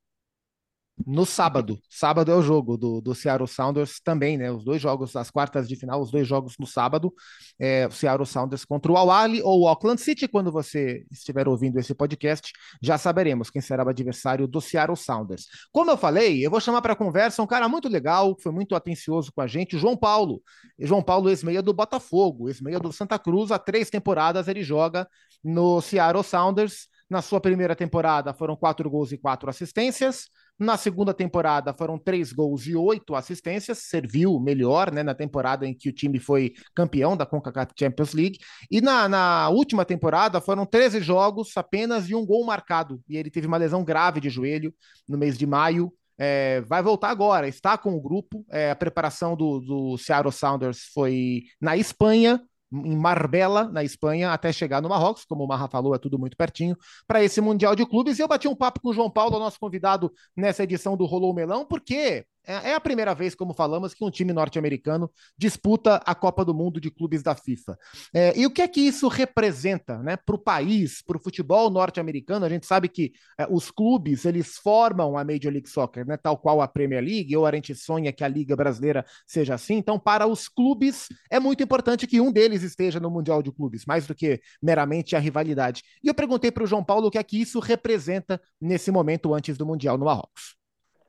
no 1.07 1.27
sábado. 1.27 1.79
Sábado 1.91 2.31
é 2.31 2.35
o 2.35 2.43
jogo 2.43 2.77
do, 2.77 3.01
do 3.01 3.15
Seattle 3.15 3.49
Sounders 3.49 4.01
também, 4.01 4.39
né? 4.39 4.51
Os 4.51 4.65
dois 4.65 4.81
jogos, 4.81 5.17
as 5.17 5.31
quartas 5.31 5.69
de 5.69 5.75
final, 5.77 6.01
os 6.01 6.11
dois 6.11 6.27
jogos 6.27 6.55
no 6.59 6.67
sábado. 6.67 7.13
É, 7.59 7.87
o 7.87 7.91
Seattle 7.91 8.27
Sounders 8.27 8.65
contra 8.65 8.93
o 8.93 8.97
Awali 8.97 9.43
ou 9.43 9.63
o 9.63 9.69
Auckland 9.69 10.01
City. 10.01 10.29
Quando 10.29 10.53
você 10.53 11.05
estiver 11.11 11.49
ouvindo 11.49 11.79
esse 11.79 11.95
podcast, 11.95 12.53
já 12.81 12.97
saberemos 12.97 13.51
quem 13.51 13.61
será 13.61 13.85
o 13.85 13.89
adversário 13.89 14.47
do 14.47 14.61
Seattle 14.61 14.97
Sounders. 14.97 15.47
Como 15.73 15.91
eu 15.91 15.97
falei, 15.97 16.45
eu 16.45 16.51
vou 16.51 16.61
chamar 16.61 16.81
para 16.81 16.95
conversa 16.95 17.43
um 17.43 17.47
cara 17.47 17.69
muito 17.69 17.89
legal, 17.89 18.35
que 18.37 18.43
foi 18.43 18.53
muito 18.53 18.75
atencioso 18.75 19.33
com 19.35 19.41
a 19.41 19.47
gente, 19.47 19.77
João 19.77 19.97
Paulo. 19.97 20.41
João 20.79 21.03
Paulo, 21.03 21.29
ex-meia 21.29 21.63
do 21.63 21.73
Botafogo, 21.73 22.49
ex-meia 22.49 22.79
do 22.79 22.93
Santa 22.93 23.19
Cruz. 23.19 23.51
Há 23.51 23.59
três 23.59 23.91
temporadas 23.91 24.47
ele 24.47 24.63
joga 24.63 25.09
no 25.43 25.81
Seattle 25.81 26.23
Sounders. 26.23 26.89
Na 27.11 27.21
sua 27.21 27.41
primeira 27.41 27.77
temporada 27.77 28.33
foram 28.33 28.57
quatro 28.57 28.89
gols 28.89 29.13
e 29.13 29.19
quatro 29.19 29.51
assistências. 29.51 30.29
Na 30.57 30.77
segunda 30.77 31.13
temporada 31.13 31.75
foram 31.75 31.99
três 31.99 32.33
gols 32.33 32.67
e 32.67 32.77
oito 32.77 33.17
assistências, 33.17 33.79
serviu 33.79 34.39
melhor 34.39 34.93
né, 34.93 35.03
na 35.03 35.15
temporada 35.15 35.67
em 35.67 35.75
que 35.75 35.89
o 35.89 35.93
time 35.93 36.21
foi 36.21 36.55
campeão 36.75 37.17
da 37.17 37.27
CONCACAF 37.27 37.73
Champions 37.77 38.13
League. 38.13 38.39
E 38.71 38.81
na, 38.81 39.09
na 39.09 39.49
última 39.49 39.85
temporada 39.85 40.41
foram 40.41 40.65
13 40.65 41.01
jogos 41.01 41.57
apenas 41.57 42.09
e 42.09 42.15
um 42.15 42.25
gol 42.25 42.45
marcado. 42.47 43.03
E 43.09 43.17
ele 43.17 43.31
teve 43.31 43.49
uma 43.49 43.57
lesão 43.57 43.83
grave 43.85 44.21
de 44.21 44.31
joelho 44.31 44.73
no 45.09 45.19
mês 45.19 45.37
de 45.37 45.45
maio. 45.45 45.93
É, 46.17 46.61
vai 46.61 46.81
voltar 46.81 47.11
agora, 47.11 47.49
está 47.49 47.77
com 47.77 47.93
o 47.97 48.01
grupo. 48.01 48.45
É, 48.49 48.71
a 48.71 48.77
preparação 48.77 49.35
do, 49.37 49.59
do 49.59 49.99
Seattle 49.99 50.33
Sounders 50.33 50.85
foi 50.95 51.43
na 51.61 51.77
Espanha, 51.77 52.41
em 52.85 52.97
Marbella, 52.97 53.69
na 53.69 53.85
Espanha, 53.85 54.33
até 54.33 54.53
chegar 54.53 54.83
no 54.83 54.89
Marrocos, 54.89 55.25
como 55.25 55.45
o 55.45 55.47
Marra 55.47 55.69
falou, 55.69 55.95
é 55.95 55.99
tudo 55.99 56.19
muito 56.19 56.37
pertinho, 56.37 56.77
para 57.07 57.23
esse 57.23 57.41
Mundial 57.41 57.77
de 57.77 57.87
Clubes. 57.87 58.19
E 58.19 58.23
eu 58.23 58.29
bati 58.29 58.49
um 58.49 58.57
papo 58.57 58.81
com 58.81 58.89
o 58.89 58.93
João 58.93 59.11
Paulo, 59.11 59.39
nosso 59.39 59.59
convidado 59.61 60.13
nessa 60.37 60.65
edição 60.65 60.97
do 60.97 61.05
Rolou 61.05 61.35
Melão, 61.35 61.65
porque 61.65 62.25
é, 62.47 62.71
é 62.71 62.75
a 62.75 62.81
primeira 62.81 63.15
vez, 63.15 63.35
como 63.35 63.55
falamos, 63.55 63.95
que 63.95 64.05
um 64.05 64.11
time 64.11 64.33
norte-americano 64.33 65.11
disputa 65.37 65.97
a 66.05 66.15
Copa 66.15 66.45
do 66.45 66.55
Mundo 66.55 66.81
de 66.81 66.91
Clubes 66.91 67.23
da 67.23 67.35
FIFA. 67.35 67.79
É, 68.15 68.39
e 68.39 68.47
o 68.47 68.51
que 68.51 68.63
é 68.63 68.69
que 68.69 68.81
isso 68.81 69.09
representa 69.09 69.99
né, 69.99 70.17
para 70.17 70.35
o 70.35 70.39
país, 70.39 71.03
para 71.03 71.17
o 71.17 71.21
futebol 71.21 71.71
norte-americano? 71.71 72.45
A 72.45 72.49
gente 72.49 72.67
sabe 72.67 72.89
que 72.89 73.13
é, 73.39 73.47
os 73.51 73.71
clubes 73.71 74.25
eles 74.25 74.59
formam 74.59 75.17
a 75.17 75.25
Major 75.25 75.53
League 75.53 75.69
Soccer, 75.69 76.07
né, 76.07 76.17
tal 76.17 76.37
qual 76.37 76.61
a 76.61 76.69
Premier 76.69 77.03
League, 77.03 77.37
ou 77.37 77.47
a 77.47 77.55
gente 77.55 77.75
sonha 77.75 78.13
que 78.13 78.25
a 78.25 78.29
Liga 78.29 78.55
Brasileira 78.57 79.05
seja 79.27 79.55
assim. 79.55 79.75
Então, 79.75 79.99
para 79.99 80.27
os 80.27 80.49
clubes, 80.49 81.09
é 81.31 81.41
muito 81.41 81.63
importante 81.63 82.07
que 82.07 82.21
um 82.21 82.31
deles 82.31 82.63
esteja 82.63 83.01
no 83.01 83.11
Mundial 83.11 83.43
de 83.43 83.51
Clubes, 83.51 83.85
mais 83.87 84.07
do 84.07 84.15
que 84.15 84.41
meramente 84.63 85.17
a 85.17 85.19
rivalidade. 85.19 85.83
E 86.03 86.09
eu 86.09 86.15
perguntei 86.15 86.51
para 86.51 86.65
o 86.65 86.67
João 86.67 86.85
Paulo 86.85 87.09
o 87.09 87.11
que 87.11 87.19
é 87.19 87.23
que 87.23 87.41
isso 87.41 87.59
representa 87.59 88.41
nesse 88.61 88.91
momento 88.91 89.35
antes 89.35 89.57
do 89.57 89.67
Mundial 89.67 89.97
no 89.99 90.05
Marrocos 90.05 90.64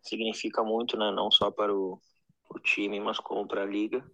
significa 0.07 0.63
muito, 0.63 0.97
né? 0.97 1.11
Não 1.11 1.31
só 1.31 1.51
para 1.51 1.73
o, 1.73 1.99
o 2.49 2.59
time, 2.59 2.99
mas 2.99 3.19
como 3.19 3.47
para 3.47 3.63
a 3.63 3.65
liga. 3.65 4.05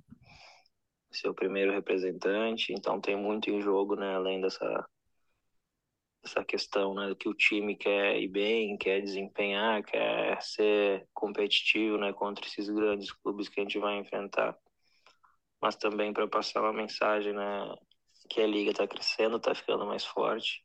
Ser 1.12 1.30
o 1.30 1.34
primeiro 1.34 1.74
representante, 1.74 2.74
então 2.74 3.02
tem 3.02 3.18
muito 3.18 3.50
em 3.50 3.62
jogo, 3.62 3.96
né? 3.96 4.16
Além 4.16 4.40
dessa 4.40 4.86
essa 6.24 6.44
questão, 6.46 6.94
né? 6.94 7.14
Que 7.16 7.28
o 7.28 7.34
time 7.34 7.76
quer 7.76 8.20
ir 8.20 8.28
bem, 8.28 8.78
quer 8.78 9.02
desempenhar, 9.02 9.84
quer 9.84 10.42
ser 10.42 11.08
competitivo, 11.14 11.98
né? 11.98 12.14
Contra 12.14 12.46
esses 12.46 12.70
grandes 12.70 13.12
clubes 13.12 13.50
que 13.50 13.60
a 13.60 13.64
gente 13.64 13.80
vai 13.80 13.98
enfrentar. 13.98 14.58
Mas 15.62 15.76
também 15.76 16.14
para 16.14 16.28
passar 16.28 16.62
uma 16.62 16.74
mensagem, 16.74 17.34
né? 17.34 17.76
Que 18.30 18.42
a 18.42 18.48
liga 18.48 18.72
está 18.72 18.88
crescendo, 18.88 19.38
está 19.38 19.54
ficando 19.56 19.86
mais 19.86 20.06
forte. 20.06 20.64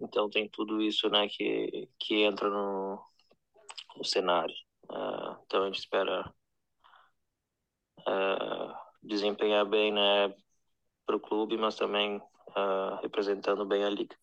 Então 0.00 0.30
tem 0.30 0.48
tudo 0.48 0.80
isso, 0.82 1.08
né? 1.10 1.28
Que 1.28 1.88
que 1.98 2.22
entra 2.22 2.48
no 2.48 2.98
o 3.98 4.04
cenário. 4.04 4.54
Uh, 4.90 5.36
então 5.44 5.62
a 5.62 5.66
gente 5.66 5.78
espera 5.78 6.32
uh, 8.00 8.74
desempenhar 9.02 9.64
bem 9.66 9.92
né, 9.92 10.34
para 11.06 11.16
o 11.16 11.20
clube, 11.20 11.56
mas 11.56 11.76
também 11.76 12.16
uh, 12.16 13.00
representando 13.02 13.64
bem 13.66 13.84
a 13.84 13.90
liga. 13.90 14.16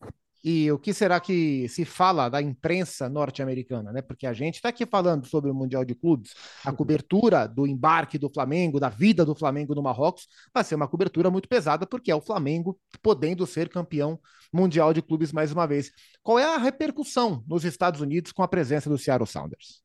E 0.48 0.72
o 0.72 0.78
que 0.78 0.94
será 0.94 1.20
que 1.20 1.68
se 1.68 1.84
fala 1.84 2.30
da 2.30 2.40
imprensa 2.40 3.10
norte-americana, 3.10 3.92
né? 3.92 4.04
Porque 4.04 4.28
a 4.28 4.32
gente 4.32 4.58
está 4.58 4.70
aqui 4.70 4.86
falando 4.86 5.26
sobre 5.26 5.50
o 5.50 5.56
Mundial 5.56 5.84
de 5.84 5.96
Clubes, 5.96 6.36
a 6.64 6.72
cobertura 6.72 7.48
do 7.48 7.66
embarque 7.66 8.20
do 8.20 8.30
Flamengo, 8.30 8.80
da 8.80 8.88
vida 8.88 9.26
do 9.26 9.34
Flamengo 9.34 9.74
no 9.74 9.82
Marrocos, 9.82 10.28
vai 10.54 10.64
ser 10.64 10.76
uma 10.76 10.88
cobertura 10.88 11.32
muito 11.32 11.50
pesada, 11.50 11.88
porque 11.88 12.12
é 12.12 12.16
o 12.16 12.22
Flamengo 12.22 12.80
podendo 13.02 13.44
ser 13.48 13.70
campeão 13.70 14.20
mundial 14.54 14.94
de 14.94 15.02
clubes 15.02 15.32
mais 15.32 15.52
uma 15.52 15.66
vez. 15.66 15.90
Qual 16.22 16.38
é 16.38 16.46
a 16.46 16.60
repercussão 16.60 17.44
nos 17.48 17.66
Estados 17.66 18.00
Unidos 18.00 18.32
com 18.32 18.44
a 18.44 18.48
presença 18.48 18.88
do 18.88 19.00
Seattle 19.00 19.26
Sounders? 19.26 19.82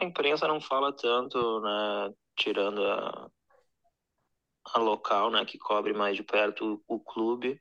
A 0.00 0.02
imprensa 0.02 0.48
não 0.48 0.62
fala 0.62 0.96
tanto, 0.96 1.60
né? 1.60 2.14
Tirando 2.36 2.82
a, 2.86 3.30
a 4.72 4.78
local, 4.78 5.30
né? 5.30 5.44
Que 5.44 5.58
cobre 5.58 5.92
mais 5.92 6.16
de 6.16 6.22
perto 6.22 6.82
o, 6.88 6.96
o 6.96 6.98
clube 6.98 7.60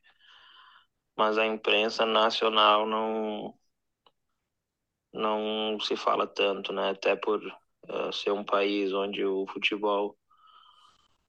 mas 1.18 1.38
a 1.38 1.46
imprensa 1.46 2.06
nacional 2.06 2.86
não 2.86 3.54
não 5.14 5.80
se 5.80 5.96
fala 5.96 6.28
tanto, 6.28 6.74
né? 6.74 6.90
Até 6.90 7.16
por 7.16 7.40
uh, 7.44 8.12
ser 8.14 8.32
um 8.32 8.44
país 8.44 8.92
onde 8.94 9.24
o 9.26 9.46
futebol 9.48 10.18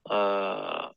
uh, 0.08 0.94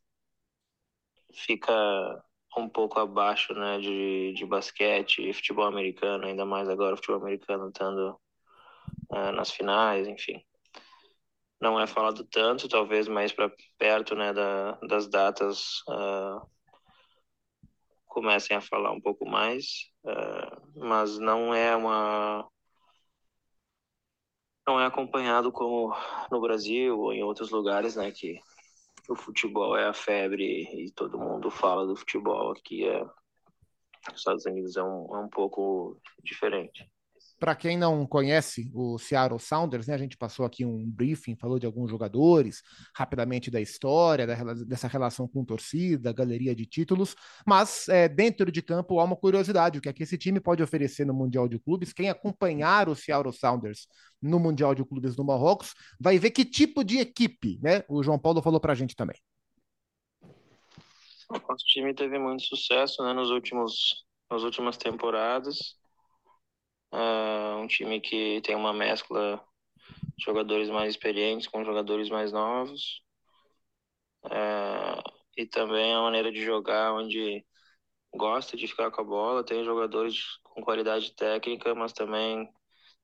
fica 1.34 2.24
um 2.58 2.68
pouco 2.70 3.00
abaixo, 3.00 3.54
né, 3.54 3.80
de, 3.80 4.34
de 4.34 4.46
basquete 4.46 5.30
e 5.30 5.34
futebol 5.34 5.66
americano, 5.66 6.26
ainda 6.26 6.46
mais 6.46 6.68
agora 6.70 6.94
o 6.96 6.98
futebol 6.98 7.22
americano 7.22 7.68
estando 7.68 8.20
uh, 9.12 9.32
nas 9.34 9.52
finais, 9.52 10.08
enfim. 10.08 10.44
Não 11.62 11.80
é 11.80 11.88
falado 11.88 12.24
tanto, 12.26 12.68
talvez 12.70 13.08
mais 13.08 13.32
para 13.32 13.52
perto, 13.78 14.16
né, 14.16 14.34
da, 14.34 14.74
das 14.88 15.08
datas 15.08 15.84
comecem 18.18 18.58
a 18.58 18.62
falar 18.62 18.92
um 18.92 19.00
pouco 19.00 19.30
mais, 19.30 19.92
uh, 20.04 20.80
mas 20.80 21.20
não 21.20 21.54
é 21.54 21.76
uma 21.76 22.50
não 24.68 24.80
é 24.80 24.88
acompanhado 24.88 25.52
como 25.52 25.96
no 26.32 26.42
Brasil 26.42 27.00
ou 27.00 27.14
em 27.14 27.22
outros 27.22 27.52
lugares, 27.52 27.96
né, 27.96 28.12
que 28.12 28.40
o 29.08 29.16
futebol 29.16 29.78
é 29.78 29.86
a 29.88 29.94
febre 29.94 30.64
e 30.64 30.92
todo 30.92 31.20
mundo 31.20 31.52
fala 31.52 31.86
do 31.86 31.96
futebol. 31.96 32.54
Aqui 32.54 32.88
é, 32.88 33.04
nos 34.10 34.18
Estados 34.18 34.48
Unidos 34.48 34.76
é 34.76 34.84
um, 34.84 35.16
é 35.16 35.20
um 35.20 35.30
pouco 35.30 36.02
diferente. 36.24 36.90
Para 37.40 37.56
quem 37.56 37.78
não 37.78 38.06
conhece 38.06 38.72
o 38.74 38.98
Seattle 38.98 39.40
Sounders, 39.40 39.88
né, 39.88 39.94
a 39.94 39.98
gente 39.98 40.18
passou 40.18 40.46
aqui 40.46 40.66
um 40.66 40.90
briefing, 40.90 41.36
falou 41.36 41.60
de 41.60 41.66
alguns 41.66 41.90
jogadores, 41.90 42.64
rapidamente 42.96 43.52
da 43.52 43.62
história, 43.62 44.26
da, 44.26 44.54
dessa 44.54 44.88
relação 44.88 45.28
com 45.28 45.46
torcida, 45.46 46.12
galeria 46.12 46.56
de 46.56 46.66
títulos, 46.66 47.16
mas 47.46 47.88
é, 47.90 48.10
dentro 48.10 48.52
de 48.52 48.62
campo 48.62 49.00
há 49.00 49.04
uma 49.04 49.16
curiosidade, 49.16 49.78
o 49.78 49.82
que 49.82 49.90
é 49.90 49.94
que 49.94 50.04
esse 50.04 50.18
time 50.18 50.40
pode 50.40 50.64
oferecer 50.64 51.06
no 51.06 51.14
Mundial 51.14 51.48
de 51.48 51.60
Clubes. 51.60 51.94
Quem 51.94 52.10
acompanhar 52.10 52.90
o 52.90 52.96
Seattle 52.96 53.34
Sounders 53.34 53.88
no 54.22 54.40
Mundial 54.40 54.74
de 54.74 54.84
Clubes 54.84 55.16
do 55.16 55.24
Marrocos 55.24 55.74
vai 56.00 56.18
ver 56.18 56.32
que 56.32 56.44
tipo 56.44 56.84
de 56.84 56.98
equipe, 56.98 57.60
né? 57.62 57.84
O 57.88 58.02
João 58.02 58.18
Paulo 58.18 58.42
falou 58.42 58.60
para 58.60 58.74
a 58.74 58.76
gente 58.76 58.96
também. 58.96 59.18
Nosso 61.30 61.66
time 61.66 61.94
teve 61.94 62.18
muito 62.18 62.44
sucesso 62.44 63.04
né, 63.04 63.14
nos 63.14 63.30
últimos, 63.30 64.06
nas 64.32 64.44
últimas 64.44 64.78
temporadas. 64.78 65.78
Uh, 66.92 67.58
um 67.60 67.68
time 67.68 68.00
que 68.00 68.42
tem 68.42 68.56
uma 68.56 68.74
mescla 68.74 69.44
de 70.18 70.24
jogadores 70.24 70.70
mais 70.70 70.92
experientes 70.92 71.48
com 71.48 71.64
jogadores 71.64 72.10
mais 72.10 72.32
novos. 72.32 73.02
Uh, 74.24 75.02
e 75.38 75.46
também 75.46 75.94
a 75.94 76.02
maneira 76.02 76.32
de 76.32 76.44
jogar 76.44 76.94
onde 76.94 77.46
gosta 78.16 78.58
de 78.58 78.68
ficar 78.68 78.92
com 78.92 79.02
a 79.02 79.04
bola. 79.04 79.44
Tem 79.44 79.64
jogadores 79.64 80.38
com 80.44 80.62
qualidade 80.64 81.14
técnica, 81.16 81.76
mas 81.76 81.94
também 81.94 82.50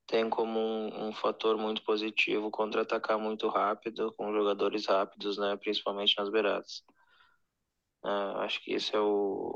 tem 0.07 0.29
como 0.29 0.59
um, 0.59 1.07
um 1.07 1.13
fator 1.13 1.57
muito 1.57 1.83
positivo 1.83 2.51
contra-atacar 2.51 3.17
muito 3.17 3.47
rápido, 3.47 4.13
com 4.17 4.33
jogadores 4.33 4.85
rápidos, 4.85 5.37
né, 5.37 5.55
principalmente 5.57 6.17
nas 6.17 6.29
beiradas. 6.29 6.83
Uh, 8.03 8.39
acho 8.39 8.61
que 8.61 8.73
esse 8.73 8.93
é 8.95 8.99
o, 8.99 9.53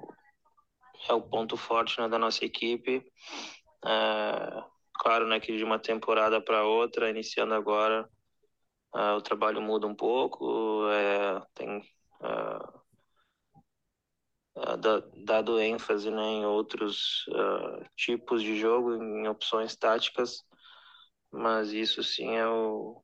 é 1.10 1.14
o 1.14 1.22
ponto 1.22 1.58
forte 1.58 2.00
né, 2.00 2.08
da 2.08 2.18
nossa 2.18 2.46
equipe. 2.46 3.04
É, 3.86 4.64
claro, 4.94 5.28
né, 5.28 5.40
que 5.40 5.56
de 5.56 5.64
uma 5.64 5.80
temporada 5.80 6.42
para 6.42 6.64
outra, 6.66 7.10
iniciando 7.10 7.54
agora, 7.54 8.10
é, 8.96 9.12
o 9.14 9.22
trabalho 9.22 9.62
muda 9.62 9.88
um 9.88 9.96
pouco, 9.96 10.88
é, 10.90 11.42
tem 11.54 11.82
é, 12.22 12.80
é, 14.56 14.78
dado 15.26 15.60
ênfase 15.60 16.10
né, 16.12 16.22
em 16.24 16.46
outros 16.46 17.26
é, 17.30 17.90
tipos 17.96 18.42
de 18.42 18.58
jogo, 18.60 18.96
em 18.96 19.28
opções 19.28 19.76
táticas, 19.76 20.44
mas 21.32 21.72
isso 21.72 22.04
sim 22.04 22.36
é 22.36 22.48
o, 22.48 23.04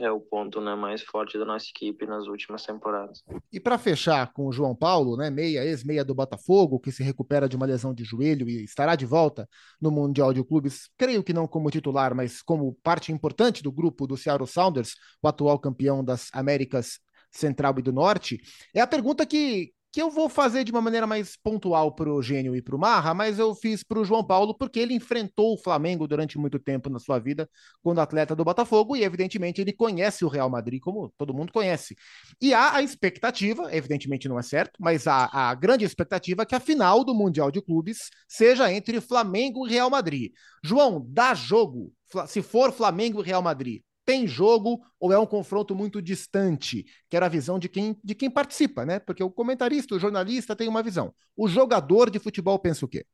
é 0.00 0.10
o 0.10 0.20
ponto 0.20 0.60
né, 0.60 0.74
mais 0.74 1.02
forte 1.02 1.38
da 1.38 1.44
nossa 1.44 1.66
equipe 1.66 2.06
nas 2.06 2.26
últimas 2.26 2.64
temporadas. 2.64 3.22
E 3.52 3.58
para 3.58 3.78
fechar 3.78 4.32
com 4.32 4.46
o 4.46 4.52
João 4.52 4.74
Paulo, 4.74 5.16
né, 5.16 5.30
meia, 5.30 5.64
ex-meia 5.64 6.04
do 6.04 6.14
Botafogo, 6.14 6.78
que 6.78 6.92
se 6.92 7.02
recupera 7.02 7.48
de 7.48 7.56
uma 7.56 7.66
lesão 7.66 7.92
de 7.92 8.04
joelho 8.04 8.48
e 8.48 8.64
estará 8.64 8.94
de 8.94 9.04
volta 9.04 9.48
no 9.80 9.90
Mundial 9.90 10.32
de 10.32 10.44
Clubes, 10.44 10.88
creio 10.96 11.22
que 11.22 11.32
não 11.32 11.46
como 11.46 11.70
titular, 11.70 12.14
mas 12.14 12.40
como 12.42 12.74
parte 12.82 13.10
importante 13.10 13.62
do 13.62 13.72
grupo 13.72 14.06
do 14.06 14.16
Seattle 14.16 14.46
Sounders, 14.46 14.94
o 15.22 15.28
atual 15.28 15.58
campeão 15.58 16.04
das 16.04 16.28
Américas 16.32 17.00
Central 17.30 17.74
e 17.78 17.82
do 17.82 17.92
Norte, 17.92 18.40
é 18.74 18.80
a 18.80 18.86
pergunta 18.86 19.26
que, 19.26 19.72
que 19.92 20.00
eu 20.00 20.10
vou 20.10 20.26
fazer 20.26 20.64
de 20.64 20.72
uma 20.72 20.80
maneira 20.80 21.06
mais 21.06 21.36
pontual 21.36 21.94
para 21.94 22.10
o 22.10 22.22
Gênio 22.22 22.56
e 22.56 22.62
para 22.62 22.74
o 22.74 22.78
Marra, 22.78 23.12
mas 23.12 23.38
eu 23.38 23.54
fiz 23.54 23.84
para 23.84 23.98
o 23.98 24.04
João 24.04 24.24
Paulo 24.24 24.56
porque 24.56 24.80
ele 24.80 24.94
enfrentou 24.94 25.52
o 25.52 25.58
Flamengo 25.58 26.08
durante 26.08 26.38
muito 26.38 26.58
tempo 26.58 26.88
na 26.88 26.98
sua 26.98 27.18
vida 27.18 27.48
quando 27.82 28.00
atleta 28.00 28.34
do 28.34 28.42
Botafogo 28.42 28.96
e, 28.96 29.04
evidentemente, 29.04 29.60
ele 29.60 29.72
conhece 29.72 30.24
o 30.24 30.28
Real 30.28 30.48
Madrid 30.48 30.80
como 30.80 31.12
todo 31.18 31.34
mundo 31.34 31.52
conhece. 31.52 31.94
E 32.40 32.54
há 32.54 32.76
a 32.76 32.82
expectativa, 32.82 33.68
evidentemente 33.74 34.28
não 34.28 34.38
é 34.38 34.42
certo, 34.42 34.72
mas 34.80 35.06
há 35.06 35.28
a 35.30 35.54
grande 35.54 35.84
expectativa 35.84 36.46
que 36.46 36.54
a 36.54 36.60
final 36.60 37.04
do 37.04 37.14
Mundial 37.14 37.50
de 37.50 37.60
Clubes 37.60 38.08
seja 38.26 38.72
entre 38.72 38.98
Flamengo 38.98 39.66
e 39.66 39.70
Real 39.70 39.90
Madrid. 39.90 40.32
João, 40.64 41.04
dá 41.06 41.34
jogo. 41.34 41.92
Se 42.26 42.40
for 42.40 42.72
Flamengo 42.72 43.20
e 43.20 43.26
Real 43.26 43.42
Madrid, 43.42 43.82
tem 44.04 44.26
jogo 44.26 44.80
ou 44.98 45.12
é 45.12 45.18
um 45.18 45.26
confronto 45.26 45.74
muito 45.74 46.02
distante? 46.02 46.84
Quero 47.08 47.24
a 47.24 47.28
visão 47.28 47.58
de 47.58 47.68
quem, 47.68 47.98
de 48.02 48.14
quem 48.14 48.30
participa, 48.30 48.84
né? 48.84 48.98
Porque 48.98 49.22
o 49.22 49.30
comentarista, 49.30 49.94
o 49.94 49.98
jornalista 49.98 50.56
tem 50.56 50.68
uma 50.68 50.82
visão. 50.82 51.14
O 51.36 51.48
jogador 51.48 52.10
de 52.10 52.18
futebol 52.18 52.58
pensa 52.58 52.84
o 52.84 52.88
quê? 52.88 53.06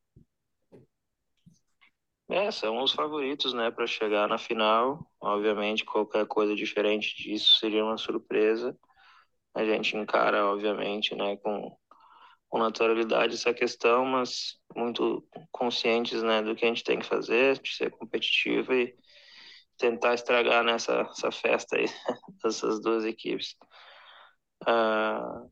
É, 2.31 2.51
são 2.51 2.83
os 2.83 2.93
favoritos, 2.93 3.55
né, 3.55 3.71
para 3.71 3.87
chegar 3.87 4.29
na 4.29 4.37
final. 4.37 5.11
Obviamente, 5.19 5.85
qualquer 5.85 6.27
coisa 6.27 6.55
diferente 6.55 7.17
disso 7.17 7.59
seria 7.59 7.83
uma 7.83 7.97
surpresa. 7.97 8.77
A 9.55 9.65
gente 9.65 9.97
encara, 9.97 10.45
obviamente, 10.45 11.15
né, 11.15 11.39
com, 11.39 11.75
com 12.49 12.59
naturalidade 12.59 13.35
essa 13.35 13.55
questão, 13.55 14.05
mas 14.05 14.59
muito 14.77 15.27
conscientes, 15.51 16.23
né, 16.23 16.43
do 16.43 16.55
que 16.55 16.67
a 16.67 16.69
gente 16.69 16.85
tem 16.85 16.99
que 16.99 17.07
fazer, 17.07 17.59
de 17.61 17.75
ser 17.75 17.91
competitivo 17.93 18.75
e 18.75 18.95
tentar 19.79 20.15
estragar 20.15 20.65
nessa 20.65 21.01
essa 21.11 21.31
festa 21.33 21.77
aí 21.77 21.87
dessas 22.43 22.81
duas 22.81 23.05
equipes. 23.05 23.57
Uh, 24.63 25.51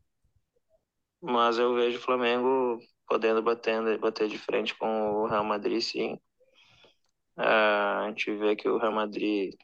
mas 1.21 1.59
eu 1.59 1.75
vejo 1.75 1.99
o 1.99 2.03
Flamengo 2.03 2.79
podendo 3.07 3.43
batendo, 3.43 3.99
bater 3.99 4.29
de 4.29 4.39
frente 4.39 4.77
com 4.77 5.23
o 5.23 5.27
Real 5.27 5.45
Madrid, 5.45 5.81
sim. 5.81 6.15
Uh, 7.39 8.03
a 8.03 8.07
gente 8.09 8.35
vê 8.37 8.57
que 8.57 8.69
o 8.69 8.79
Real 8.79 8.93
Madrid 8.93 9.55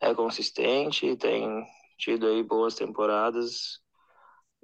é 0.00 0.14
consistente, 0.14 1.16
tem 1.16 1.66
tido 1.98 2.26
aí 2.26 2.42
boas 2.42 2.74
temporadas, 2.74 3.80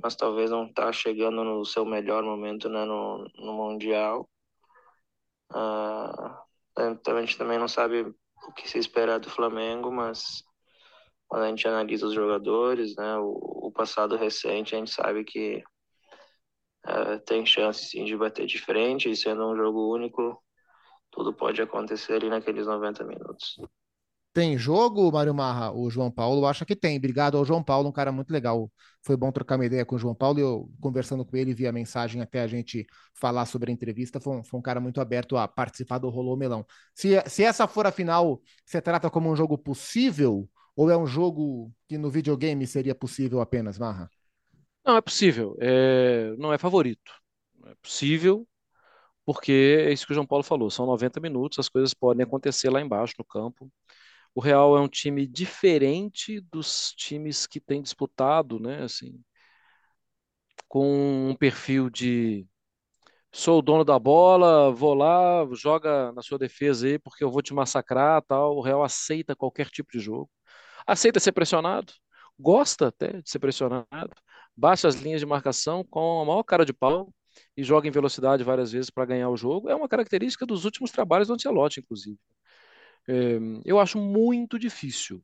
mas 0.02 0.16
talvez 0.16 0.50
não 0.50 0.66
está 0.66 0.92
chegando 0.92 1.44
no 1.44 1.64
seu 1.64 1.84
melhor 1.84 2.22
momento 2.22 2.68
né, 2.68 2.84
no, 2.84 3.24
no 3.36 3.52
Mundial. 3.54 4.28
Uh, 5.50 6.42
a 6.76 7.20
gente 7.20 7.36
também 7.36 7.58
não 7.58 7.68
sabe 7.68 8.14
o 8.48 8.52
que 8.52 8.68
se 8.68 8.78
espera 8.78 9.18
do 9.18 9.30
Flamengo, 9.30 9.90
mas 9.90 10.42
quando 11.28 11.44
a 11.44 11.48
gente 11.48 11.66
analisa 11.66 12.06
os 12.06 12.14
jogadores, 12.14 12.94
né, 12.96 13.16
o, 13.18 13.68
o 13.68 13.72
passado 13.72 14.16
recente, 14.16 14.74
a 14.74 14.78
gente 14.78 14.90
sabe 14.90 15.24
que 15.24 15.62
uh, 16.86 17.18
tem 17.24 17.46
chance 17.46 17.86
sim 17.86 18.04
de 18.04 18.16
bater 18.16 18.46
de 18.46 18.58
frente, 18.58 19.10
e 19.10 19.16
sendo 19.16 19.48
um 19.48 19.56
jogo 19.56 19.92
único, 19.92 20.42
tudo 21.10 21.32
pode 21.32 21.62
acontecer 21.62 22.14
ali 22.14 22.28
naqueles 22.28 22.66
90 22.66 23.04
minutos. 23.04 23.58
Tem 24.32 24.56
jogo, 24.56 25.12
Mário 25.12 25.34
Marra? 25.34 25.72
O 25.72 25.90
João 25.90 26.10
Paulo 26.10 26.46
acha 26.46 26.64
que 26.64 26.74
tem. 26.74 26.96
Obrigado 26.96 27.36
ao 27.36 27.44
João 27.44 27.62
Paulo, 27.62 27.90
um 27.90 27.92
cara 27.92 28.10
muito 28.10 28.30
legal. 28.32 28.70
Foi 29.02 29.14
bom 29.14 29.30
trocar 29.30 29.56
uma 29.56 29.66
ideia 29.66 29.84
com 29.84 29.94
o 29.96 29.98
João 29.98 30.14
Paulo 30.14 30.40
eu, 30.40 30.70
conversando 30.80 31.24
com 31.24 31.36
ele 31.36 31.52
via 31.52 31.70
mensagem 31.70 32.22
até 32.22 32.40
a 32.40 32.46
gente 32.46 32.86
falar 33.14 33.44
sobre 33.44 33.70
a 33.70 33.74
entrevista, 33.74 34.18
foi 34.18 34.38
um, 34.38 34.44
foi 34.44 34.58
um 34.58 34.62
cara 34.62 34.80
muito 34.80 35.00
aberto 35.02 35.36
a 35.36 35.46
participar 35.46 35.98
do 35.98 36.08
Rolô 36.08 36.34
Melão. 36.34 36.64
Se, 36.94 37.22
se 37.28 37.44
essa 37.44 37.66
for 37.68 37.86
a 37.86 37.92
final, 37.92 38.40
você 38.64 38.80
trata 38.80 39.10
como 39.10 39.30
um 39.30 39.36
jogo 39.36 39.58
possível 39.58 40.48
ou 40.74 40.90
é 40.90 40.96
um 40.96 41.06
jogo 41.06 41.70
que 41.86 41.98
no 41.98 42.10
videogame 42.10 42.66
seria 42.66 42.94
possível 42.94 43.40
apenas, 43.40 43.78
Marra? 43.78 44.08
Não, 44.84 44.96
é 44.96 45.00
possível. 45.02 45.56
É... 45.60 46.34
Não 46.38 46.52
é 46.52 46.58
favorito. 46.58 47.12
É 47.66 47.74
possível, 47.82 48.46
porque 49.24 49.52
é 49.86 49.92
isso 49.92 50.06
que 50.06 50.12
o 50.12 50.14
João 50.14 50.26
Paulo 50.26 50.42
falou. 50.42 50.70
São 50.70 50.86
90 50.86 51.20
minutos, 51.20 51.58
as 51.58 51.68
coisas 51.68 51.94
podem 51.94 52.24
acontecer 52.24 52.70
lá 52.70 52.80
embaixo 52.80 53.14
no 53.18 53.24
campo. 53.24 53.70
O 54.34 54.40
Real 54.40 54.76
é 54.76 54.80
um 54.80 54.88
time 54.88 55.26
diferente 55.26 56.40
dos 56.40 56.92
times 56.94 57.46
que 57.46 57.60
tem 57.60 57.82
disputado, 57.82 58.58
né? 58.60 58.82
Assim, 58.82 59.22
com 60.68 61.28
um 61.30 61.34
perfil 61.36 61.90
de 61.90 62.46
sou 63.32 63.60
o 63.60 63.62
dono 63.62 63.84
da 63.84 63.98
bola, 63.98 64.72
vou 64.72 64.94
lá, 64.94 65.46
joga 65.54 66.12
na 66.12 66.22
sua 66.22 66.38
defesa 66.38 66.86
aí 66.86 66.98
porque 66.98 67.24
eu 67.24 67.30
vou 67.30 67.42
te 67.42 67.54
massacrar, 67.54 68.22
tal. 68.22 68.56
O 68.56 68.62
Real 68.62 68.82
aceita 68.84 69.36
qualquer 69.36 69.68
tipo 69.70 69.92
de 69.92 70.00
jogo, 70.00 70.30
aceita 70.86 71.20
ser 71.20 71.32
pressionado, 71.32 71.92
gosta 72.38 72.88
até 72.88 73.22
de 73.22 73.30
ser 73.30 73.38
pressionado, 73.40 74.12
baixa 74.56 74.88
as 74.88 74.96
linhas 74.96 75.20
de 75.20 75.26
marcação 75.26 75.84
com 75.84 76.22
a 76.22 76.26
maior 76.26 76.42
cara 76.44 76.64
de 76.66 76.72
pau 76.74 77.12
e 77.56 77.64
joga 77.64 77.88
em 77.88 77.92
velocidade 77.92 78.44
várias 78.44 78.72
vezes 78.72 78.90
para 78.90 79.06
ganhar 79.06 79.30
o 79.30 79.36
jogo. 79.36 79.68
É 79.70 79.74
uma 79.74 79.88
característica 79.88 80.46
dos 80.46 80.64
últimos 80.64 80.90
trabalhos 80.92 81.28
do 81.28 81.34
Ancelotti, 81.34 81.80
inclusive. 81.80 82.18
É, 83.08 83.38
eu 83.64 83.78
acho 83.80 83.98
muito 83.98 84.58
difícil. 84.58 85.22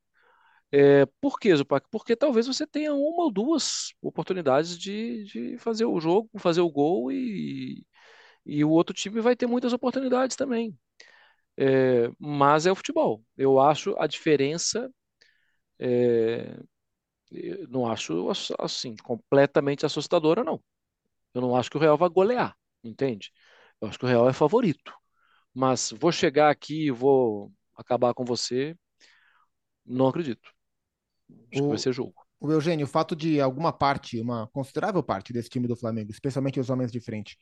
É, 0.73 1.07
por 1.21 1.39
quê, 1.41 1.55
Zupac? 1.57 1.87
Porque 1.91 2.17
talvez 2.17 2.47
você 2.47 2.67
tenha 2.67 2.95
uma 2.95 3.25
ou 3.25 3.33
duas 3.33 3.93
oportunidades 4.03 4.79
de, 4.79 5.25
de 5.25 5.59
fazer 5.59 5.87
o 5.87 6.01
jogo, 6.01 6.31
fazer 6.39 6.61
o 6.63 6.71
gol 6.71 7.13
e, 7.13 7.87
e 8.47 8.65
o 8.65 8.71
outro 8.71 8.95
time 8.95 9.21
vai 9.21 9.37
ter 9.37 9.47
muitas 9.47 9.73
oportunidades 9.73 10.37
também. 10.37 10.79
É, 11.57 12.11
mas 12.19 12.67
é 12.67 12.73
o 12.73 12.77
futebol. 12.77 13.25
Eu 13.37 13.61
acho 13.61 13.97
a 13.99 14.07
diferença. 14.07 14.91
É, 15.79 16.57
não 17.69 17.91
acho 17.91 18.29
assim 18.59 18.97
completamente 18.97 19.85
assustadora, 19.87 20.43
não. 20.45 20.63
Eu 21.35 21.43
não 21.43 21.57
acho 21.57 21.71
que 21.71 21.77
o 21.77 21.81
Real 21.81 21.99
vai 21.99 22.09
golear, 22.11 22.57
entende? 22.85 23.33
Eu 23.81 23.89
acho 23.89 23.99
que 23.99 24.05
o 24.05 24.09
Real 24.09 24.29
é 24.29 24.35
favorito. 24.35 24.93
Mas 25.55 25.93
vou 26.01 26.13
chegar 26.13 26.51
aqui 26.51 26.87
e 26.89 26.91
vou 26.91 27.53
acabar 27.79 28.13
com 28.13 28.25
você, 28.25 28.77
não 29.87 30.09
acredito. 30.09 30.51
Acho 31.31 31.61
o, 31.61 31.63
que 31.63 31.69
vai 31.69 31.79
ser 31.79 31.93
jogo. 31.93 32.15
O 32.41 32.53
Eugênio, 32.53 32.85
o 32.85 32.89
fato 32.89 33.17
de 33.17 33.41
alguma 33.41 33.73
parte, 33.73 34.21
uma 34.21 34.47
considerável 34.49 35.03
parte 35.03 35.33
desse 35.33 35.49
time 35.49 35.67
do 35.67 35.77
Flamengo, 35.77 36.11
especialmente 36.11 36.61
os 36.61 36.71
homens 36.71 36.93
de 36.93 37.01
frente, 37.01 37.39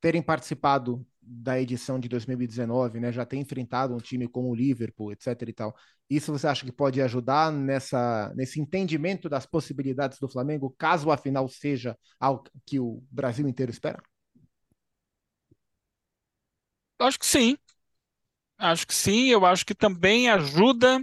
terem 0.00 0.22
participado 0.22 1.06
da 1.20 1.60
edição 1.60 2.00
de 2.00 2.08
2019, 2.08 2.98
né, 2.98 3.12
já 3.12 3.24
ter 3.24 3.36
enfrentado 3.36 3.94
um 3.94 3.98
time 3.98 4.26
como 4.26 4.48
o 4.48 4.54
Liverpool, 4.54 5.12
etc 5.12 5.42
e 5.46 5.52
tal. 5.52 5.76
Isso 6.08 6.32
você 6.32 6.46
acha 6.46 6.64
que 6.64 6.72
pode 6.72 7.00
ajudar 7.02 7.52
nessa, 7.52 8.32
nesse 8.34 8.60
entendimento 8.60 9.28
das 9.28 9.46
possibilidades 9.46 10.18
do 10.18 10.28
Flamengo, 10.28 10.74
caso 10.76 11.10
a 11.10 11.16
final 11.16 11.48
seja 11.48 11.96
algo 12.18 12.44
que 12.66 12.80
o 12.80 13.02
Brasil 13.10 13.46
inteiro 13.46 13.70
espera? 13.70 14.02
Acho 16.98 17.18
que 17.18 17.26
sim. 17.26 17.56
Acho 18.60 18.86
que 18.86 18.94
sim. 18.94 19.28
Eu 19.28 19.44
acho 19.46 19.64
que 19.64 19.74
também 19.74 20.28
ajuda 20.30 21.02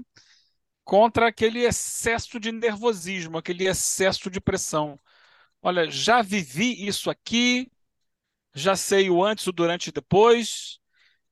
contra 0.85 1.27
aquele 1.29 1.61
excesso 1.65 2.39
de 2.39 2.51
nervosismo, 2.51 3.37
aquele 3.37 3.67
excesso 3.67 4.29
de 4.31 4.41
pressão. 4.41 4.99
Olha, 5.61 5.89
já 5.91 6.21
vivi 6.21 6.87
isso 6.87 7.09
aqui, 7.09 7.71
já 8.55 8.75
sei 8.75 9.09
o 9.09 9.23
antes, 9.23 9.47
o 9.47 9.51
durante 9.53 9.87
e 9.89 9.93
depois. 9.93 10.79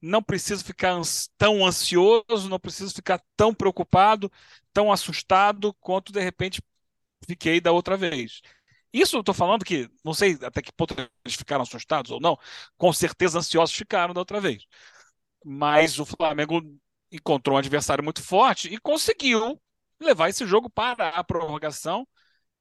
Não 0.01 0.23
preciso 0.23 0.63
ficar 0.65 0.95
tão 1.37 1.65
ansioso, 1.65 2.49
não 2.49 2.59
preciso 2.59 2.93
ficar 2.95 3.21
tão 3.37 3.53
preocupado, 3.53 4.31
tão 4.73 4.91
assustado 4.91 5.73
quanto 5.81 6.13
de 6.13 6.21
repente 6.21 6.61
fiquei 7.27 7.61
da 7.61 7.71
outra 7.71 7.97
vez. 7.97 8.41
Isso 8.93 9.17
eu 9.17 9.21
estou 9.21 9.35
falando 9.35 9.65
que, 9.65 9.89
não 10.03 10.13
sei 10.13 10.37
até 10.43 10.61
que 10.61 10.71
ponto 10.73 10.95
eles 11.25 11.35
ficaram 11.37 11.63
assustados 11.63 12.11
ou 12.11 12.19
não, 12.21 12.37
com 12.77 12.93
certeza 12.93 13.39
ansiosos 13.39 13.75
ficaram 13.75 14.13
da 14.13 14.21
outra 14.21 14.39
vez. 14.41 14.65
Mas 15.45 15.99
o 15.99 16.05
Flamengo 16.05 16.61
encontrou 17.11 17.55
um 17.55 17.59
adversário 17.59 18.03
muito 18.03 18.21
forte 18.21 18.73
e 18.73 18.79
conseguiu 18.79 19.61
levar 19.99 20.29
esse 20.29 20.45
jogo 20.45 20.69
para 20.69 21.09
a 21.09 21.23
prorrogação 21.23 22.07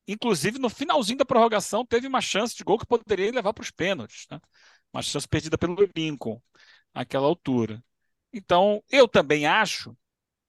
Inclusive, 0.06 0.58
no 0.58 0.68
finalzinho 0.68 1.18
da 1.18 1.24
prorrogação, 1.24 1.84
teve 1.84 2.06
uma 2.06 2.20
chance 2.20 2.54
de 2.54 2.62
gol 2.62 2.78
que 2.78 2.86
poderia 2.86 3.32
levar 3.32 3.54
para 3.54 3.62
os 3.62 3.70
pênaltis. 3.70 4.26
Né? 4.30 4.38
Uma 4.92 5.02
chance 5.02 5.26
perdida 5.26 5.56
pelo 5.56 5.76
Lincoln, 5.96 6.40
naquela 6.94 7.26
altura. 7.26 7.82
Então, 8.32 8.82
eu 8.90 9.08
também 9.08 9.46
acho 9.46 9.96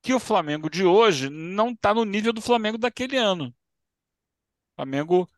que 0.02 0.14
o 0.14 0.20
Flamengo 0.20 0.70
de 0.70 0.84
hoje 0.84 1.30
não 1.30 1.70
está 1.70 1.94
no 1.94 2.04
nível 2.04 2.34
do 2.34 2.42
Flamengo 2.42 2.78
daquele 2.78 3.18
ano. 3.18 3.48
O 4.74 4.76
Flamengo 4.76 5.30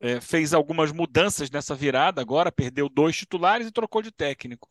é, 0.00 0.20
fez 0.20 0.52
algumas 0.52 0.92
mudanças 0.92 1.50
nessa 1.50 1.74
virada 1.74 2.20
agora, 2.20 2.52
perdeu 2.52 2.88
dois 2.88 3.16
titulares 3.16 3.66
e 3.66 3.72
trocou 3.72 4.02
de 4.02 4.10
técnico. 4.12 4.68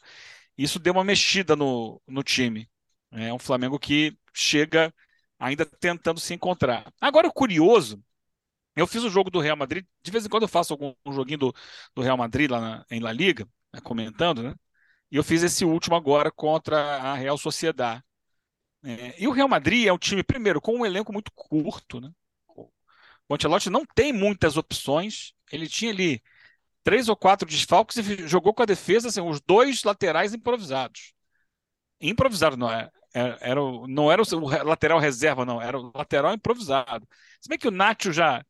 Isso 0.59 0.77
deu 0.77 0.91
uma 0.91 1.05
mexida 1.05 1.55
no, 1.55 2.01
no 2.05 2.21
time. 2.21 2.69
É 3.11 3.33
um 3.33 3.39
Flamengo 3.39 3.79
que 3.79 4.17
chega 4.33 4.93
ainda 5.39 5.65
tentando 5.65 6.19
se 6.19 6.33
encontrar. 6.33 6.91
Agora, 6.99 7.29
o 7.29 7.33
curioso 7.33 8.03
eu 8.75 8.85
fiz 8.85 9.01
o 9.03 9.09
jogo 9.09 9.29
do 9.29 9.39
Real 9.39 9.55
Madrid, 9.55 9.85
de 10.03 10.11
vez 10.11 10.25
em 10.25 10.29
quando 10.29 10.43
eu 10.43 10.49
faço 10.49 10.73
algum 10.73 10.93
um 11.05 11.13
joguinho 11.13 11.39
do, 11.39 11.55
do 11.95 12.01
Real 12.01 12.17
Madrid 12.17 12.51
lá 12.51 12.59
na, 12.59 12.85
em 12.91 12.99
La 12.99 13.13
Liga, 13.13 13.47
né, 13.73 13.79
comentando, 13.81 14.43
né? 14.43 14.53
E 15.09 15.15
eu 15.15 15.23
fiz 15.23 15.43
esse 15.43 15.63
último 15.63 15.95
agora 15.95 16.29
contra 16.29 16.77
a 16.97 17.15
Real 17.15 17.37
Sociedade. 17.37 18.03
É, 18.83 19.21
e 19.21 19.27
o 19.29 19.31
Real 19.31 19.47
Madrid 19.47 19.87
é 19.87 19.93
um 19.93 19.97
time, 19.97 20.23
primeiro, 20.23 20.59
com 20.59 20.77
um 20.77 20.85
elenco 20.85 21.13
muito 21.13 21.31
curto, 21.33 22.01
né? 22.01 22.11
O 23.29 23.35
Ancelotti 23.35 23.69
não 23.69 23.85
tem 23.85 24.11
muitas 24.11 24.57
opções. 24.57 25.33
Ele 25.51 25.69
tinha 25.69 25.91
ali 25.91 26.21
três 26.89 27.07
ou 27.07 27.15
quatro 27.15 27.47
desfalques 27.47 27.97
e 27.97 28.27
jogou 28.27 28.51
com 28.51 28.63
a 28.63 28.65
defesa, 28.65 29.09
assim, 29.09 29.21
os 29.21 29.39
dois 29.39 29.83
laterais 29.83 30.33
improvisados. 30.33 31.13
Improvisado, 32.01 32.57
não 32.57 32.71
é? 32.71 32.89
Era, 33.13 33.37
era, 33.41 33.61
não 33.87 34.11
era 34.11 34.23
o 34.23 34.63
lateral 34.63 34.97
reserva, 34.97 35.45
não, 35.45 35.61
era 35.61 35.77
o 35.79 35.91
lateral 35.93 36.33
improvisado. 36.33 37.07
Se 37.39 37.47
bem 37.47 37.59
que 37.59 37.67
o 37.67 37.71
Nacho 37.71 38.11
já 38.11 38.43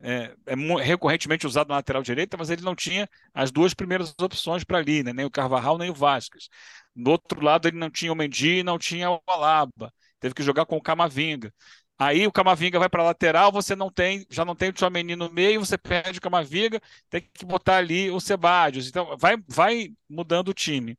é, 0.00 0.32
é 0.46 0.54
recorrentemente 0.84 1.48
usado 1.48 1.68
na 1.68 1.76
lateral 1.76 2.00
direita, 2.00 2.36
mas 2.36 2.48
ele 2.48 2.62
não 2.62 2.76
tinha 2.76 3.08
as 3.34 3.50
duas 3.50 3.74
primeiras 3.74 4.14
opções 4.20 4.62
para 4.62 4.78
ali, 4.78 5.02
né? 5.02 5.12
nem 5.12 5.26
o 5.26 5.30
Carvajal 5.30 5.76
nem 5.76 5.90
o 5.90 5.94
Vasquez. 5.94 6.48
Do 6.94 7.10
outro 7.10 7.44
lado, 7.44 7.66
ele 7.66 7.76
não 7.76 7.90
tinha 7.90 8.12
o 8.12 8.16
Mendy 8.16 8.62
não 8.62 8.78
tinha 8.78 9.10
o 9.10 9.20
Alaba. 9.26 9.92
Teve 10.20 10.32
que 10.34 10.44
jogar 10.44 10.64
com 10.64 10.76
o 10.76 10.82
Camavinga. 10.82 11.52
Aí 12.00 12.26
o 12.26 12.32
Camavinga 12.32 12.78
vai 12.78 12.88
para 12.88 13.02
lateral, 13.02 13.52
você 13.52 13.76
não 13.76 13.90
tem, 13.92 14.26
já 14.30 14.42
não 14.44 14.56
tem 14.56 14.70
o 14.70 14.72
Tchouameni 14.72 15.16
no 15.16 15.30
meio, 15.30 15.60
você 15.60 15.76
perde 15.76 16.18
o 16.18 16.22
Camavinga, 16.22 16.80
tem 17.10 17.20
que 17.34 17.44
botar 17.44 17.76
ali 17.76 18.10
o 18.10 18.18
Sebadios. 18.20 18.88
Então 18.88 19.16
vai, 19.18 19.36
vai 19.46 19.94
mudando 20.08 20.48
o 20.48 20.54
time. 20.54 20.98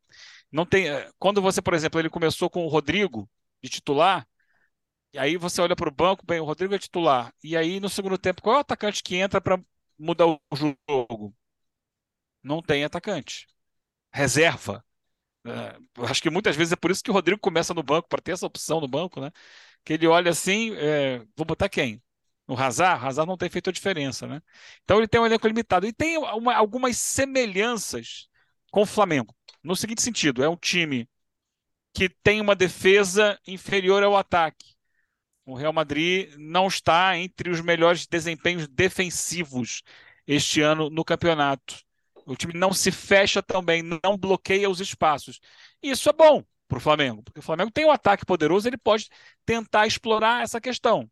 Não 0.52 0.66
tem, 0.66 0.88
eh, 0.90 1.10
quando 1.18 1.42
você, 1.42 1.62
por 1.62 1.74
exemplo, 1.74 2.00
ele 2.00 2.10
começou 2.10 2.50
com 2.50 2.64
o 2.64 2.68
Rodrigo 2.68 3.28
de 3.62 3.68
titular, 3.70 4.26
e 5.12 5.18
aí 5.18 5.36
você 5.36 5.62
olha 5.62 5.76
para 5.76 5.88
o 5.88 5.92
banco, 5.92 6.24
bem, 6.26 6.40
o 6.40 6.44
Rodrigo 6.44 6.74
é 6.74 6.78
titular. 6.78 7.34
E 7.44 7.56
aí 7.56 7.80
no 7.80 7.88
segundo 7.90 8.18
tempo, 8.18 8.42
qual 8.42 8.56
é 8.56 8.58
o 8.58 8.62
atacante 8.62 9.02
que 9.02 9.16
entra 9.16 9.40
para 9.40 9.60
mudar 9.98 10.26
o 10.28 10.40
jogo? 10.54 11.34
Não 12.42 12.62
tem 12.62 12.84
atacante. 12.84 13.46
Reserva. 14.12 14.84
É, 15.46 15.78
acho 16.10 16.22
que 16.22 16.30
muitas 16.30 16.56
vezes 16.56 16.72
é 16.72 16.76
por 16.76 16.90
isso 16.90 17.02
que 17.02 17.10
o 17.10 17.14
Rodrigo 17.14 17.40
começa 17.40 17.74
no 17.74 17.82
banco, 17.82 18.08
para 18.08 18.22
ter 18.22 18.32
essa 18.32 18.46
opção 18.46 18.80
no 18.80 18.88
banco, 18.88 19.20
né? 19.20 19.30
Que 19.84 19.94
ele 19.94 20.06
olha 20.06 20.30
assim, 20.30 20.74
é, 20.76 21.18
vou 21.36 21.46
botar 21.46 21.68
quem? 21.68 22.02
No 22.46 22.56
Hazard? 22.58 23.04
Hazard 23.04 23.28
não 23.28 23.36
tem 23.36 23.48
feito 23.50 23.70
a 23.70 23.72
diferença, 23.72 24.26
né? 24.26 24.42
Então 24.84 24.98
ele 24.98 25.08
tem 25.08 25.20
um 25.20 25.26
elenco 25.26 25.46
limitado. 25.46 25.86
E 25.86 25.92
tem 25.92 26.18
uma, 26.18 26.54
algumas 26.54 26.96
semelhanças 26.98 28.28
com 28.70 28.82
o 28.82 28.86
Flamengo. 28.86 29.34
No 29.62 29.76
seguinte 29.76 30.02
sentido, 30.02 30.42
é 30.42 30.48
um 30.48 30.56
time 30.56 31.08
que 31.94 32.08
tem 32.08 32.40
uma 32.40 32.54
defesa 32.54 33.38
inferior 33.46 34.02
ao 34.02 34.16
ataque 34.16 34.72
o 35.44 35.54
Real 35.54 35.72
Madrid 35.72 36.32
não 36.38 36.66
está 36.68 37.18
entre 37.18 37.50
os 37.50 37.60
melhores 37.60 38.06
desempenhos 38.06 38.68
defensivos 38.68 39.82
este 40.26 40.60
ano 40.60 40.88
no 40.88 41.04
campeonato. 41.04 41.80
O 42.24 42.36
time 42.36 42.54
não 42.54 42.72
se 42.72 42.92
fecha 42.92 43.42
tão 43.42 43.62
bem, 43.62 43.82
não 43.82 44.16
bloqueia 44.16 44.70
os 44.70 44.80
espaços. 44.80 45.40
Isso 45.82 46.08
é 46.08 46.12
bom 46.12 46.44
para 46.72 46.78
o 46.78 46.80
Flamengo, 46.80 47.22
porque 47.22 47.40
o 47.40 47.42
Flamengo 47.42 47.70
tem 47.70 47.84
um 47.84 47.90
ataque 47.90 48.24
poderoso, 48.24 48.66
ele 48.66 48.78
pode 48.78 49.10
tentar 49.44 49.86
explorar 49.86 50.42
essa 50.42 50.58
questão. 50.58 51.10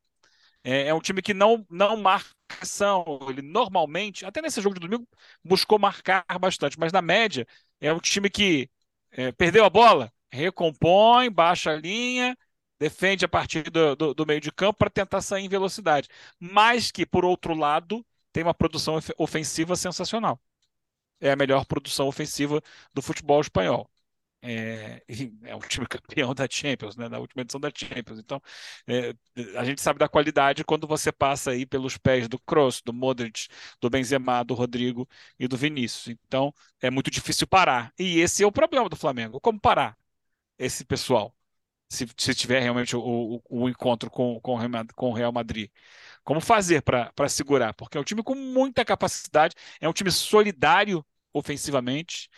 É, 0.65 0.89
é 0.89 0.95
um 0.95 1.01
time 1.01 1.23
que 1.23 1.35
não, 1.35 1.67
não 1.71 1.97
marca 1.99 2.31
ação. 2.61 3.05
Ele 3.29 3.43
normalmente, 3.43 4.25
até 4.25 4.41
nesse 4.43 4.61
jogo 4.63 4.75
de 4.75 4.81
domingo, 4.81 5.07
buscou 5.45 5.79
marcar 5.79 6.25
bastante, 6.41 6.79
mas 6.79 6.93
na 6.93 7.03
média 7.03 7.47
é 7.81 7.93
um 7.93 8.01
time 8.01 8.31
que 8.31 8.71
é, 9.13 9.33
perdeu 9.33 9.65
a 9.65 9.71
bola, 9.71 10.13
recompõe, 10.33 11.31
baixa 11.31 11.73
a 11.73 11.77
linha 11.77 12.37
defende 12.79 13.27
a 13.27 13.29
partir 13.29 13.65
do, 13.71 13.95
do, 13.95 14.15
do 14.15 14.27
meio 14.27 14.41
de 14.41 14.51
campo 14.51 14.79
para 14.79 14.89
tentar 14.91 15.21
sair 15.21 15.45
em 15.45 15.49
velocidade, 15.49 16.09
mas 16.39 16.91
que, 16.91 17.05
por 17.05 17.27
outro 17.27 17.55
lado, 17.55 18.05
tem 18.33 18.43
uma 18.43 18.55
produção 18.55 18.99
ofensiva 19.19 19.77
sensacional. 19.77 20.41
É 21.21 21.33
a 21.33 21.37
melhor 21.37 21.67
produção 21.67 22.09
ofensiva 22.09 22.63
do 22.95 23.03
futebol 23.03 23.41
espanhol. 23.41 23.91
É, 24.43 25.03
é 25.45 25.55
um 25.57 25.61
time 25.61 25.87
campeão 25.89 26.35
da 26.35 26.47
Champions, 26.51 26.97
né, 26.97 27.09
na 27.09 27.19
última 27.19 27.43
edição 27.43 27.61
da 27.61 27.71
Champions. 27.75 28.19
Então, 28.19 28.41
é, 28.87 29.15
a 29.59 29.65
gente 29.65 29.81
sabe 29.81 29.99
da 29.99 30.09
qualidade 30.09 30.65
quando 30.65 30.87
você 30.87 31.13
passa 31.13 31.51
aí 31.53 31.67
pelos 31.67 31.97
pés 31.99 32.29
do 32.29 32.39
Kroos, 32.39 32.81
do 32.83 32.93
Modric, 32.93 33.49
do 33.81 33.91
Benzema, 33.91 34.43
do 34.45 34.55
Rodrigo 34.55 35.09
e 35.39 35.47
do 35.49 35.57
Vinícius. 35.57 36.09
Então, 36.27 36.55
é 36.81 36.91
muito 36.91 37.11
difícil 37.11 37.47
parar. 37.47 37.93
E 37.99 38.21
esse 38.21 38.43
é 38.43 38.47
o 38.47 38.53
problema 38.53 38.89
do 38.89 38.97
Flamengo. 38.97 39.41
Como 39.41 39.61
parar 39.61 39.97
esse 40.59 40.85
pessoal? 40.85 41.35
se, 41.89 42.07
se 42.17 42.35
tiver 42.35 42.61
realmente 42.61 42.97
o, 42.97 43.01
o, 43.03 43.65
o 43.65 43.69
encontro 43.69 44.11
com, 44.11 44.41
com, 44.41 44.57
com 44.95 45.11
o 45.11 45.13
Real 45.13 45.33
Madrid. 45.33 45.71
Como 46.25 46.41
fazer 46.41 46.83
para 46.83 47.29
segurar? 47.29 47.75
Porque 47.75 47.99
é 47.99 48.01
um 48.01 48.05
time 48.05 48.23
com 48.23 48.35
muita 48.35 48.85
capacidade, 48.85 49.55
é 49.81 49.89
um 49.89 49.93
time 49.93 50.11
solidário 50.11 51.05
ofensivamente, 51.33 52.29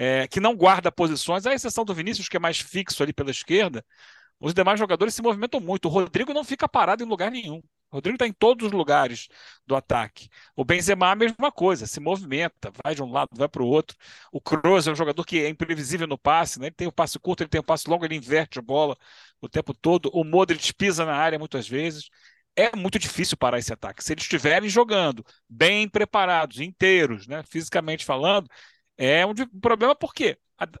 é, 0.00 0.26
que 0.26 0.40
não 0.40 0.56
guarda 0.56 0.90
posições, 0.90 1.44
à 1.44 1.52
exceção 1.52 1.84
do 1.84 1.94
Vinícius, 1.94 2.26
que 2.26 2.38
é 2.38 2.40
mais 2.40 2.58
fixo 2.58 3.02
ali 3.02 3.12
pela 3.12 3.30
esquerda. 3.30 3.84
Os 4.40 4.54
demais 4.54 4.78
jogadores 4.78 5.14
se 5.14 5.20
movimentam 5.20 5.60
muito. 5.60 5.88
O 5.88 5.90
Rodrigo 5.90 6.32
não 6.32 6.42
fica 6.42 6.66
parado 6.66 7.04
em 7.04 7.06
lugar 7.06 7.30
nenhum. 7.30 7.58
O 7.90 7.96
Rodrigo 7.96 8.14
está 8.14 8.26
em 8.26 8.32
todos 8.32 8.68
os 8.68 8.72
lugares 8.72 9.28
do 9.66 9.76
ataque. 9.76 10.30
O 10.56 10.64
Benzema 10.64 11.10
a 11.10 11.14
mesma 11.14 11.52
coisa, 11.52 11.86
se 11.86 12.00
movimenta, 12.00 12.72
vai 12.82 12.94
de 12.94 13.02
um 13.02 13.12
lado, 13.12 13.28
vai 13.34 13.46
para 13.46 13.62
o 13.62 13.66
outro. 13.66 13.94
O 14.32 14.40
Kroos 14.40 14.88
é 14.88 14.92
um 14.92 14.94
jogador 14.94 15.22
que 15.22 15.38
é 15.38 15.50
imprevisível 15.50 16.06
no 16.06 16.16
passe, 16.16 16.58
né? 16.58 16.68
ele 16.68 16.74
tem 16.74 16.88
o 16.88 16.92
passe 16.92 17.18
curto, 17.18 17.42
ele 17.42 17.50
tem 17.50 17.60
o 17.60 17.64
passe 17.64 17.86
longo, 17.90 18.06
ele 18.06 18.14
inverte 18.14 18.58
a 18.58 18.62
bola 18.62 18.96
o 19.38 19.50
tempo 19.50 19.74
todo. 19.74 20.10
O 20.14 20.24
Modric 20.24 20.72
pisa 20.72 21.04
na 21.04 21.14
área 21.14 21.38
muitas 21.38 21.68
vezes. 21.68 22.08
É 22.56 22.74
muito 22.74 22.98
difícil 22.98 23.36
parar 23.36 23.58
esse 23.58 23.72
ataque. 23.72 24.02
Se 24.02 24.14
eles 24.14 24.24
estiverem 24.24 24.68
jogando 24.70 25.22
bem 25.46 25.86
preparados, 25.86 26.58
inteiros, 26.58 27.26
né? 27.26 27.42
fisicamente 27.42 28.02
falando, 28.04 28.48
é 29.00 29.26
um 29.26 29.34
problema 29.60 29.94
por 29.94 30.14
quê? 30.14 30.38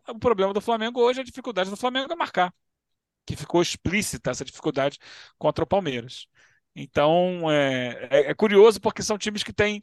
O 0.08 0.18
problema 0.18 0.52
do 0.52 0.60
Flamengo 0.60 1.00
hoje, 1.00 1.20
a 1.20 1.24
dificuldade 1.24 1.70
do 1.70 1.76
Flamengo 1.76 2.12
é 2.12 2.16
marcar, 2.16 2.54
que 3.26 3.36
ficou 3.36 3.62
explícita 3.62 4.30
essa 4.30 4.44
dificuldade 4.44 4.98
contra 5.38 5.64
o 5.64 5.66
Palmeiras. 5.66 6.26
Então, 6.74 7.50
é, 7.50 8.08
é, 8.10 8.30
é, 8.30 8.34
curioso 8.34 8.80
porque 8.80 9.02
são 9.02 9.18
times 9.18 9.42
que 9.42 9.52
têm 9.52 9.82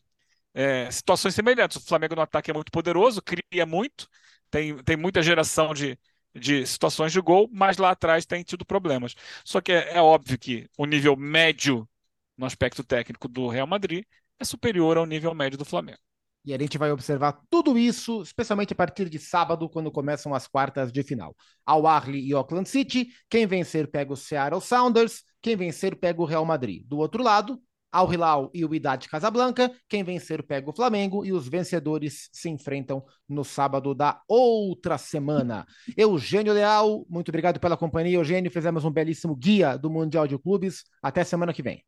é, 0.53 0.89
situações 0.91 1.35
semelhantes. 1.35 1.77
O 1.77 1.87
Flamengo 1.87 2.15
no 2.15 2.21
ataque 2.21 2.51
é 2.51 2.53
muito 2.53 2.71
poderoso, 2.71 3.21
cria 3.21 3.65
muito, 3.65 4.09
tem, 4.49 4.77
tem 4.83 4.97
muita 4.97 5.21
geração 5.23 5.73
de, 5.73 5.99
de 6.35 6.65
situações 6.67 7.11
de 7.13 7.21
gol, 7.21 7.49
mas 7.51 7.77
lá 7.77 7.91
atrás 7.91 8.25
tem 8.25 8.43
tido 8.43 8.65
problemas. 8.65 9.15
Só 9.45 9.61
que 9.61 9.71
é, 9.71 9.95
é 9.97 10.01
óbvio 10.01 10.37
que 10.39 10.69
o 10.77 10.85
nível 10.85 11.15
médio 11.17 11.89
no 12.37 12.45
aspecto 12.45 12.83
técnico 12.83 13.27
do 13.27 13.47
Real 13.47 13.67
Madrid 13.67 14.05
é 14.39 14.45
superior 14.45 14.97
ao 14.97 15.05
nível 15.05 15.33
médio 15.35 15.57
do 15.57 15.65
Flamengo. 15.65 15.99
E 16.47 16.53
a 16.53 16.57
gente 16.57 16.77
vai 16.77 16.89
observar 16.93 17.41
tudo 17.49 17.77
isso, 17.77 18.21
especialmente 18.21 18.71
a 18.71 18.75
partir 18.75 19.09
de 19.09 19.19
sábado, 19.19 19.67
quando 19.67 19.91
começam 19.91 20.33
as 20.33 20.47
quartas 20.47 20.93
de 20.93 21.03
final. 21.03 21.35
Al 21.65 21.85
Ahly 21.85 22.25
e 22.25 22.31
Auckland 22.31 22.69
City, 22.69 23.09
quem 23.29 23.45
vencer 23.45 23.91
pega 23.91 24.13
o 24.13 24.15
Seattle 24.15 24.61
Sounders, 24.61 25.23
quem 25.41 25.57
vencer 25.57 25.97
pega 25.97 26.21
o 26.21 26.25
Real 26.25 26.45
Madrid. 26.45 26.85
Do 26.87 26.99
outro 26.99 27.21
lado, 27.21 27.61
Al 27.91 28.13
Hilal 28.13 28.49
e 28.53 28.63
o 28.63 28.73
Idade 28.73 29.09
Casablanca, 29.09 29.69
quem 29.89 30.05
vencer 30.05 30.41
pega 30.41 30.69
o 30.69 30.73
Flamengo 30.73 31.25
e 31.25 31.33
os 31.33 31.49
vencedores 31.49 32.29
se 32.31 32.47
enfrentam 32.47 33.03
no 33.27 33.43
sábado 33.43 33.93
da 33.93 34.21
outra 34.25 34.97
semana. 34.97 35.65
Eugênio 35.97 36.53
Leal, 36.53 37.05
muito 37.09 37.27
obrigado 37.27 37.59
pela 37.59 37.75
companhia, 37.75 38.15
Eugênio. 38.15 38.49
Fizemos 38.49 38.85
um 38.85 38.91
belíssimo 38.91 39.35
guia 39.35 39.77
do 39.77 39.89
Mundial 39.89 40.25
de 40.25 40.39
Clubes. 40.39 40.85
Até 41.03 41.25
semana 41.25 41.51
que 41.51 41.61
vem. 41.61 41.83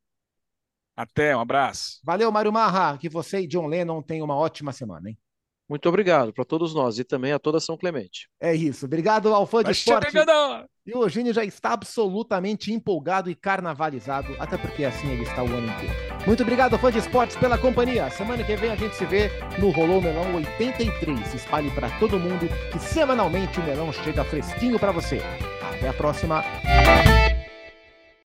Até, 0.99 1.33
um 1.33 1.39
abraço. 1.39 2.01
Valeu, 2.03 2.29
Mário 2.29 2.51
Marra. 2.51 2.97
Que 2.97 3.07
você 3.07 3.39
e 3.39 3.47
John 3.47 3.67
Lennon 3.67 4.01
tenham 4.01 4.25
uma 4.25 4.35
ótima 4.35 4.73
semana, 4.73 5.09
hein? 5.09 5.17
Muito 5.69 5.87
obrigado 5.87 6.33
para 6.33 6.43
todos 6.43 6.73
nós 6.73 6.99
e 6.99 7.05
também 7.05 7.31
a 7.31 7.39
toda 7.39 7.61
São 7.61 7.77
Clemente. 7.77 8.27
É 8.37 8.53
isso. 8.53 8.85
Obrigado 8.85 9.33
ao 9.33 9.45
fã 9.47 9.63
de 9.63 9.71
esporte. 9.71 10.11
E 10.85 10.93
o 10.93 11.03
Eugênio 11.03 11.33
já 11.33 11.45
está 11.45 11.71
absolutamente 11.71 12.73
empolgado 12.73 13.29
e 13.29 13.35
carnavalizado, 13.35 14.35
até 14.39 14.57
porque 14.57 14.83
assim 14.83 15.09
ele 15.09 15.21
está 15.21 15.41
o 15.41 15.47
ano 15.47 15.67
inteiro. 15.67 15.93
Muito 16.27 16.43
obrigado, 16.43 16.77
fã 16.77 16.91
de 16.91 16.97
esportes, 16.97 17.37
pela 17.37 17.57
companhia. 17.57 18.09
Semana 18.09 18.43
que 18.43 18.55
vem 18.57 18.71
a 18.71 18.75
gente 18.75 18.95
se 18.95 19.05
vê 19.05 19.29
no 19.57 19.69
Rolou 19.69 20.01
Melão 20.01 20.35
83. 20.35 21.33
Espalhe 21.33 21.71
para 21.71 21.89
todo 21.97 22.19
mundo 22.19 22.49
que 22.73 22.79
semanalmente 22.79 23.57
o 23.57 23.63
melão 23.63 23.93
chega 23.93 24.25
fresquinho 24.25 24.77
para 24.77 24.91
você. 24.91 25.21
Até 25.61 25.87
a 25.87 25.93
próxima. 25.93 26.43